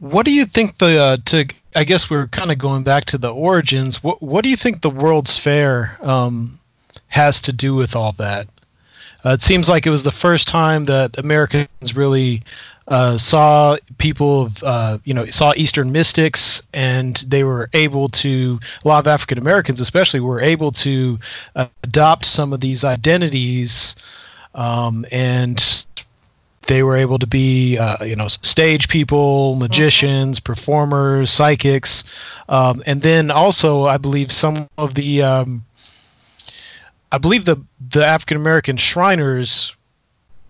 [0.00, 1.46] What do you think the uh, to?
[1.76, 4.02] I guess we're kind of going back to the origins.
[4.02, 6.58] What What do you think the World's Fair um,
[7.06, 8.48] has to do with all that?
[9.24, 12.42] Uh, it seems like it was the first time that Americans really
[12.88, 18.58] uh, saw people, of, uh, you know, saw Eastern mystics, and they were able to.
[18.84, 21.18] A lot of African Americans, especially, were able to
[21.54, 23.94] uh, adopt some of these identities,
[24.54, 25.84] um, and
[26.66, 32.04] they were able to be, uh, you know, stage people, magicians, performers, psychics,
[32.48, 35.22] um, and then also, I believe some of the.
[35.22, 35.64] Um,
[37.12, 37.58] I believe the
[37.90, 39.76] the African American Shriners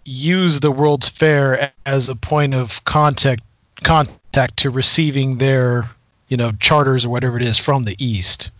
[0.04, 3.42] use the World's Fair as a point of contact
[3.82, 5.90] contact to receiving their
[6.28, 8.52] you know charters or whatever it is from the East.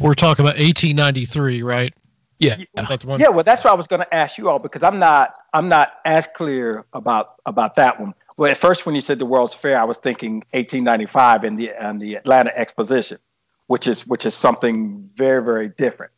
[0.00, 1.94] We're talking about 1893, right?
[2.38, 3.20] Yeah, Is that the one?
[3.20, 5.68] Yeah, well, that's what I was going to ask you all because I'm not I'm
[5.68, 8.14] not as clear about about that one.
[8.38, 11.70] Well, at first when you said the World's Fair, I was thinking 1895 and the
[11.70, 13.18] and the Atlanta Exposition,
[13.66, 16.12] which is which is something very very different.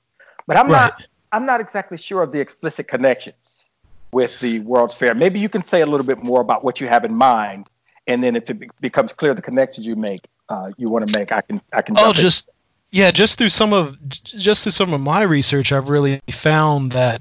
[0.47, 1.03] But I'm not
[1.35, 3.68] I'm not exactly sure of the explicit connections
[4.12, 5.14] with the World's Fair.
[5.16, 7.68] Maybe you can say a little bit more about what you have in mind,
[8.07, 11.18] and then if it be- becomes clear the connections you make uh, you want to
[11.18, 11.97] make, I can I can.
[11.99, 12.22] Oh, jump in.
[12.22, 12.49] just
[12.93, 17.20] yeah, just through some of just through some of my research, I've really found that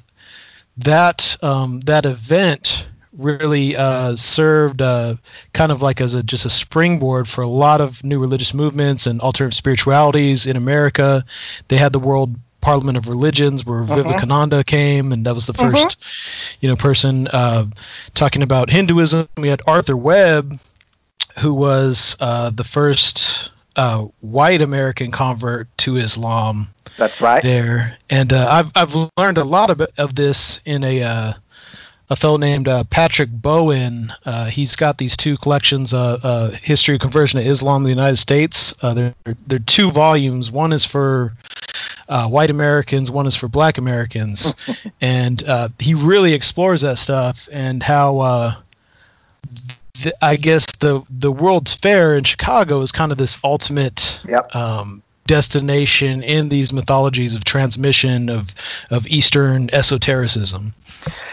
[0.77, 2.85] that um, that event
[3.17, 5.15] really uh, served uh,
[5.53, 9.07] kind of like as a just a springboard for a lot of new religious movements
[9.07, 11.25] and alternative spiritualities in America.
[11.69, 15.97] They had the World Parliament of Religions where Vivekananda came, and that was the 1st
[16.61, 17.65] you know person uh,
[18.15, 19.27] talking about Hinduism.
[19.37, 20.59] We had Arthur Webb,
[21.39, 27.43] who was uh, the first uh, white American convert to Islam that's right.
[27.43, 31.33] there, and uh, I've I've learned a lot of of this in a uh,
[32.09, 34.13] a fellow named uh, Patrick Bowen.
[34.25, 37.89] Uh, he's got these two collections, uh, uh, History of Conversion to Islam in the
[37.89, 38.73] United States.
[38.81, 39.15] Uh, they're
[39.47, 40.51] they're two volumes.
[40.51, 41.33] One is for
[42.09, 44.53] uh, white Americans, one is for Black Americans,
[45.01, 48.19] and uh, he really explores that stuff and how.
[48.19, 48.55] Uh,
[50.01, 54.55] th- I guess the the World's Fair in Chicago is kind of this ultimate Yep.
[54.55, 58.49] um, destination in these mythologies of transmission of
[58.89, 60.73] of Eastern esotericism.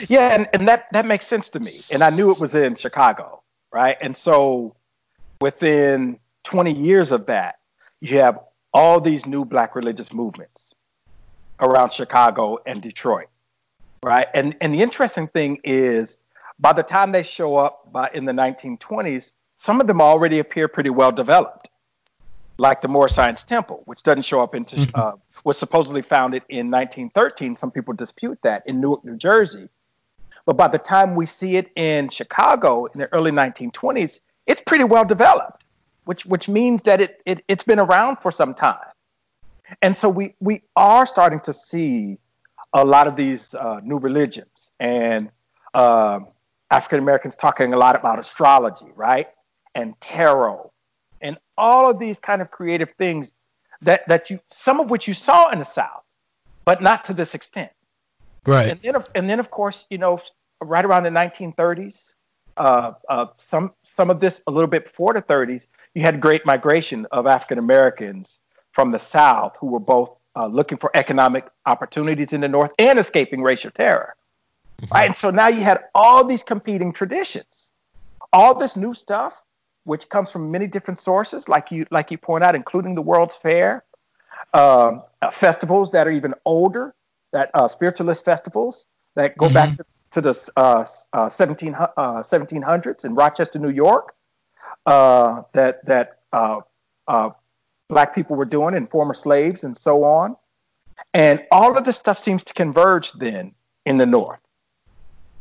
[0.09, 1.83] Yeah, and, and that that makes sense to me.
[1.91, 3.97] And I knew it was in Chicago, right?
[4.01, 4.75] And so
[5.41, 7.59] within 20 years of that,
[8.01, 8.39] you have
[8.73, 10.75] all these new black religious movements
[11.61, 13.29] around Chicago and Detroit,
[14.03, 14.29] right?
[14.35, 16.19] And and the interesting thing is
[16.59, 20.69] by the time they show up by in the 1920s, some of them already appear
[20.69, 21.60] pretty well developed.
[22.61, 25.13] Like the Moorish Science Temple, which doesn't show up into uh,
[25.45, 27.57] was supposedly founded in 1913.
[27.57, 29.69] Some people dispute that in Newark, New Jersey.
[30.45, 34.85] But by the time we see it in Chicago in the early 1920s, it's pretty
[34.85, 35.65] well developed,
[36.05, 38.93] which which means that it, it it's been around for some time.
[39.81, 42.19] And so we we are starting to see
[42.75, 45.31] a lot of these uh, new religions and
[45.73, 46.29] um
[46.71, 49.29] African Americans talking a lot about astrology, right,
[49.75, 50.70] and tarot,
[51.21, 53.33] and all of these kind of creative things
[53.83, 56.03] that that you some of which you saw in the South,
[56.65, 57.71] but not to this extent.
[58.47, 58.69] Right.
[58.69, 60.21] And then, of- and then of course, you know,
[60.61, 62.15] right around the 1930s,
[62.57, 66.45] uh, uh, some some of this a little bit before the 30s, you had great
[66.47, 68.41] migration of African Americans
[68.73, 72.99] from the South who were both uh, looking for economic opportunities in the North and
[72.99, 74.15] escaping racial terror.
[74.91, 77.73] Right, and so now you had all these competing traditions,
[78.33, 79.43] all this new stuff,
[79.91, 83.35] which comes from many different sources, like you like you point out, including the World's
[83.35, 83.83] Fair,
[84.55, 86.95] um, uh, festivals that are even older,
[87.33, 88.87] that uh, spiritualist festivals
[89.17, 91.89] that go back to, to the uh, uh, 17, uh,
[92.23, 94.15] 1700s in Rochester, New York,
[94.87, 96.61] uh, that that uh,
[97.09, 97.31] uh,
[97.89, 100.37] black people were doing and former slaves and so on.
[101.15, 104.39] And all of this stuff seems to converge then in the North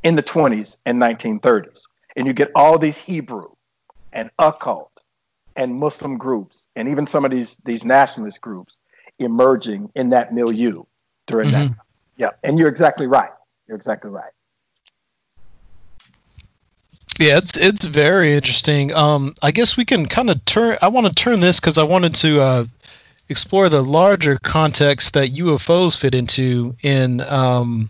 [0.01, 1.83] in the 20s and 1930s.
[2.15, 3.49] And you get all these Hebrew
[4.14, 5.01] and occult
[5.55, 8.80] and Muslim groups and even some of these these nationalist groups
[9.20, 10.84] emerging in that milieu
[11.28, 11.72] during that.
[12.18, 13.32] Yeah, and you're exactly right.
[13.68, 14.32] You're exactly right.
[17.20, 18.93] Yeah, it's it's very interesting.
[18.93, 20.78] Um, I guess we can kind of turn.
[20.82, 22.66] I want to turn this because I wanted to uh,
[23.28, 26.76] explore the larger context that UFOs fit into.
[26.82, 27.89] In um,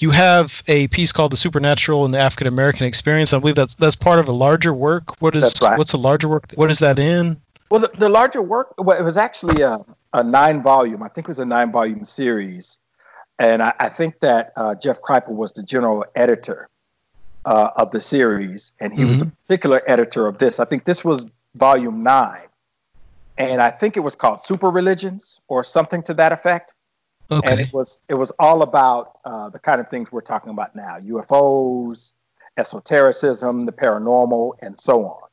[0.00, 3.74] you have a piece called "The Supernatural and the African American Experience." I believe that's
[3.76, 5.20] that's part of a larger work.
[5.20, 5.78] What is right.
[5.78, 6.50] what's a larger work?
[6.54, 7.40] What is that in?
[7.70, 9.78] Well, the, the larger work, well, it was actually a,
[10.12, 12.80] a nine volume, I think it was a nine volume series.
[13.38, 16.68] And I, I think that uh, Jeff Kripal was the general editor
[17.44, 20.60] uh, of the series, and he was the particular editor of this.
[20.60, 21.24] I think this was
[21.54, 22.48] volume nine,
[23.38, 26.74] and I think it was called Super Religions or something to that effect.
[27.30, 30.74] And it was it was all about uh, the kind of things we're talking about
[30.74, 32.12] now: UFOs,
[32.56, 35.28] esotericism, the paranormal, and so on.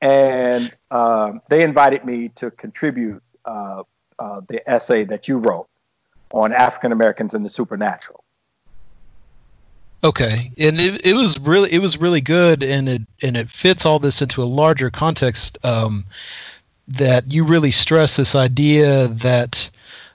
[0.00, 3.82] And um, they invited me to contribute uh,
[4.18, 5.68] uh, the essay that you wrote
[6.32, 8.22] on African Americans and the supernatural.
[10.04, 13.84] Okay, and it, it was really it was really good, and it and it fits
[13.84, 15.58] all this into a larger context.
[15.64, 16.04] Um,
[16.88, 19.68] that you really stress this idea that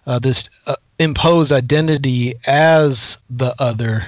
[0.07, 4.05] uh, this uh, imposed identity as the other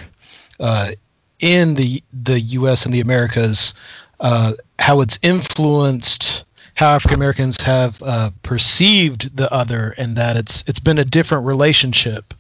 [0.60, 0.92] uh,
[1.40, 2.86] in the the U.S.
[2.86, 3.74] and the Americas,
[4.20, 6.44] uh, how it's influenced
[6.76, 11.46] how African Americans have uh, perceived the other, and that it's it's been a different
[11.46, 12.34] relationship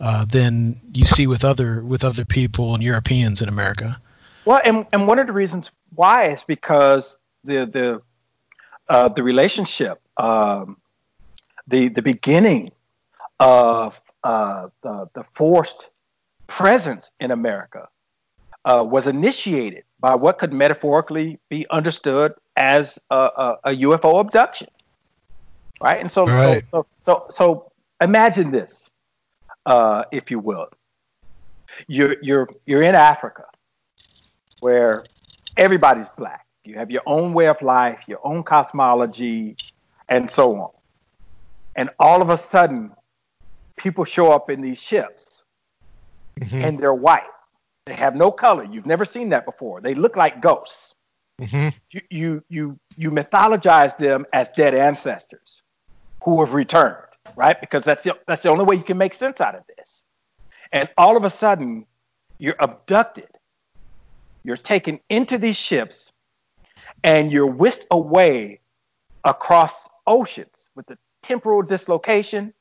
[0.00, 3.98] uh, than you see with other with other people and Europeans in America.
[4.44, 8.02] Well, and, and one of the reasons why is because the the
[8.88, 10.76] uh, the relationship, um,
[11.66, 12.72] the the beginning
[13.42, 15.90] of uh, the the forced
[16.46, 17.88] presence in America
[18.64, 24.68] uh, was initiated by what could metaphorically be understood as a, a, a UFO abduction,
[25.82, 26.00] right?
[26.00, 26.64] And so, Right.
[26.70, 28.88] so, so, so, so imagine this,
[29.66, 30.68] uh, if you will.
[31.88, 33.44] You're you're you're in Africa,
[34.60, 35.08] where
[35.56, 36.46] everybody's black.
[36.64, 39.58] You have your own way of life, your own cosmology,
[40.08, 40.70] and so on.
[41.74, 42.92] And all of a sudden,
[43.76, 45.44] people show up in these ships,
[46.40, 46.64] Mhm.
[46.64, 47.28] and they're white.
[47.86, 48.64] They have no color.
[48.64, 49.80] You've never seen that before.
[49.80, 50.94] They look like ghosts.
[51.40, 51.74] Mhm.
[51.90, 55.62] You you you you mythologize them as dead ancestors
[56.24, 56.96] who have returned,
[57.36, 57.60] right?
[57.60, 60.02] Because that's the that's the only way you can make sense out of this.
[60.72, 61.86] And all of a sudden,
[62.38, 63.28] you're abducted.
[64.44, 66.12] You're taken into these ships,
[67.04, 68.60] and you're whisked away
[69.24, 72.52] across oceans with the temporal dislocation,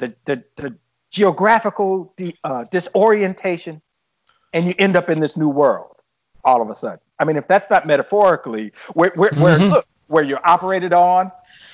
[0.00, 0.74] the the, the
[1.10, 3.80] geographical de, uh, disorientation,
[4.52, 5.96] and you end up in this new world
[6.44, 7.00] all of a sudden.
[7.18, 9.70] I mean, if that's not metaphorically, where where, where Mhm.
[9.70, 11.30] look, where you're operated on,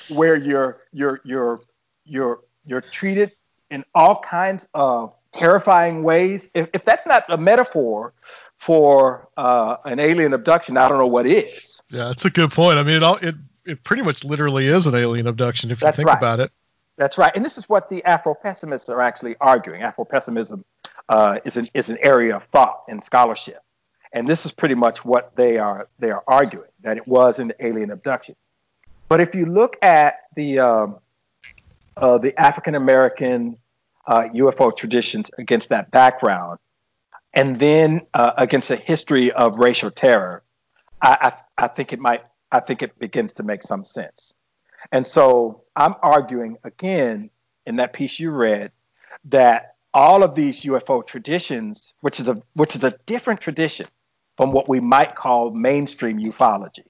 [0.08, 1.60] where you're you're you're
[2.04, 3.32] you're you're treated
[3.70, 6.50] in all kinds of terrifying ways.
[6.54, 8.12] If if that's not a metaphor
[8.58, 11.80] for uh, an alien abduction, I don't know what is.
[11.90, 12.78] Yeah, that's a good point.
[12.78, 15.86] I mean, it all, it it pretty much literally is an alien abduction if you
[15.86, 16.18] That's think right.
[16.18, 16.50] about it.
[16.96, 19.82] That's right, and this is what the Afro-pessimists are actually arguing.
[19.82, 20.64] Afro-pessimism
[21.08, 23.62] uh, is an is an area of thought and scholarship,
[24.12, 27.52] and this is pretty much what they are they are arguing that it was an
[27.60, 28.34] alien abduction.
[29.08, 30.96] But if you look at the um,
[31.98, 33.58] uh, the African American
[34.06, 36.58] uh, UFO traditions against that background,
[37.34, 40.42] and then uh, against a history of racial terror,
[41.02, 44.34] I, I I think it might I think it begins to make some sense.
[44.92, 47.30] And so I'm arguing again
[47.66, 48.72] in that piece you read
[49.26, 53.86] that all of these UFO traditions, which is a which is a different tradition
[54.36, 56.84] from what we might call mainstream ufology,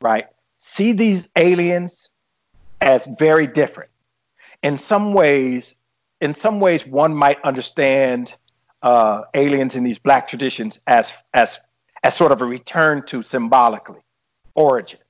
[0.00, 0.26] right?
[0.58, 2.10] See these aliens
[2.80, 3.90] as very different.
[4.62, 5.74] In some ways,
[6.20, 8.34] in some ways, one might understand
[8.82, 11.58] uh, aliens in these black traditions as as
[12.02, 14.00] as sort of a return to symbolically
[14.54, 15.02] origins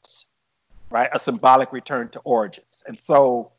[0.90, 1.08] right?
[1.12, 2.82] A symbolic return to origins.
[2.86, 3.52] And so,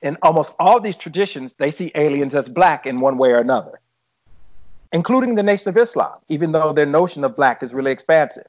[0.00, 3.80] in almost all these traditions, they see aliens as black in one way or another,
[4.92, 8.46] including the Nation of Islam, even though their notion of black is really expansive.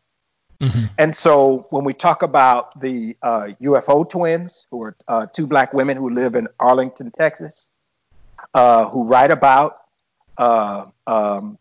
[0.97, 5.73] And so, when we talk about the uh, UFO twins, who are uh, two black
[5.73, 7.71] women who live in Arlington, Texas,
[8.53, 9.83] uh, who write about
[10.37, 11.57] uh, um,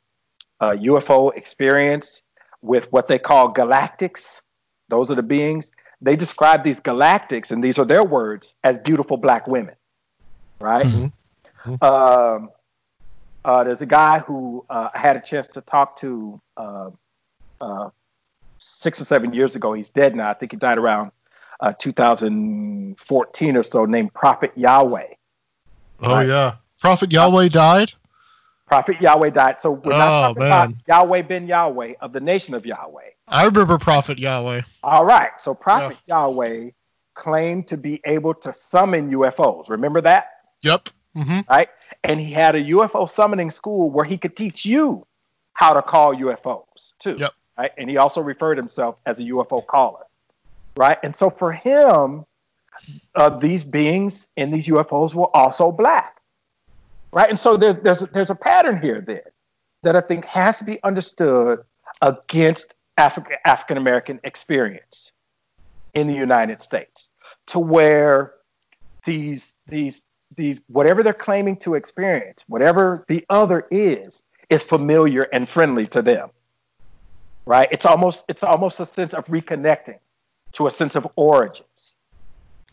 [0.61, 2.23] UFO experience
[2.61, 4.41] with what they call galactics,
[4.89, 5.71] those are the beings
[6.01, 9.75] they describe these galactics, and these are their words, as beautiful black women,
[10.61, 10.87] right?
[11.83, 12.51] Um,
[13.45, 16.91] uh, there's a guy who uh, I had a chance to talk to uh,
[17.61, 17.91] uh,
[18.59, 19.73] six or seven years ago.
[19.73, 20.31] He's dead now.
[20.31, 21.13] I think he died around
[21.61, 25.07] uh, 2014 or so, named Prophet Yahweh.
[26.01, 26.29] Oh Right.
[26.29, 27.93] yeah, Prophet Yahweh died.
[28.69, 29.61] Prophet Yahweh died.
[29.61, 30.71] So we're not Oh, talking about.
[30.87, 33.11] Yahweh ben Yahweh of the nation of Yahweh.
[33.27, 34.63] I remember Prophet Yahweh.
[34.83, 35.31] All right.
[35.39, 36.71] So Prophet Yahweh
[37.15, 39.69] claimed to be able to summon UFOs.
[39.69, 40.31] Remember that?
[40.63, 40.91] Yep.
[41.15, 41.69] hmm Right?
[42.05, 45.07] And he had a UFO summoning school where he could teach you
[45.55, 47.17] how to call UFOs too.
[47.19, 47.33] Yep.
[47.59, 47.73] Right?
[47.79, 50.05] And he also referred himself as a UFO caller.
[50.77, 50.99] Right?
[51.03, 52.25] And so for him,
[53.17, 56.18] uh, these beings in these UFOs were also black.
[57.13, 57.29] Right?
[57.31, 59.21] And so there's there's there's a pattern here then
[59.83, 61.61] that I think has to be understood
[62.03, 65.13] against African African American experience.
[65.95, 67.09] in the United States
[67.47, 68.35] to where
[69.07, 70.03] these these
[70.37, 76.03] these whatever they're claiming to experience, whatever the other is, is familiar and friendly to
[76.03, 76.31] them.
[77.47, 77.69] Right?
[77.73, 79.99] It's almost it's almost a sense of reconnecting
[80.55, 81.95] to a sense of origins,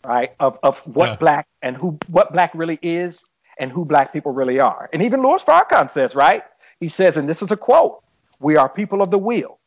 [0.04, 0.32] right?
[0.40, 1.16] Of of what Yeah.
[1.16, 3.24] black and who what black really is
[3.58, 4.88] and who black people really are.
[4.92, 6.42] And even Louis Farrakhan says, right?
[6.80, 8.02] He says, and this is a quote:
[8.40, 9.58] "We are people of the wheel."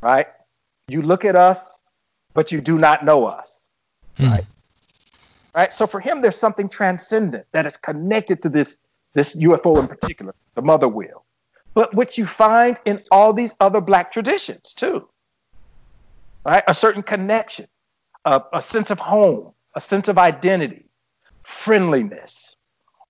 [0.00, 0.26] Right?
[0.88, 1.58] You look at us,
[2.34, 3.62] but you do not know us.
[4.16, 4.30] Hmm.
[4.30, 4.46] Right?
[5.54, 5.72] Right?
[5.72, 8.78] So for him, there's something transcendent that is connected to this
[9.14, 11.24] this UFO in particular, the mother wheel,
[11.74, 15.06] but which you find in all these other black traditions too.
[16.44, 16.64] Right?
[16.66, 17.68] A certain connection,
[18.24, 20.86] a, a sense of home, a sense of identity,
[21.42, 22.41] friendliness,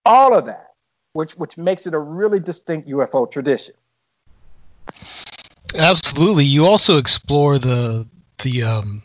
[0.05, 0.75] all of that,
[1.13, 3.75] which which makes it a really distinct UFO tradition.
[5.75, 6.45] Absolutely.
[6.45, 8.07] You also explore the
[8.43, 9.03] the um,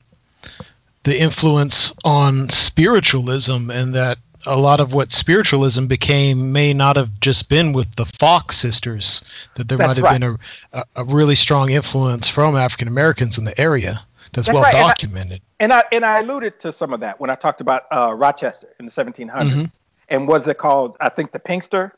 [1.03, 7.19] the influence on spiritualism, and that a lot of what spiritualism became may not have
[7.19, 9.21] just been with the Fox sisters.
[9.55, 10.19] That there That's might have right.
[10.19, 10.37] been
[10.73, 14.01] a, a, really strong influence from African Americans in the area.
[14.33, 15.41] That's, That's well right, and I- documented.
[15.59, 18.67] And I and I alluded to some of that when I talked about uh, Rochester
[18.79, 19.71] in the 1700s, Mhm.
[20.10, 20.97] And was it called?
[20.99, 21.91] I think the Pinkster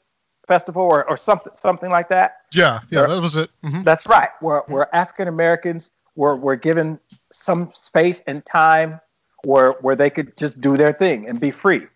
[0.47, 2.37] Festival or, or something something like that.
[2.53, 3.07] Yeah, yeah, Sure.
[3.15, 3.49] that was it.
[3.63, 3.83] Mhm.
[3.83, 4.29] That's right.
[4.39, 6.99] Where where African Americans were were given
[7.31, 8.99] some space and time
[9.43, 11.87] where where they could just do their thing and be free.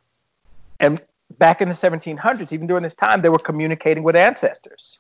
[0.80, 1.02] And
[1.40, 5.00] back in the 1700s, even during this time, they were communicating with ancestors,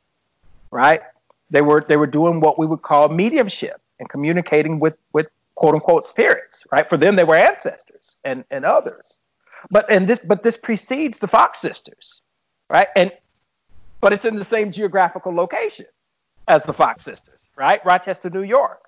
[0.72, 1.01] right?
[1.51, 5.76] They were they were doing what we would call mediumship and communicating with with quote
[5.76, 6.89] unquote spirits, right?
[6.89, 9.20] For them, they were ancestors and and others.
[9.72, 12.22] But and this but this precedes the Fox sisters,
[12.70, 12.88] right?
[12.95, 13.11] And
[14.01, 15.86] but it's in the same geographical location
[16.47, 17.84] as the Fox sisters, right?
[17.86, 18.84] Rochester, New York.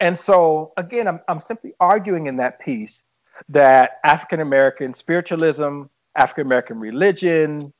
[0.00, 3.04] And so, again, I'm, I'm simply arguing in that piece
[3.48, 5.82] that African American spiritualism,
[6.16, 7.72] African American religion,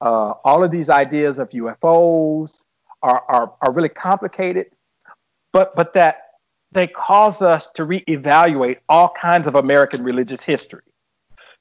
[0.00, 2.64] uh, all of these ideas of UFOs
[3.02, 4.66] are, are, are really complicated,
[5.52, 6.32] but, but that
[6.72, 10.82] they cause us to reevaluate all kinds of American religious history.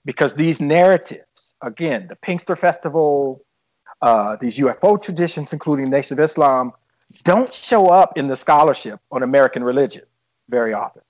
[0.09, 3.45] Because these narratives, again, the Pinkster Festival,
[4.01, 6.73] uh, these UFO traditions, including Nation of Islam,
[7.23, 10.01] don't show up in the scholarship on American religion
[10.49, 11.03] very often.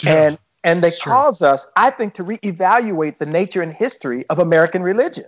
[0.00, 0.26] Yeah.
[0.26, 1.10] And and they It's true.
[1.10, 5.26] cause us, I think, to reevaluate the nature and history of American religion.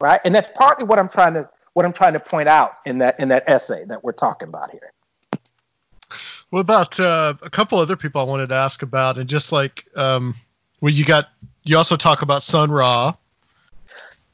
[0.00, 0.20] Right?
[0.24, 3.20] And that's partly what I'm trying to what I'm trying to point out in that
[3.20, 4.90] in that essay that we're talking about here.
[6.50, 9.86] What about uh, a couple other people I wanted to ask about, and just like,
[9.94, 10.34] um,
[10.80, 11.28] well, you got,
[11.66, 13.14] you also talk about Sun Ra,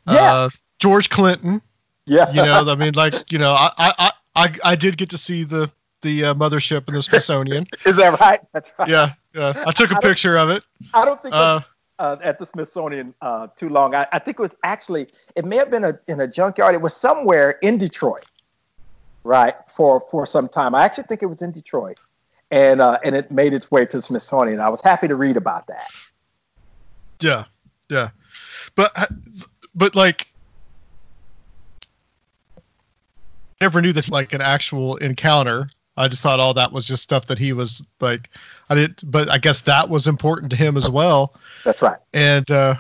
[0.07, 0.15] Yeah.
[0.15, 1.63] uh, George Clinton.
[2.07, 2.31] Yeah.
[2.31, 5.45] You know, I mean, like, you know, I, I, I, I, did get to see
[5.45, 5.71] the
[6.03, 7.67] the uh, mothership in the Smithsonian.
[7.87, 8.41] Is that right?
[8.53, 8.89] That's right.
[8.89, 9.63] Yeah, yeah.
[9.67, 10.65] I took a I picture of it.
[10.93, 11.61] I don't think Uh,
[12.01, 13.95] uh, at the Smithsonian uh, too long.
[13.95, 16.75] I, I think it was actually it may have been a, in a junkyard.
[16.75, 18.25] It was somewhere in Detroit,
[19.23, 19.55] right?
[19.77, 20.75] For for some time.
[20.75, 21.99] I actually think it was in Detroit,
[22.51, 24.59] and uh, and it made its way to the Smithsonian.
[24.59, 25.87] I was happy to read about that.
[27.23, 27.45] Yeah,
[27.89, 28.11] yeah.
[28.75, 29.11] But
[29.75, 30.29] but like
[33.61, 35.69] never knew that like an actual encounter.
[35.97, 38.31] I just thought all that was just stuff that he was like
[38.69, 41.35] I didn't but I guess that was important to him as well.
[41.65, 41.99] That's right.
[42.13, 42.77] And uh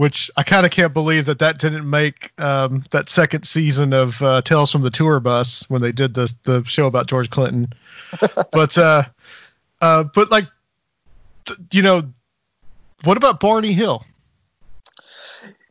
[0.00, 4.22] which I kind of can't believe that that didn't make um, that second season of
[4.22, 7.74] uh, Tales from the Tour Bus when they did the the show about George Clinton.
[8.50, 9.02] but uh,
[9.78, 10.46] uh, but like,
[11.44, 12.14] th- you know,
[13.04, 14.04] what about Barney Hill?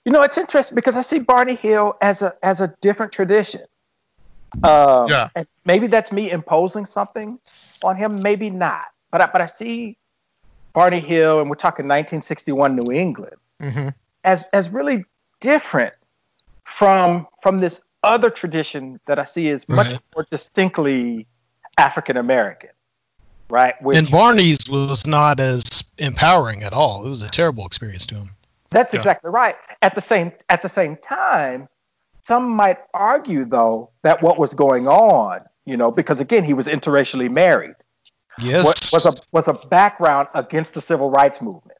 [0.05, 3.61] You know, it's interesting because I see Barney Hill as a as a different tradition.
[4.63, 5.29] Um, Yeah.
[5.35, 7.37] And maybe that's me imposing something
[7.83, 8.21] on him.
[8.21, 8.85] Maybe not.
[9.11, 9.97] But I, but I see
[10.73, 13.89] Barney Hill, and we're talking 1961 New England, Mm-hmm.
[14.23, 15.03] as as really
[15.41, 15.93] different
[16.65, 20.01] from from this other tradition that I see as much Right.
[20.15, 21.27] more distinctly
[21.77, 22.69] African American,
[23.49, 23.79] right?
[23.81, 25.63] Which, and Barney's was not as
[25.97, 27.05] empowering at all.
[27.05, 28.29] It was a terrible experience to him.
[28.71, 28.99] That's Yeah.
[28.99, 29.55] exactly right.
[29.81, 31.67] At the same at the same time,
[32.21, 36.67] some might argue though that what was going on, you know, because again he was
[36.67, 37.75] interracially married,
[38.39, 38.63] Yes.
[38.63, 41.77] was, was a was a background against the civil rights movement.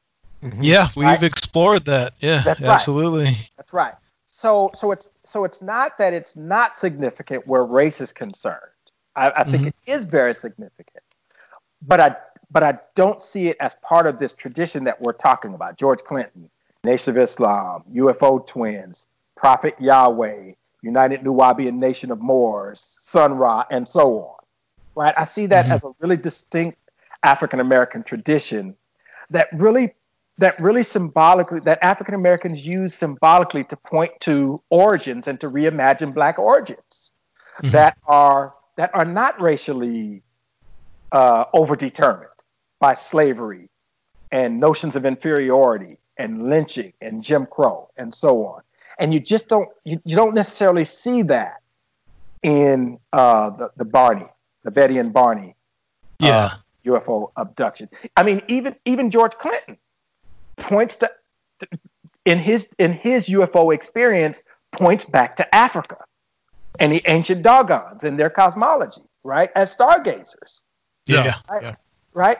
[0.61, 1.23] yeah, we've Right.
[1.23, 2.13] explored that.
[2.21, 2.69] Yeah, That's right.
[2.69, 3.49] absolutely.
[3.57, 3.93] That's right.
[4.27, 8.55] So so it's so it's not that it's not significant where race is concerned.
[9.15, 9.67] I, I think Mhm.
[9.67, 11.03] it is very significant,
[11.81, 12.15] but I
[12.51, 15.77] but I don't see it as part of this tradition that we're talking about.
[15.77, 16.49] George Clinton,
[16.83, 23.87] Nation of Islam, UFO twins, Prophet Yahweh, United Nuwaubian Nation of Moors, Sun Ra, and
[23.87, 24.35] so on.
[24.95, 25.13] Right?
[25.15, 25.71] I see that Mhm.
[25.71, 26.79] as a really distinct
[27.23, 28.75] African American tradition
[29.29, 29.93] that really
[30.39, 36.13] that really symbolically that African Americans use symbolically to point to origins and to reimagine
[36.13, 37.13] black origins
[37.61, 37.71] Mhm.
[37.71, 40.23] that are that are not racially
[41.11, 42.27] uh, overdetermined
[42.79, 43.69] by slavery
[44.31, 48.61] and notions of inferiority and lynching and Jim Crow and so on.
[48.99, 51.61] And you just don't you, you don't necessarily see that
[52.43, 54.27] in uh, the the Barney,
[54.63, 55.55] the Betty and Barney
[56.19, 56.55] Yeah.
[56.85, 57.89] UFO abduction.
[58.15, 59.77] I mean, even even George Clinton
[60.57, 61.11] points to
[62.25, 65.97] in his in his UFO experience points back to Africa
[66.79, 69.49] and the ancient Dogons and their cosmology, right?
[69.55, 70.63] As stargazers,
[71.15, 71.33] yeah.
[71.49, 71.63] Right.
[71.63, 71.75] yeah.
[72.13, 72.37] right?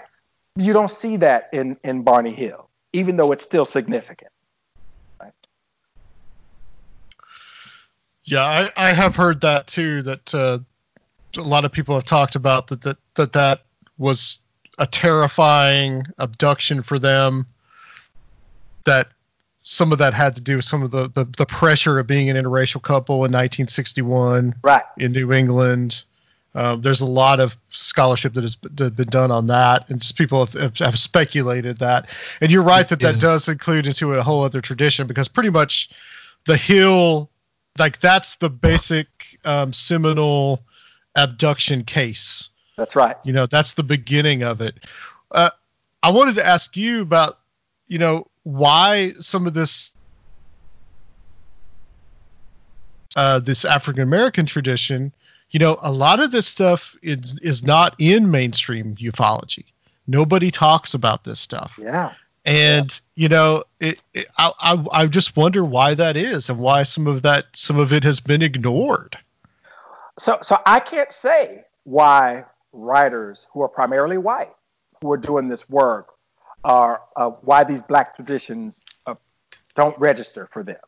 [0.56, 4.32] You don't see that in in Barney Hill, even though it's still significant.
[8.30, 10.04] Yeah, I, I have heard that too.
[10.04, 10.60] That uh,
[11.36, 13.62] a lot of people have talked about that that that that
[13.98, 14.40] was
[14.78, 17.48] a terrifying abduction for them.
[18.86, 19.08] That
[19.62, 22.30] some of that had to do with some of the the, the pressure of being
[22.30, 24.84] an interracial couple in 1961 Right.
[24.98, 26.04] in New England.
[26.56, 30.02] Um, there's a lot of scholarship that has b- that been done on that, and
[30.02, 32.10] just people have, have, have speculated that.
[32.42, 33.22] And you're right that that Yeah.
[33.22, 35.90] does include into a whole other tradition because pretty much
[36.48, 37.30] the hill,
[37.78, 39.08] like that's the basic
[39.46, 40.62] um, seminal
[41.16, 42.50] abduction case.
[42.78, 43.18] That's right.
[43.24, 44.76] You know, that's the beginning of it.
[45.30, 45.52] Uh,
[46.02, 47.38] I wanted to ask you about,
[47.88, 49.92] you know, why some of this
[53.16, 55.12] uh, this African American tradition,
[55.52, 59.66] you know, a lot of this stuff is is not in mainstream ufology.
[60.08, 62.14] Nobody talks about this stuff, Yeah.
[62.46, 66.84] and you know, it, it, I, I I just wonder why that is, and why
[66.84, 69.18] some of that some of it has been ignored.
[70.18, 74.54] So so I can't say why writers who are primarily white
[75.02, 76.10] who are doing this work
[76.64, 79.16] are uh, why these black traditions uh,
[79.76, 80.82] don't register for them,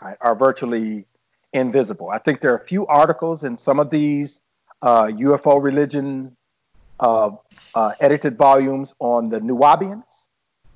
[0.00, 0.16] right?
[0.20, 1.06] Are virtually
[1.52, 2.10] invisible.
[2.10, 4.40] I think there are a few articles in some of these
[4.82, 6.36] uh, UFO religion
[7.00, 7.30] uh,
[7.74, 10.28] uh, edited volumes on the Nuwaubians,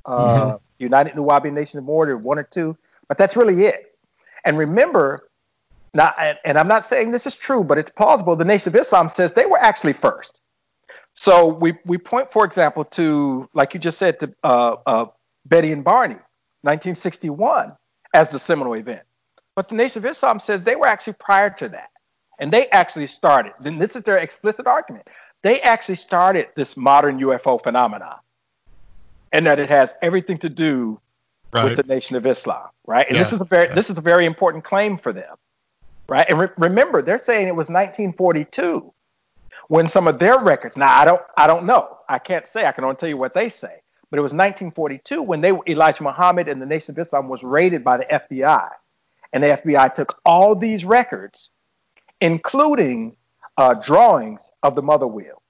[0.07, 2.77] uh, United Nuwaubian Nation of Order, one or two,
[3.09, 3.97] but that's really it.
[4.45, 5.29] And remember,
[5.95, 8.35] now, and, and I'm not saying this is true, but it's plausible.
[8.35, 10.41] The Nation of Islam says they were actually first.
[11.15, 15.07] So we, we point, for example, to, like you just said, to uh, uh,
[15.45, 16.15] Betty and Barney,
[16.63, 17.73] 1961,
[18.15, 19.03] as the seminal event.
[19.55, 21.91] But the Nation of Islam says they were actually prior to that.
[22.39, 25.07] And they actually started, then this is their explicit argument.
[25.43, 28.17] They actually started this modern UFO phenomenon.
[29.33, 31.01] And that it has everything to do
[31.53, 33.07] with the Nation of Islam, right?
[33.09, 33.75] And this is a very yeah.
[33.75, 35.37] this is a very important claim for them,
[36.09, 36.27] right?
[36.29, 38.93] And re- remember, they're saying it was 1942
[39.69, 40.77] when some of their records.
[40.77, 41.99] Now, I don't I don't know.
[42.09, 42.67] I can't say.
[42.67, 43.81] I can only tell you what they say.
[44.11, 47.83] But it was 1942 when they Elijah Muhammad and the Nation of Islam was raided
[47.83, 48.69] by the FBI,
[49.33, 51.51] and the FBI took all these records,
[52.21, 53.17] including
[53.59, 55.43] uh, drawings of the mother wheel,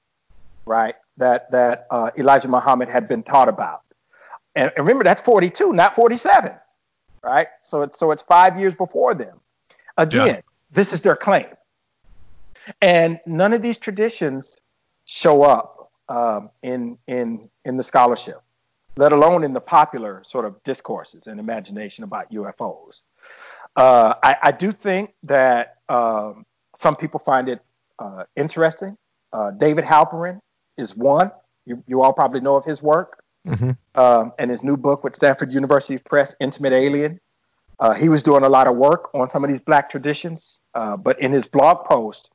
[0.67, 0.95] right?
[1.17, 3.83] That that uh, Elijah Muhammad had been taught about.
[4.55, 6.53] And, and remember, that's 42, not 47,
[7.23, 7.47] right?
[7.63, 9.41] So it's so it's five years before them.
[9.97, 10.41] Again, Yeah.
[10.71, 11.47] this is their claim,
[12.81, 14.59] and none of these traditions
[15.05, 18.41] show up um, in in in the scholarship,
[18.97, 23.03] let alone in the popular sort of discourses and imagination about UFOs.
[23.77, 26.45] Uh, I, I do think that um,
[26.79, 27.61] some people find it
[27.99, 28.97] uh, interesting.
[29.33, 30.41] Uh, David Halperin
[30.77, 31.31] is one.
[31.65, 33.77] You, you all probably know of his work Mhm.
[33.97, 37.19] um, and his new book with Stanford University Press, Intimate Alien.
[37.81, 40.97] Uh, he was doing a lot of work on some of these black traditions, uh,
[40.97, 42.31] but in his blog post,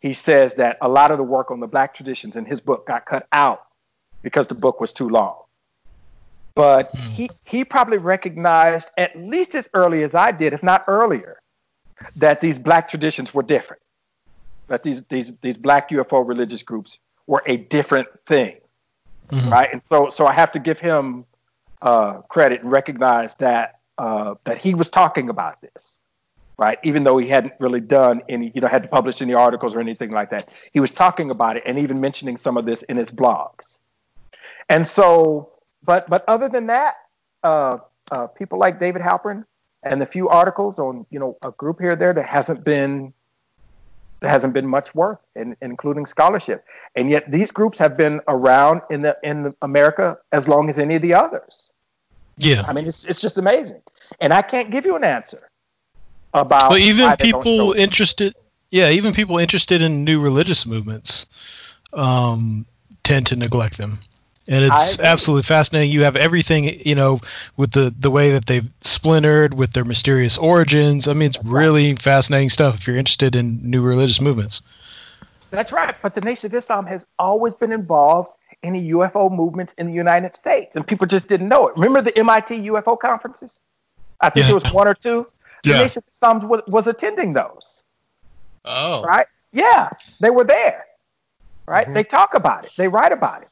[0.00, 2.86] he says that a lot of the work on the black traditions in his book
[2.86, 3.62] got cut out
[4.22, 5.36] because the book was too long.
[6.60, 11.40] But he, he probably recognized, at least as early as I did, if not earlier,
[12.16, 13.80] that these black traditions were different,
[14.68, 18.56] that these, these, these black UFO religious groups were a different thing
[19.30, 19.50] Mhm.
[19.50, 19.72] right?
[19.72, 21.24] And so, so I have to give him
[21.82, 25.98] uh, credit and recognize that uh, that he was talking about this,
[26.58, 26.78] right?
[26.82, 29.80] Even though he hadn't really done any, you know, had to publish any articles or
[29.80, 32.96] anything like that, he was talking about it and even mentioning some of this in
[32.96, 33.78] his blogs.
[34.68, 35.50] And so,
[35.84, 36.96] but but other than that,
[37.42, 37.78] uh,
[38.10, 39.44] uh, people like David Halperin
[39.82, 43.12] and the few articles on, you know, a group here there that hasn't been
[44.20, 46.64] there hasn't been much work, in, including scholarship.
[46.94, 50.96] And yet these groups have been around in the in America as long as any
[50.96, 51.72] of the others.
[52.36, 52.64] Yeah.
[52.66, 53.82] I mean, it's it's just amazing.
[54.20, 55.50] And I can't give you an answer
[56.34, 56.70] about.
[56.70, 58.34] But even why they don't people interested,
[58.70, 61.26] yeah, even people interested in new religious movements,
[61.92, 62.66] um,
[63.04, 64.00] tend to neglect them.
[64.48, 65.90] And it's absolutely fascinating.
[65.90, 67.20] You have everything, you know,
[67.56, 71.06] with the the way that they've splintered, with their mysterious origins.
[71.08, 74.62] I mean, it's really fascinating stuff if you're interested in new religious movements.
[75.50, 75.94] That's right.
[76.02, 78.30] But the Nation of Islam has always been involved
[78.62, 81.76] in the UFO movements in the United States, and people just didn't know it.
[81.76, 83.58] Remember the MIT UFO conferences?
[84.20, 84.50] I think Yeah.
[84.50, 85.26] it was one or two.
[85.64, 85.82] The Yeah.
[85.82, 87.82] Nation of Islam was, was attending those,
[88.64, 89.02] Oh.
[89.02, 89.26] right?
[89.52, 89.88] Yeah,
[90.20, 90.84] they were there,
[91.66, 91.86] right?
[91.88, 91.94] Mhm.
[91.94, 93.48] They talk about it, they write about it.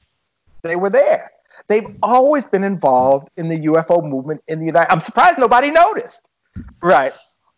[0.63, 1.31] They were there.
[1.69, 4.91] They've always been involved in the UFO movement in the United.
[4.91, 6.29] I'm surprised nobody noticed,
[6.83, 7.13] right?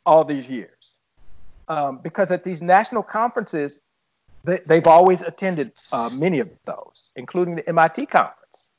[0.07, 0.99] All these years,
[1.69, 3.81] um, because at these national conferences,
[4.45, 8.73] they, they've always attended uh, many of those, including the MIT conference.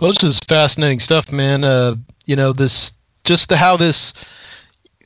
[0.00, 1.64] Well, this is fascinating stuff, man.
[1.64, 2.92] Uh, you know, this
[3.24, 4.12] just the, how this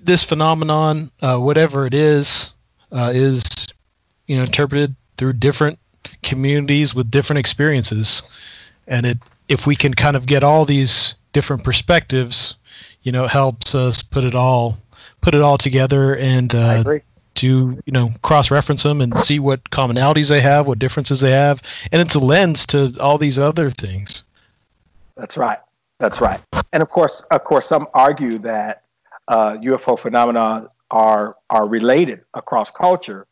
[0.03, 2.51] this phenomenon, uh, whatever it is,
[2.93, 3.43] uh, is
[4.27, 5.79] you know interpreted through different
[6.23, 8.23] communities with different experiences,
[8.87, 9.19] and it
[9.49, 12.55] if we can kind of get all these different perspectives,
[13.03, 14.79] you know, it helps us put it all
[15.21, 16.83] put it all together and uh,
[17.35, 21.31] to you know cross reference them and see what commonalities they have, what differences they
[21.31, 21.63] have,
[21.93, 24.23] and it's a lens to all these other things.
[25.17, 25.59] That's right.
[25.99, 26.41] That's right.
[26.73, 28.83] And of course, of course, some argue that
[29.29, 33.27] uh, UFO phenomena are are related across culture,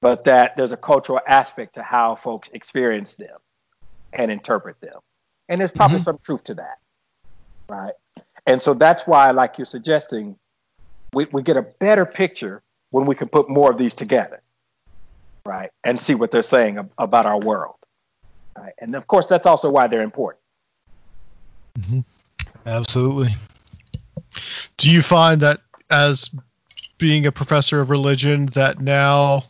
[0.00, 3.36] but that there's a cultural aspect to how folks experience them
[4.12, 5.00] and interpret them.
[5.48, 6.04] And there's probably mm-hmm.
[6.04, 6.78] some truth to that,
[7.68, 7.94] right?
[8.46, 10.36] And so that's why, like you're suggesting,
[11.12, 14.42] we, we get a better picture when we can put more of these together,
[15.44, 15.70] right?
[15.84, 17.76] And see what they're saying ab- about our world.
[18.56, 18.72] Right?
[18.78, 20.42] And of course, that's also why they're important.
[21.78, 22.00] Mm-hmm.
[22.64, 23.36] Absolutely.
[24.76, 25.60] Do you find that
[25.90, 26.30] as
[26.98, 29.44] being a professor of religion that now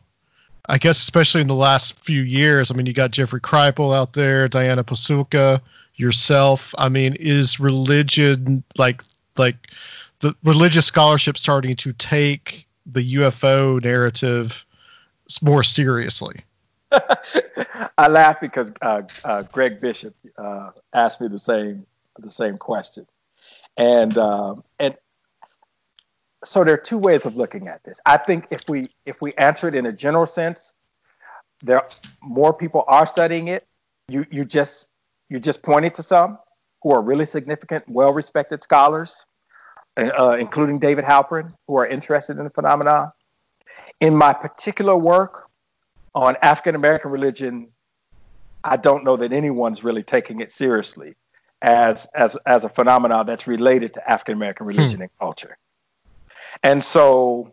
[0.69, 4.13] I guess especially in the last few years, I mean you got Jeffrey Kripal out
[4.13, 5.61] there, Diana Pasulka,
[5.97, 6.75] yourself.
[6.79, 9.03] I mean, is religion like
[9.37, 9.57] like
[10.21, 14.65] the religious scholarship starting to take the UFO narrative
[15.43, 16.43] more seriously?
[17.99, 21.87] I laugh because uh, uh, Greg Bishop uh, asked me the same
[22.19, 23.07] the same question,
[23.77, 24.97] and um, and
[26.45, 28.01] so there are two ways of looking at this.
[28.07, 30.75] I think if we if we answer it in a general sense,
[31.63, 31.83] there
[32.23, 33.67] more people are studying it.
[34.09, 34.89] You you just
[35.29, 36.39] you just pointed to some
[36.83, 39.25] who are really significant, well respected scholars,
[39.97, 43.11] uh, including David Halperin, who are interested in the phenomenon.
[44.01, 45.49] In my particular work,
[46.15, 47.69] on African American religion,
[48.65, 51.15] I don't know that anyone's really taking it seriously
[51.63, 55.57] as as as a phenomenon that's related to African American religion and culture.
[56.63, 57.53] And so,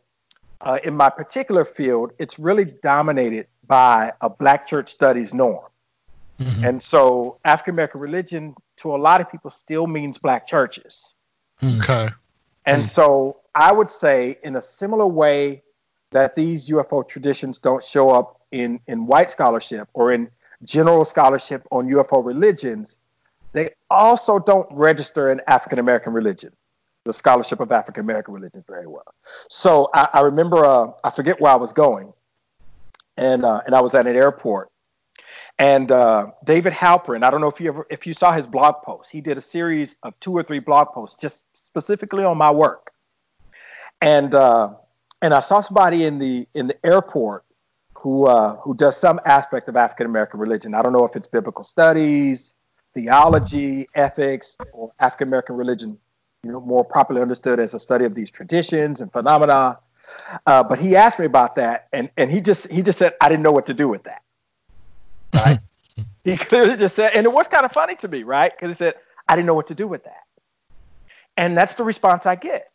[0.61, 5.65] uh, in my particular field, it's really dominated by a Black church studies norm.
[6.39, 6.65] Mm-hmm.
[6.65, 11.15] And so, African American religion to a lot of people still means Black churches.
[11.61, 11.81] Mm.
[11.81, 12.13] Okay.
[12.65, 12.87] And mm.
[12.87, 15.63] so I would say, in a similar way
[16.11, 20.29] that these UFO traditions don't show up in, in white scholarship or in
[20.63, 22.99] general scholarship on UFO religions,
[23.51, 26.53] they also don't register in African American religion,
[27.05, 29.13] the scholarship of African American religion, very well.
[29.49, 32.13] So I, I remember, uh, I forget where I was going,
[33.17, 34.71] and uh, and I was at an airport,
[35.59, 37.23] and uh, David Halperin.
[37.23, 39.11] I don't know if you ever if you saw his blog post.
[39.11, 42.91] He did a series of two or three blog posts just specifically on my work,
[44.01, 44.73] and uh,
[45.21, 47.43] and I saw somebody in the in the airport
[47.95, 50.73] who uh, who does some aspect of African American religion.
[50.73, 52.53] I don't know if it's biblical studies,
[52.93, 55.97] theology, ethics, or African American religion.
[56.43, 59.79] You know, more properly understood as a study of these traditions and phenomena.
[60.45, 63.29] Uh, but he asked me about that, and and he just he just said I
[63.29, 64.21] didn't know what to do with that.
[65.33, 65.59] Right?
[66.23, 68.51] he clearly just said, and it was kind of funny to me, right?
[68.51, 68.95] Because he said
[69.27, 70.23] I didn't know what to do with that,
[71.37, 72.71] and that's the response I get.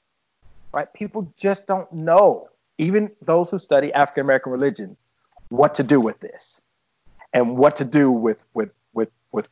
[0.72, 0.92] Right?
[0.92, 4.96] People just don't know, even those who study African American religion,
[5.48, 6.60] what to do with this,
[7.32, 9.48] and what to do with with with with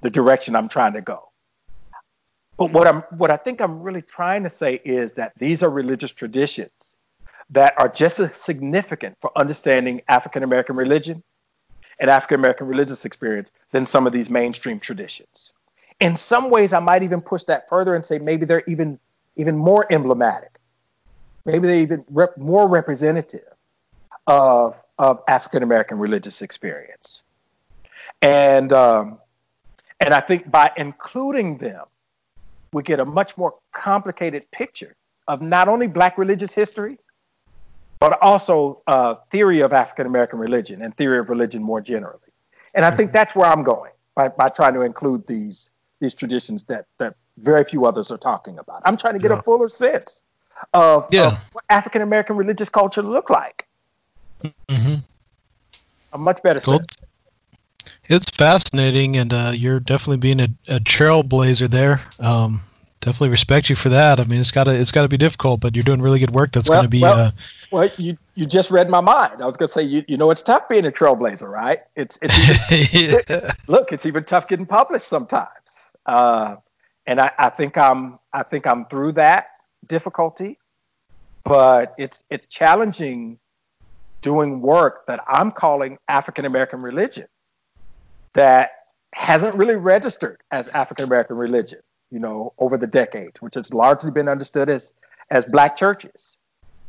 [0.00, 1.29] the direction I'm trying to go.
[2.56, 5.70] But what I'm what I think I'm really trying to say is that these are
[5.70, 6.70] religious traditions
[7.50, 11.22] that are just as significant for understanding African American religion
[11.98, 15.52] and African American religious experience than some of these mainstream traditions.
[16.00, 18.98] In some ways, I might even push that further and say maybe they're even
[19.36, 20.58] even more emblematic.
[21.44, 23.52] Maybe they're even rep- more representative
[24.26, 27.22] of of African American religious experience.
[28.22, 29.18] And um,
[30.00, 31.84] and I think by including them,
[32.72, 34.94] we get a much more complicated picture
[35.28, 36.98] of not only Black religious history,
[37.98, 42.18] but also uh, theory of African American religion and theory of religion more generally.
[42.74, 45.70] And I think that's where I'm going by, by trying to include these
[46.00, 48.82] these traditions that that very few others are talking about.
[48.84, 49.38] I'm trying to get Yeah.
[49.38, 50.22] a fuller sense
[50.72, 51.26] of, Yeah.
[51.26, 53.66] of what African American religious culture look like.
[54.70, 54.96] hmm
[56.12, 56.78] A much better Cool.
[56.78, 56.96] sense.
[58.08, 62.00] It's fascinating, and uh, you're definitely being a, a trailblazer there.
[62.18, 62.62] Um,
[63.00, 64.20] definitely respect you for that.
[64.20, 66.52] I mean, it's gotta it's gotta be difficult, but you're doing really good work.
[66.52, 67.30] That's Well- gonna be well- uh,
[67.70, 69.42] Well, you you just read my mind.
[69.42, 71.80] I was going to say you you know it's tough being a trailblazer, right?
[71.94, 73.20] It's it's even,
[73.68, 75.92] look, it's even tough getting published sometimes.
[76.06, 76.56] Uh,
[77.06, 79.48] and I, I think I'm I think I'm through that
[79.86, 80.58] difficulty,
[81.44, 83.38] but it's it's challenging
[84.22, 87.26] doing work that I'm calling African American religion
[88.34, 88.70] that
[89.14, 91.80] hasn't really registered as African American religion,
[92.10, 94.94] you know, over the decades, which has largely been understood as
[95.30, 96.36] as black churches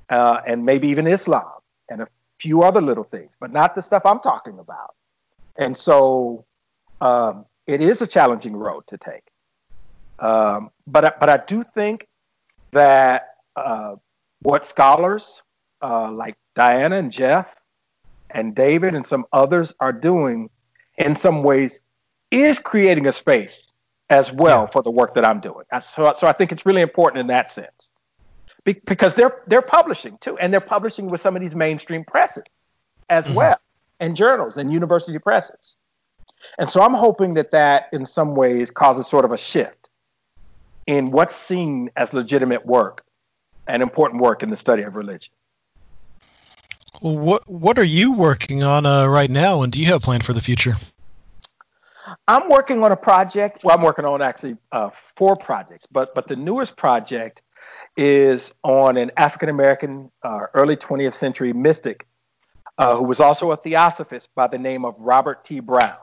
[0.09, 1.51] uh, and maybe even Islam
[1.89, 2.07] and a
[2.39, 4.95] few other little things, but not the stuff I'm talking about.
[5.57, 6.45] And so
[6.99, 9.23] um, it is a challenging road to take.
[10.19, 12.07] Um, but but I do think
[12.71, 13.95] that uh,
[14.41, 15.41] what scholars
[15.81, 17.55] uh, like Diana and Jeff
[18.29, 20.49] and David and some others are doing,
[20.97, 21.81] in some ways,
[22.31, 23.71] is creating a space
[24.09, 25.65] as well for the work that I'm doing.
[25.81, 27.89] So so I think it's really important in that sense
[28.63, 32.43] Be- because they're they're publishing too, and they're publishing with some of these mainstream presses
[33.09, 33.35] as mm-hmm.
[33.35, 33.59] well,
[33.99, 35.77] and journals and university presses.
[36.57, 39.89] And so I'm hoping that that in some ways causes sort of a shift
[40.87, 43.03] in what's seen as legitimate work
[43.67, 45.33] and important work in the study of religion.
[47.01, 49.99] Well, what what are you working on uh, right now, and do you have a
[49.99, 50.75] plan for the future?
[52.27, 53.63] I'm working on a project.
[53.63, 57.41] Well, I'm working on actually uh, four projects, but but the newest project
[57.97, 62.05] is on an African American uh, early 20th century mystic
[62.77, 65.59] uh, who was also a theosophist by the name of Robert T.
[65.59, 65.97] Browne.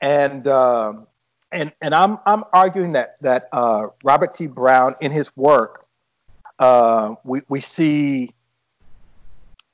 [0.00, 1.06] And um,
[1.50, 4.46] and and I'm I'm arguing that that uh, Robert T.
[4.46, 5.86] Browne in his work
[6.58, 8.34] uh, we we see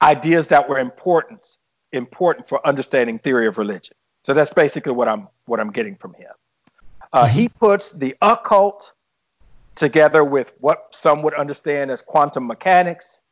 [0.03, 1.59] ideas that were important
[1.93, 3.97] important for understanding theory of religion.
[4.25, 6.33] So that's basically what I'm what I'm getting from him.
[7.13, 8.93] Uh, He puts the occult
[9.75, 13.23] together with what some would understand as quantum mechanics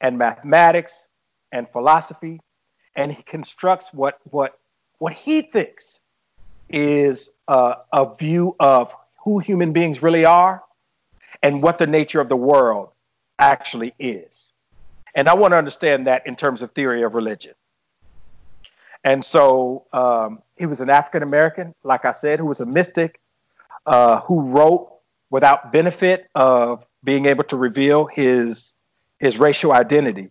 [0.00, 1.08] and mathematics
[1.52, 2.40] and philosophy,
[2.96, 4.58] and he constructs what what
[4.98, 6.00] what he thinks
[6.70, 8.92] is uh, a view of
[9.22, 10.62] who human beings really are
[11.42, 12.88] and what the nature of the world
[13.38, 14.45] actually is.
[15.16, 17.54] And I want to understand that in terms of theory of religion.
[19.02, 23.18] And so um, he was an African American, like I said, who was a mystic,
[23.86, 24.92] uh, who wrote
[25.30, 28.74] without benefit of being able to reveal his
[29.18, 30.30] his racial identity,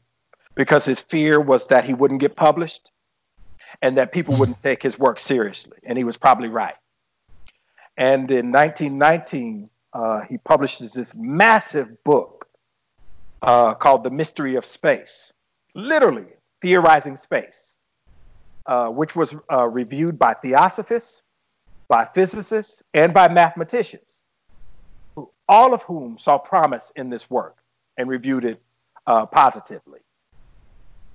[0.53, 2.91] because his fear was that he wouldn't get published,
[3.81, 5.77] and that people wouldn't take his work seriously.
[5.83, 6.75] And he was probably right.
[7.97, 12.34] And in 1919, uh, he publishes this massive book
[13.45, 15.31] uh, called The Mystery of Space,
[15.75, 16.25] literally
[16.61, 17.77] theorizing space,
[18.65, 21.21] uh, which was uh, reviewed by theosophists,
[21.87, 24.23] by physicists, and by mathematicians,
[25.15, 27.57] who- all of whom saw promise in this work
[27.97, 28.61] and reviewed it
[29.07, 29.99] uh, positively.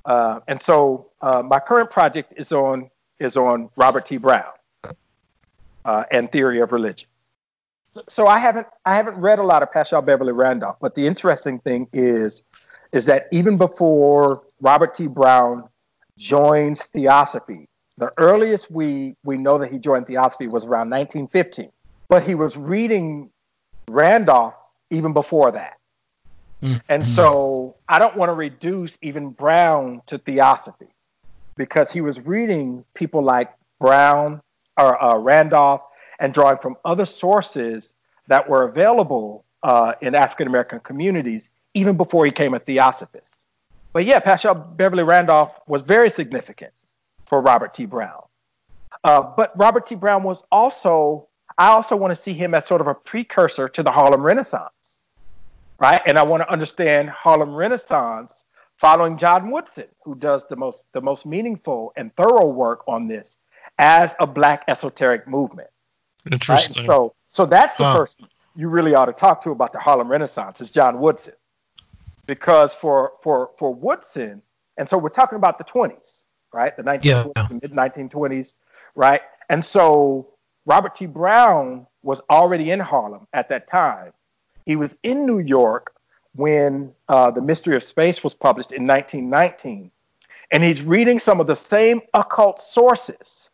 [0.04, 2.88] Uh, and so uh, my current project is on
[3.18, 4.16] is on Robert T.
[4.16, 4.44] Browne
[6.10, 7.08] and theory of religion.
[8.08, 11.58] So, I haven't I haven't read a lot of Paschal Beverly Randolph, but the interesting
[11.60, 12.42] thing is
[12.92, 15.06] is that even before Robert T.
[15.06, 15.68] Browne
[16.16, 17.68] joins Theosophy,
[17.98, 21.70] the earliest we we know that he joined Theosophy was around 1915,
[22.08, 23.30] but he was reading
[23.88, 24.54] Randolph
[24.90, 25.76] even before that.
[26.88, 30.88] And so I don't want to reduce even Browne to theosophy
[31.56, 34.42] because he was reading people like Browne
[34.78, 35.82] or uh, Randolph
[36.20, 37.94] and drawing from other sources
[38.28, 43.44] that were available uh, in African American communities even before he became a theosophist.
[43.92, 46.72] But yeah, Paschal Beverly Randolph was very significant
[47.26, 47.86] for Robert T.
[47.86, 48.22] Browne.
[49.02, 49.94] Uh, but Robert T.
[49.94, 51.28] Browne was also,
[51.58, 54.70] I also want to see him as sort of a precursor to the Harlem Renaissance
[55.80, 56.02] right?
[56.06, 58.44] And I want to understand Harlem Renaissance
[58.76, 63.36] following Jon Woodson, who does the most the most meaningful and thorough work on this
[63.78, 65.68] as a Black esoteric movement.
[66.26, 66.32] Right?
[66.32, 66.86] Interesting.
[66.86, 67.92] So so that's the Huh.
[67.94, 71.34] person you really ought to talk to about the Harlem Renaissance is Jon Woodson,
[72.26, 74.42] because for for for Woodson,
[74.76, 76.76] and so we're talking about the 20s, right?
[76.76, 77.46] The 1920s, Yeah.
[77.48, 78.56] the mid 1920s,
[78.94, 79.22] right?
[79.48, 80.34] And so
[80.66, 81.06] Robert T.
[81.06, 84.12] Browne was already in Harlem at that time.
[84.66, 85.94] He was in New York
[86.34, 89.90] when uh, The Mystery of Space was published in 1919.
[90.52, 93.50] And he's reading some of the same occult sources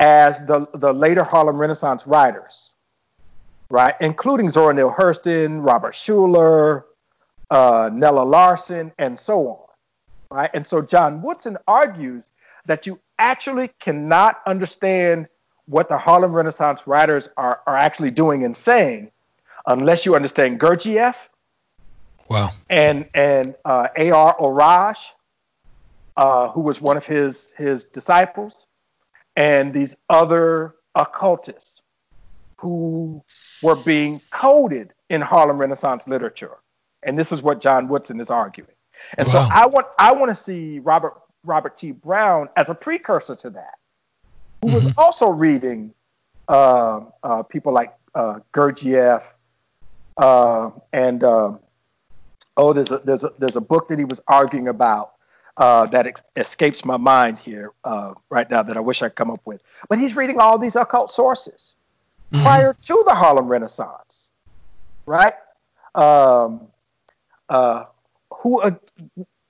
[0.00, 2.74] as the, the later Harlem Renaissance writers,
[3.70, 3.94] right?
[4.00, 6.84] Including Zora Neale Hurston, Robert Schuller,
[7.50, 10.50] uh, Nella Larsen, and so on, right?
[10.52, 12.32] And so Jon Woodson argues
[12.66, 15.28] that you actually cannot understand
[15.66, 19.10] what the Harlem Renaissance writers are, are actually doing and saying
[19.66, 21.14] unless you understand Gurdjieff
[22.28, 22.52] Wow.
[22.68, 24.34] and and uh, A.R.
[24.34, 24.98] Orage,
[26.16, 28.66] uh, who was one of his his disciples,
[29.36, 31.82] and these other occultists
[32.58, 33.22] who
[33.62, 36.56] were being coded in Harlem Renaissance literature.
[37.02, 38.70] And this is what Jon Woodson is arguing.
[39.18, 41.14] And so I want I want to see Robert
[41.44, 41.92] Robert T.
[41.92, 43.74] Browne as a precursor to that,
[44.62, 45.92] who was also reading
[46.48, 49.22] uh, uh, people like uh, Gurdjieff
[50.16, 51.60] uh, and um,
[52.56, 55.14] oh, there's a there's a there's a book that he was arguing about
[55.56, 59.30] uh, that ex- escapes my mind here uh, right now that I wish I'd come
[59.30, 59.62] up with.
[59.88, 61.74] But he's reading all these occult sources
[62.32, 64.30] prior to the Harlem Renaissance,
[65.06, 65.34] right?
[65.94, 66.68] Um,
[67.48, 67.84] uh,
[68.32, 68.72] who uh,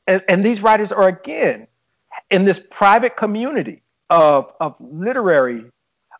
[0.06, 1.66] and, and these writers are again
[2.30, 5.64] in this private community of of literary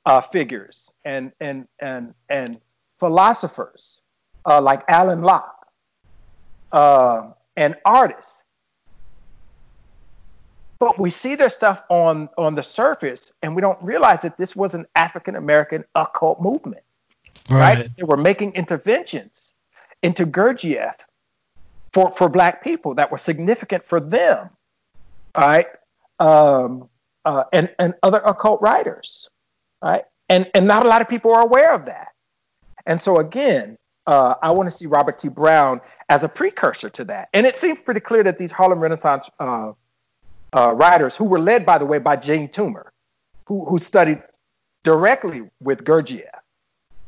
[0.07, 2.59] uh, figures and and and and
[2.99, 4.03] philosophers
[4.47, 5.67] uh, like Alain Locke
[6.73, 8.43] uh, and artists.
[10.79, 14.55] But we see their stuff on on the surface, and we don't realize that this
[14.55, 16.83] was an African American occult movement,
[17.51, 17.91] right.
[17.97, 19.55] They were making interventions
[20.03, 20.95] into Gurdjieff
[21.93, 24.51] for for Black people that were significant for them,
[25.37, 25.67] right?
[26.19, 26.89] Um,
[27.25, 29.31] uh, and and other occult writers,
[29.83, 30.05] right?
[30.29, 32.09] And and not a lot of people are aware of that.
[32.87, 35.29] And so again, uh, I want to see Robert T.
[35.29, 37.29] Browne as a precursor to that.
[37.33, 39.73] And it seems pretty clear that these Harlem Renaissance uh,
[40.57, 42.87] uh, writers, who were led, by the way, by Jean Toomer,
[43.45, 44.23] who, who studied
[44.85, 46.25] directly with Gurdjieff,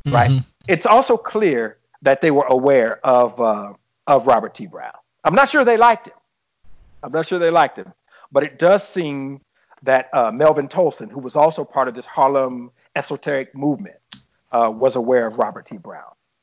[0.07, 0.43] right?
[0.67, 3.73] It's also clear that they were aware of uh,
[4.07, 4.67] of Robert T.
[4.67, 4.93] Browne.
[5.25, 6.15] I'm not sure they liked him.
[7.03, 7.93] I'm not sure they liked him,
[8.33, 9.41] but it does seem
[9.83, 13.97] that uh, Melvin Tolson, who was also part of this Harlem esoteric movement,
[14.53, 15.77] uh, was aware of Robert T.
[15.77, 16.03] Browne.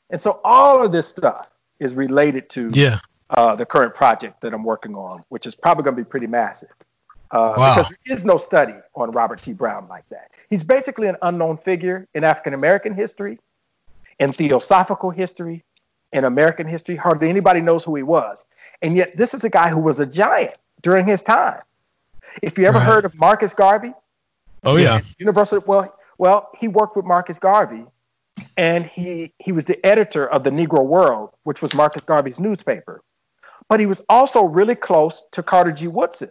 [0.10, 1.50] And so all of this stuff
[1.80, 3.00] is related to Yeah.
[3.32, 6.28] uh, the current project that I'm working on, which is probably going to be pretty
[6.28, 6.70] massive.
[7.36, 7.76] Uh, Wow.
[7.76, 9.52] Because there is no study on Robert T.
[9.52, 10.32] Browne like that.
[10.50, 13.40] He's basically an unknown figure in African American history,
[14.20, 15.64] in theosophical history,
[16.14, 16.96] in American history.
[16.96, 18.46] Hardly anybody knows who he was.
[18.82, 21.62] And yet, this is a guy who was a giant during his time.
[22.42, 22.88] If you ever Right.
[22.88, 23.94] heard of Marcus Garvey,
[24.64, 25.02] Oh yeah.
[25.20, 25.64] Universal.
[25.68, 27.86] Well, well, he worked with Marcus Garvey,
[28.58, 33.04] and he he was the editor of the Negro World, which was Marcus Garvey's newspaper.
[33.70, 35.88] But he was also really close to Carter G.
[35.88, 36.30] Woodson,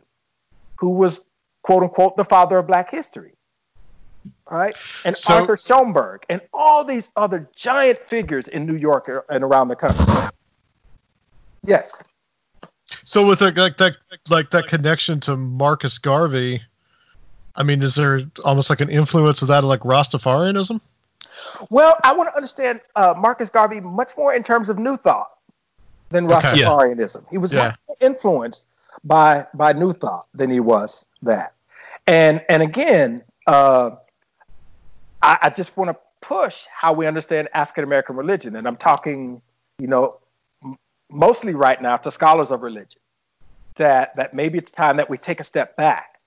[0.77, 1.25] who was
[1.63, 3.33] quote unquote the father of Black history,
[4.51, 4.75] right?
[5.05, 9.69] And So- Arthur Schomburg, and all these other giant figures in New York and around
[9.69, 10.31] the country.
[11.67, 11.95] Yes.
[13.05, 13.97] So with that, like that,
[14.29, 16.63] like that connection to Marcus Garvey,
[17.57, 20.81] I mean, is there almost like an influence of that, like Rastafarianism?
[21.71, 25.31] Well, I want to understand uh, Marcus Garvey much more in terms of New Thought
[26.11, 26.59] than Okay.
[26.61, 26.67] Yeah.
[26.67, 27.25] Rastafarianism.
[27.31, 27.69] He was Yeah.
[27.69, 28.67] much more influenced
[29.03, 31.55] by by New Thought than he was that.
[32.07, 33.91] And and again, uh,
[35.23, 39.41] I, I just want to push how we understand African American religion, and I'm talking,
[39.79, 40.19] you know,
[40.63, 40.77] m-
[41.11, 43.01] mostly right now to scholars of religion.
[43.77, 46.21] That that maybe it's time that we take a step back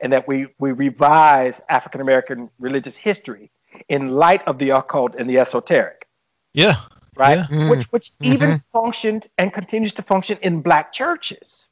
[0.00, 3.50] and that we we revise African American religious history
[3.88, 6.08] in light of the occult and the esoteric,
[6.54, 6.74] Yeah.
[7.16, 7.46] right?
[7.48, 7.70] Yeah.
[7.70, 11.68] Which which even functioned and continues to function in black churches,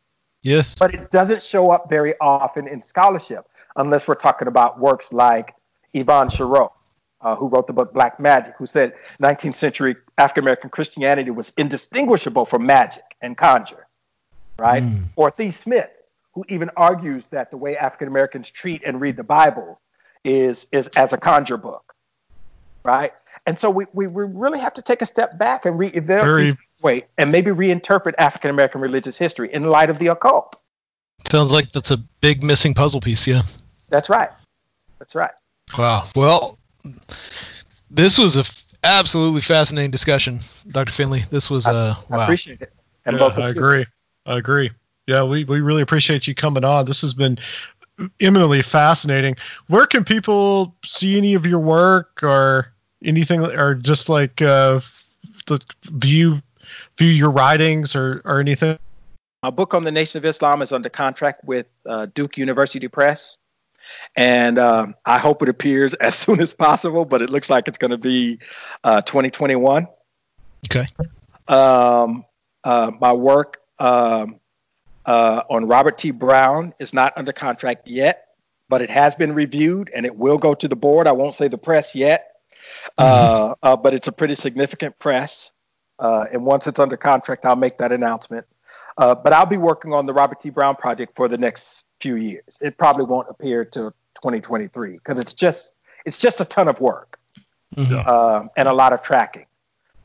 [0.48, 0.74] Yes.
[0.78, 3.46] but it doesn't show up very often in scholarship
[3.76, 5.54] unless we're talking about works like
[5.94, 6.72] Yvonne Chireau,
[7.20, 11.52] uh, who wrote the book Black Magic, who said 19th century African American Christianity was
[11.56, 13.86] indistinguishable from magic and conjure,
[14.58, 14.82] right?
[15.16, 15.90] Or Thee Smith,
[16.32, 19.80] who even argues that the way African Americans treat and read the Bible
[20.24, 21.94] is is as a conjure book,
[22.84, 23.12] right?
[23.46, 25.78] And so we, we, we really have to take a step back and
[26.24, 30.56] Very- reevaluate and maybe reinterpret African American religious history in light of the occult.
[31.30, 33.26] Sounds like that's a big missing puzzle piece.
[33.26, 33.42] Yeah.
[33.88, 34.30] That's right.
[34.98, 35.30] That's right.
[35.76, 36.09] Wow.
[36.14, 36.59] Well,
[37.90, 40.40] this was a f- absolutely fascinating discussion,
[40.70, 40.92] Dr.
[40.92, 41.24] Finley.
[41.30, 42.22] This was uh I wow.
[42.24, 42.72] appreciate it.
[43.05, 43.50] And Yeah, both of I you.
[43.50, 43.86] agree.
[44.26, 44.70] I agree.
[45.06, 46.84] Yeah, we, we really appreciate you coming on.
[46.84, 47.38] This has been
[48.20, 49.36] eminently fascinating.
[49.68, 52.72] Where can people see any of your work or
[53.02, 54.80] anything, or just like uh,
[55.46, 56.42] the view
[56.97, 58.78] view your writings or or anything?
[59.43, 63.36] My book on the Nation of Islam is under contract with uh, Duke University Press,
[64.16, 67.05] and um, I hope it appears as soon as possible.
[67.05, 68.40] But it looks like it's going to be
[68.85, 69.86] uh, 2021.
[70.66, 70.86] Okay.
[71.47, 72.24] Um,
[72.65, 74.40] uh, my work um,
[75.07, 76.11] uh, on Robert T.
[76.11, 78.28] Browne is not under contract yet,
[78.69, 81.07] but it has been reviewed and it will go to the board.
[81.07, 82.36] I won't say the press yet,
[82.99, 85.51] uh, uh, but it's a pretty significant press.
[85.98, 88.46] Uh, and once it's under contract, I'll make that announcement.
[88.96, 90.50] Uh, but I'll be working on the Robert T.
[90.50, 92.58] Browne project for the next few years.
[92.60, 97.18] It probably won't appear till 2023 because it's just it's just a ton of work
[98.06, 99.46] uh, and a lot of tracking.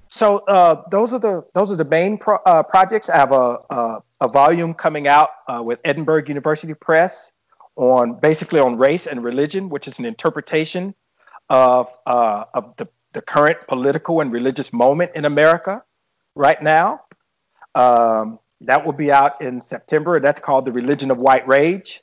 [0.07, 3.09] So uh, those are the those are the main pro- uh, projects.
[3.09, 7.31] I have a a, a volume coming out uh, with Edinburgh University Press
[7.75, 10.93] on basically on race and religion, which is an interpretation
[11.49, 15.84] of uh, of the the current political and religious moment in America
[16.35, 17.02] right now.
[17.76, 20.19] Um, that will be out in September.
[20.19, 22.02] That's called The Religion of White Rage.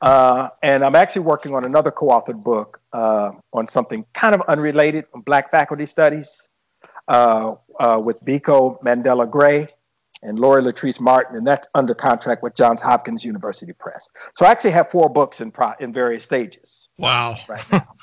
[0.00, 5.04] Uh, and I'm actually working on another co-authored book uh, on something kind of unrelated
[5.14, 6.48] on Black faculty studies
[7.08, 9.68] uh, uh, with Biko Mandela Gray
[10.22, 14.08] and Lori Latrice Martin, and that's under contract with Johns Hopkins University Press.
[14.34, 17.86] So I actually have four books in pro- in various stages Wow, right now.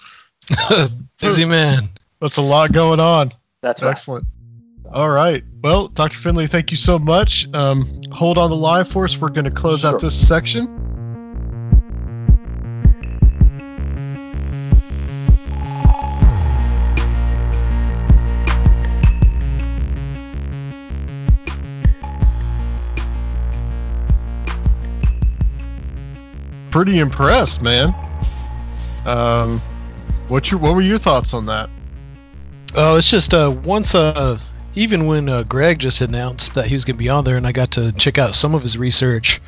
[1.22, 1.90] Busy man.
[2.22, 3.34] that's a lot going on.
[3.62, 3.92] That's right.
[3.92, 4.26] Excellent.
[4.92, 5.44] All right.
[5.62, 6.18] Well, Dr.
[6.18, 7.48] Finley, thank you so much.
[7.54, 9.18] Um, hold on the line for us.
[9.18, 9.96] We're going to close Sure.
[9.96, 10.74] out this section.
[26.72, 27.94] Pretty impressed, man.
[29.06, 29.62] Um,
[30.28, 31.70] what's your what were your thoughts on that?
[32.76, 34.40] Oh, it's just uh, once uh,
[34.76, 37.52] even when uh, Greg just announced that he was gonna be on there, and I
[37.52, 39.42] got to check out some of his research,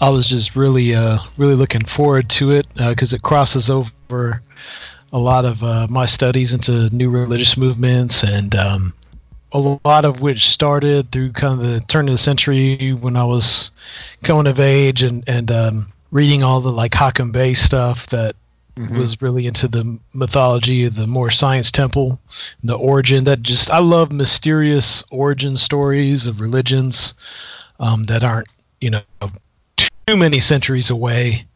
[0.00, 4.42] I was just really uh, really looking forward to it because it crosses over
[5.12, 8.92] a lot of uh, my studies into new religious movements and um,
[9.52, 13.24] a lot of which started through kind of the turn of the century when I
[13.24, 13.70] was
[14.22, 18.36] coming of age and and um, reading all the like Hakim Bey stuff that
[18.78, 22.20] was really into the mythology of the Moorish Science temple,
[22.62, 27.14] the origin that just I love mysterious origin stories of religions
[27.80, 28.48] um, that aren't
[28.80, 29.02] you know
[29.76, 31.46] too many centuries away.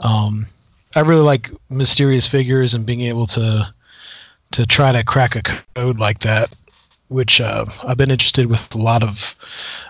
[0.00, 0.46] Um,
[0.94, 3.72] I really like mysterious figures and being able to
[4.52, 5.42] to try to crack a
[5.74, 6.54] code like that,
[7.08, 9.34] which uh, I've been interested with a lot of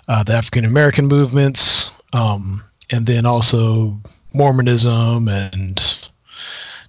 [0.08, 3.96] uh, the African American movements, um, and then also
[4.32, 5.80] Mormonism and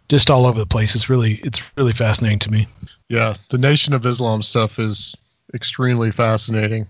[0.10, 0.96] just all over the place.
[0.96, 2.68] It's really it's really fascinating to me.
[3.10, 5.16] Yeah, the Nation of Islam stuff is
[5.54, 6.88] extremely fascinating.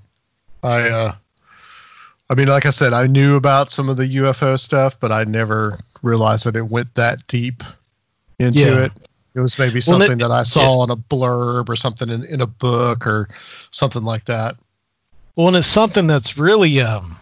[0.64, 1.16] I uh
[2.30, 5.24] I mean like I said, I knew about some of the UFO stuff, but I
[5.24, 7.64] never realized that it went that deep
[8.40, 8.86] into Yeah.
[8.86, 8.92] it.
[9.36, 12.24] It was maybe Well, something it- that I saw on a blurb or something in,
[12.26, 13.30] in a book or
[13.72, 14.56] something like that.
[15.36, 17.18] Well, and it's something that's really um,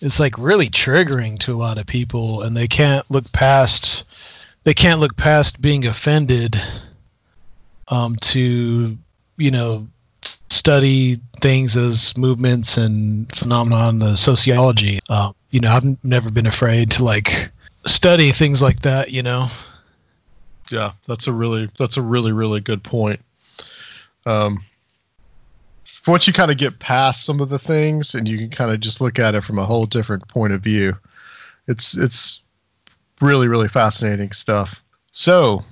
[0.00, 4.04] it's like really triggering to a lot of people, and they can't look past
[4.68, 6.60] they can't look past being offended
[7.88, 8.98] um, to
[9.38, 9.88] you know
[10.50, 15.00] study things as movements and phenomenon, the sociology.
[15.08, 17.50] Uh, you know, I've never been afraid to like
[17.86, 19.10] study things like that.
[19.10, 19.48] You know.
[20.70, 23.20] Yeah, that's a really that's a really really good point.
[24.26, 24.62] Um,
[26.06, 28.80] once you kind of get past some of the things and you can kind of
[28.80, 30.94] just look at it from a whole different point of view,
[31.66, 32.42] it's it's
[33.20, 34.82] really really fascinating stuff.
[35.12, 35.64] So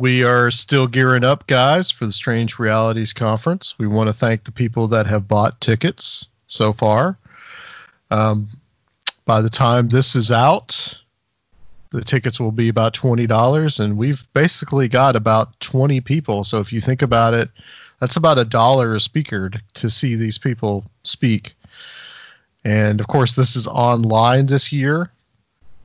[0.00, 3.78] we are still gearing up, guys, for the Strange Realities Conference.
[3.78, 7.18] We want to thank the people that have bought tickets so far.
[8.10, 8.48] Um,
[9.26, 10.98] by the time this is out,
[11.90, 16.44] the tickets will be about twenty dollars, and we've basically got about twenty people.
[16.44, 17.50] So if you think about it,
[18.00, 21.52] that's about a dollar a speaker to, to see these people speak.
[22.64, 25.10] And of course, this is online this year,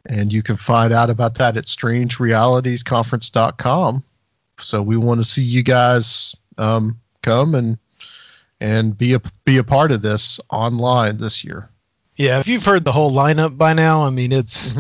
[0.06, 4.04] and you can find out about that at StrangeRealitiesConference.com.
[4.60, 7.78] So we want to see you guys um, come and
[8.62, 11.70] and be a be a part of this online this year.
[12.16, 14.76] Yeah, if you've heard the whole lineup by now, I mean it's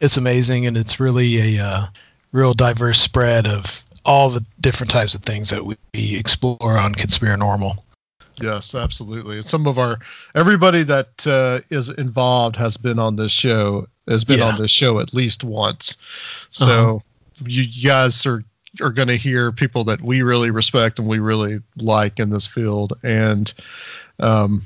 [0.00, 1.86] it's amazing and it's really a uh,
[2.32, 7.76] real diverse spread of all the different types of things that we explore on Conspiranormal.
[8.40, 9.38] Yes, absolutely.
[9.38, 9.98] And some of our
[10.34, 14.46] everybody that uh, is involved has been on this show has been Yeah.
[14.46, 15.96] on this show at least once.
[16.50, 16.98] So Uh-huh.
[17.46, 18.42] you, guys are
[18.80, 22.46] are going to hear people that we really respect and we really like in this
[22.46, 22.92] field.
[23.02, 23.52] And
[24.20, 24.64] um,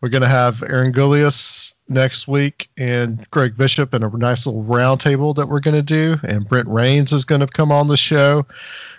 [0.00, 4.64] we're going to have Aaron Gulyas next week and Greg Bishop and a nice little
[4.64, 6.16] roundtable that we're going to do.
[6.22, 8.46] And Brent Raynes is going to come on the show.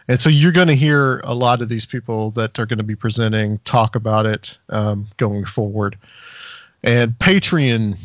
[0.07, 2.84] And so you're going to hear a lot of these people that are going to
[2.84, 5.97] be presenting talk about it um, going forward.
[6.84, 7.97] And Patreon,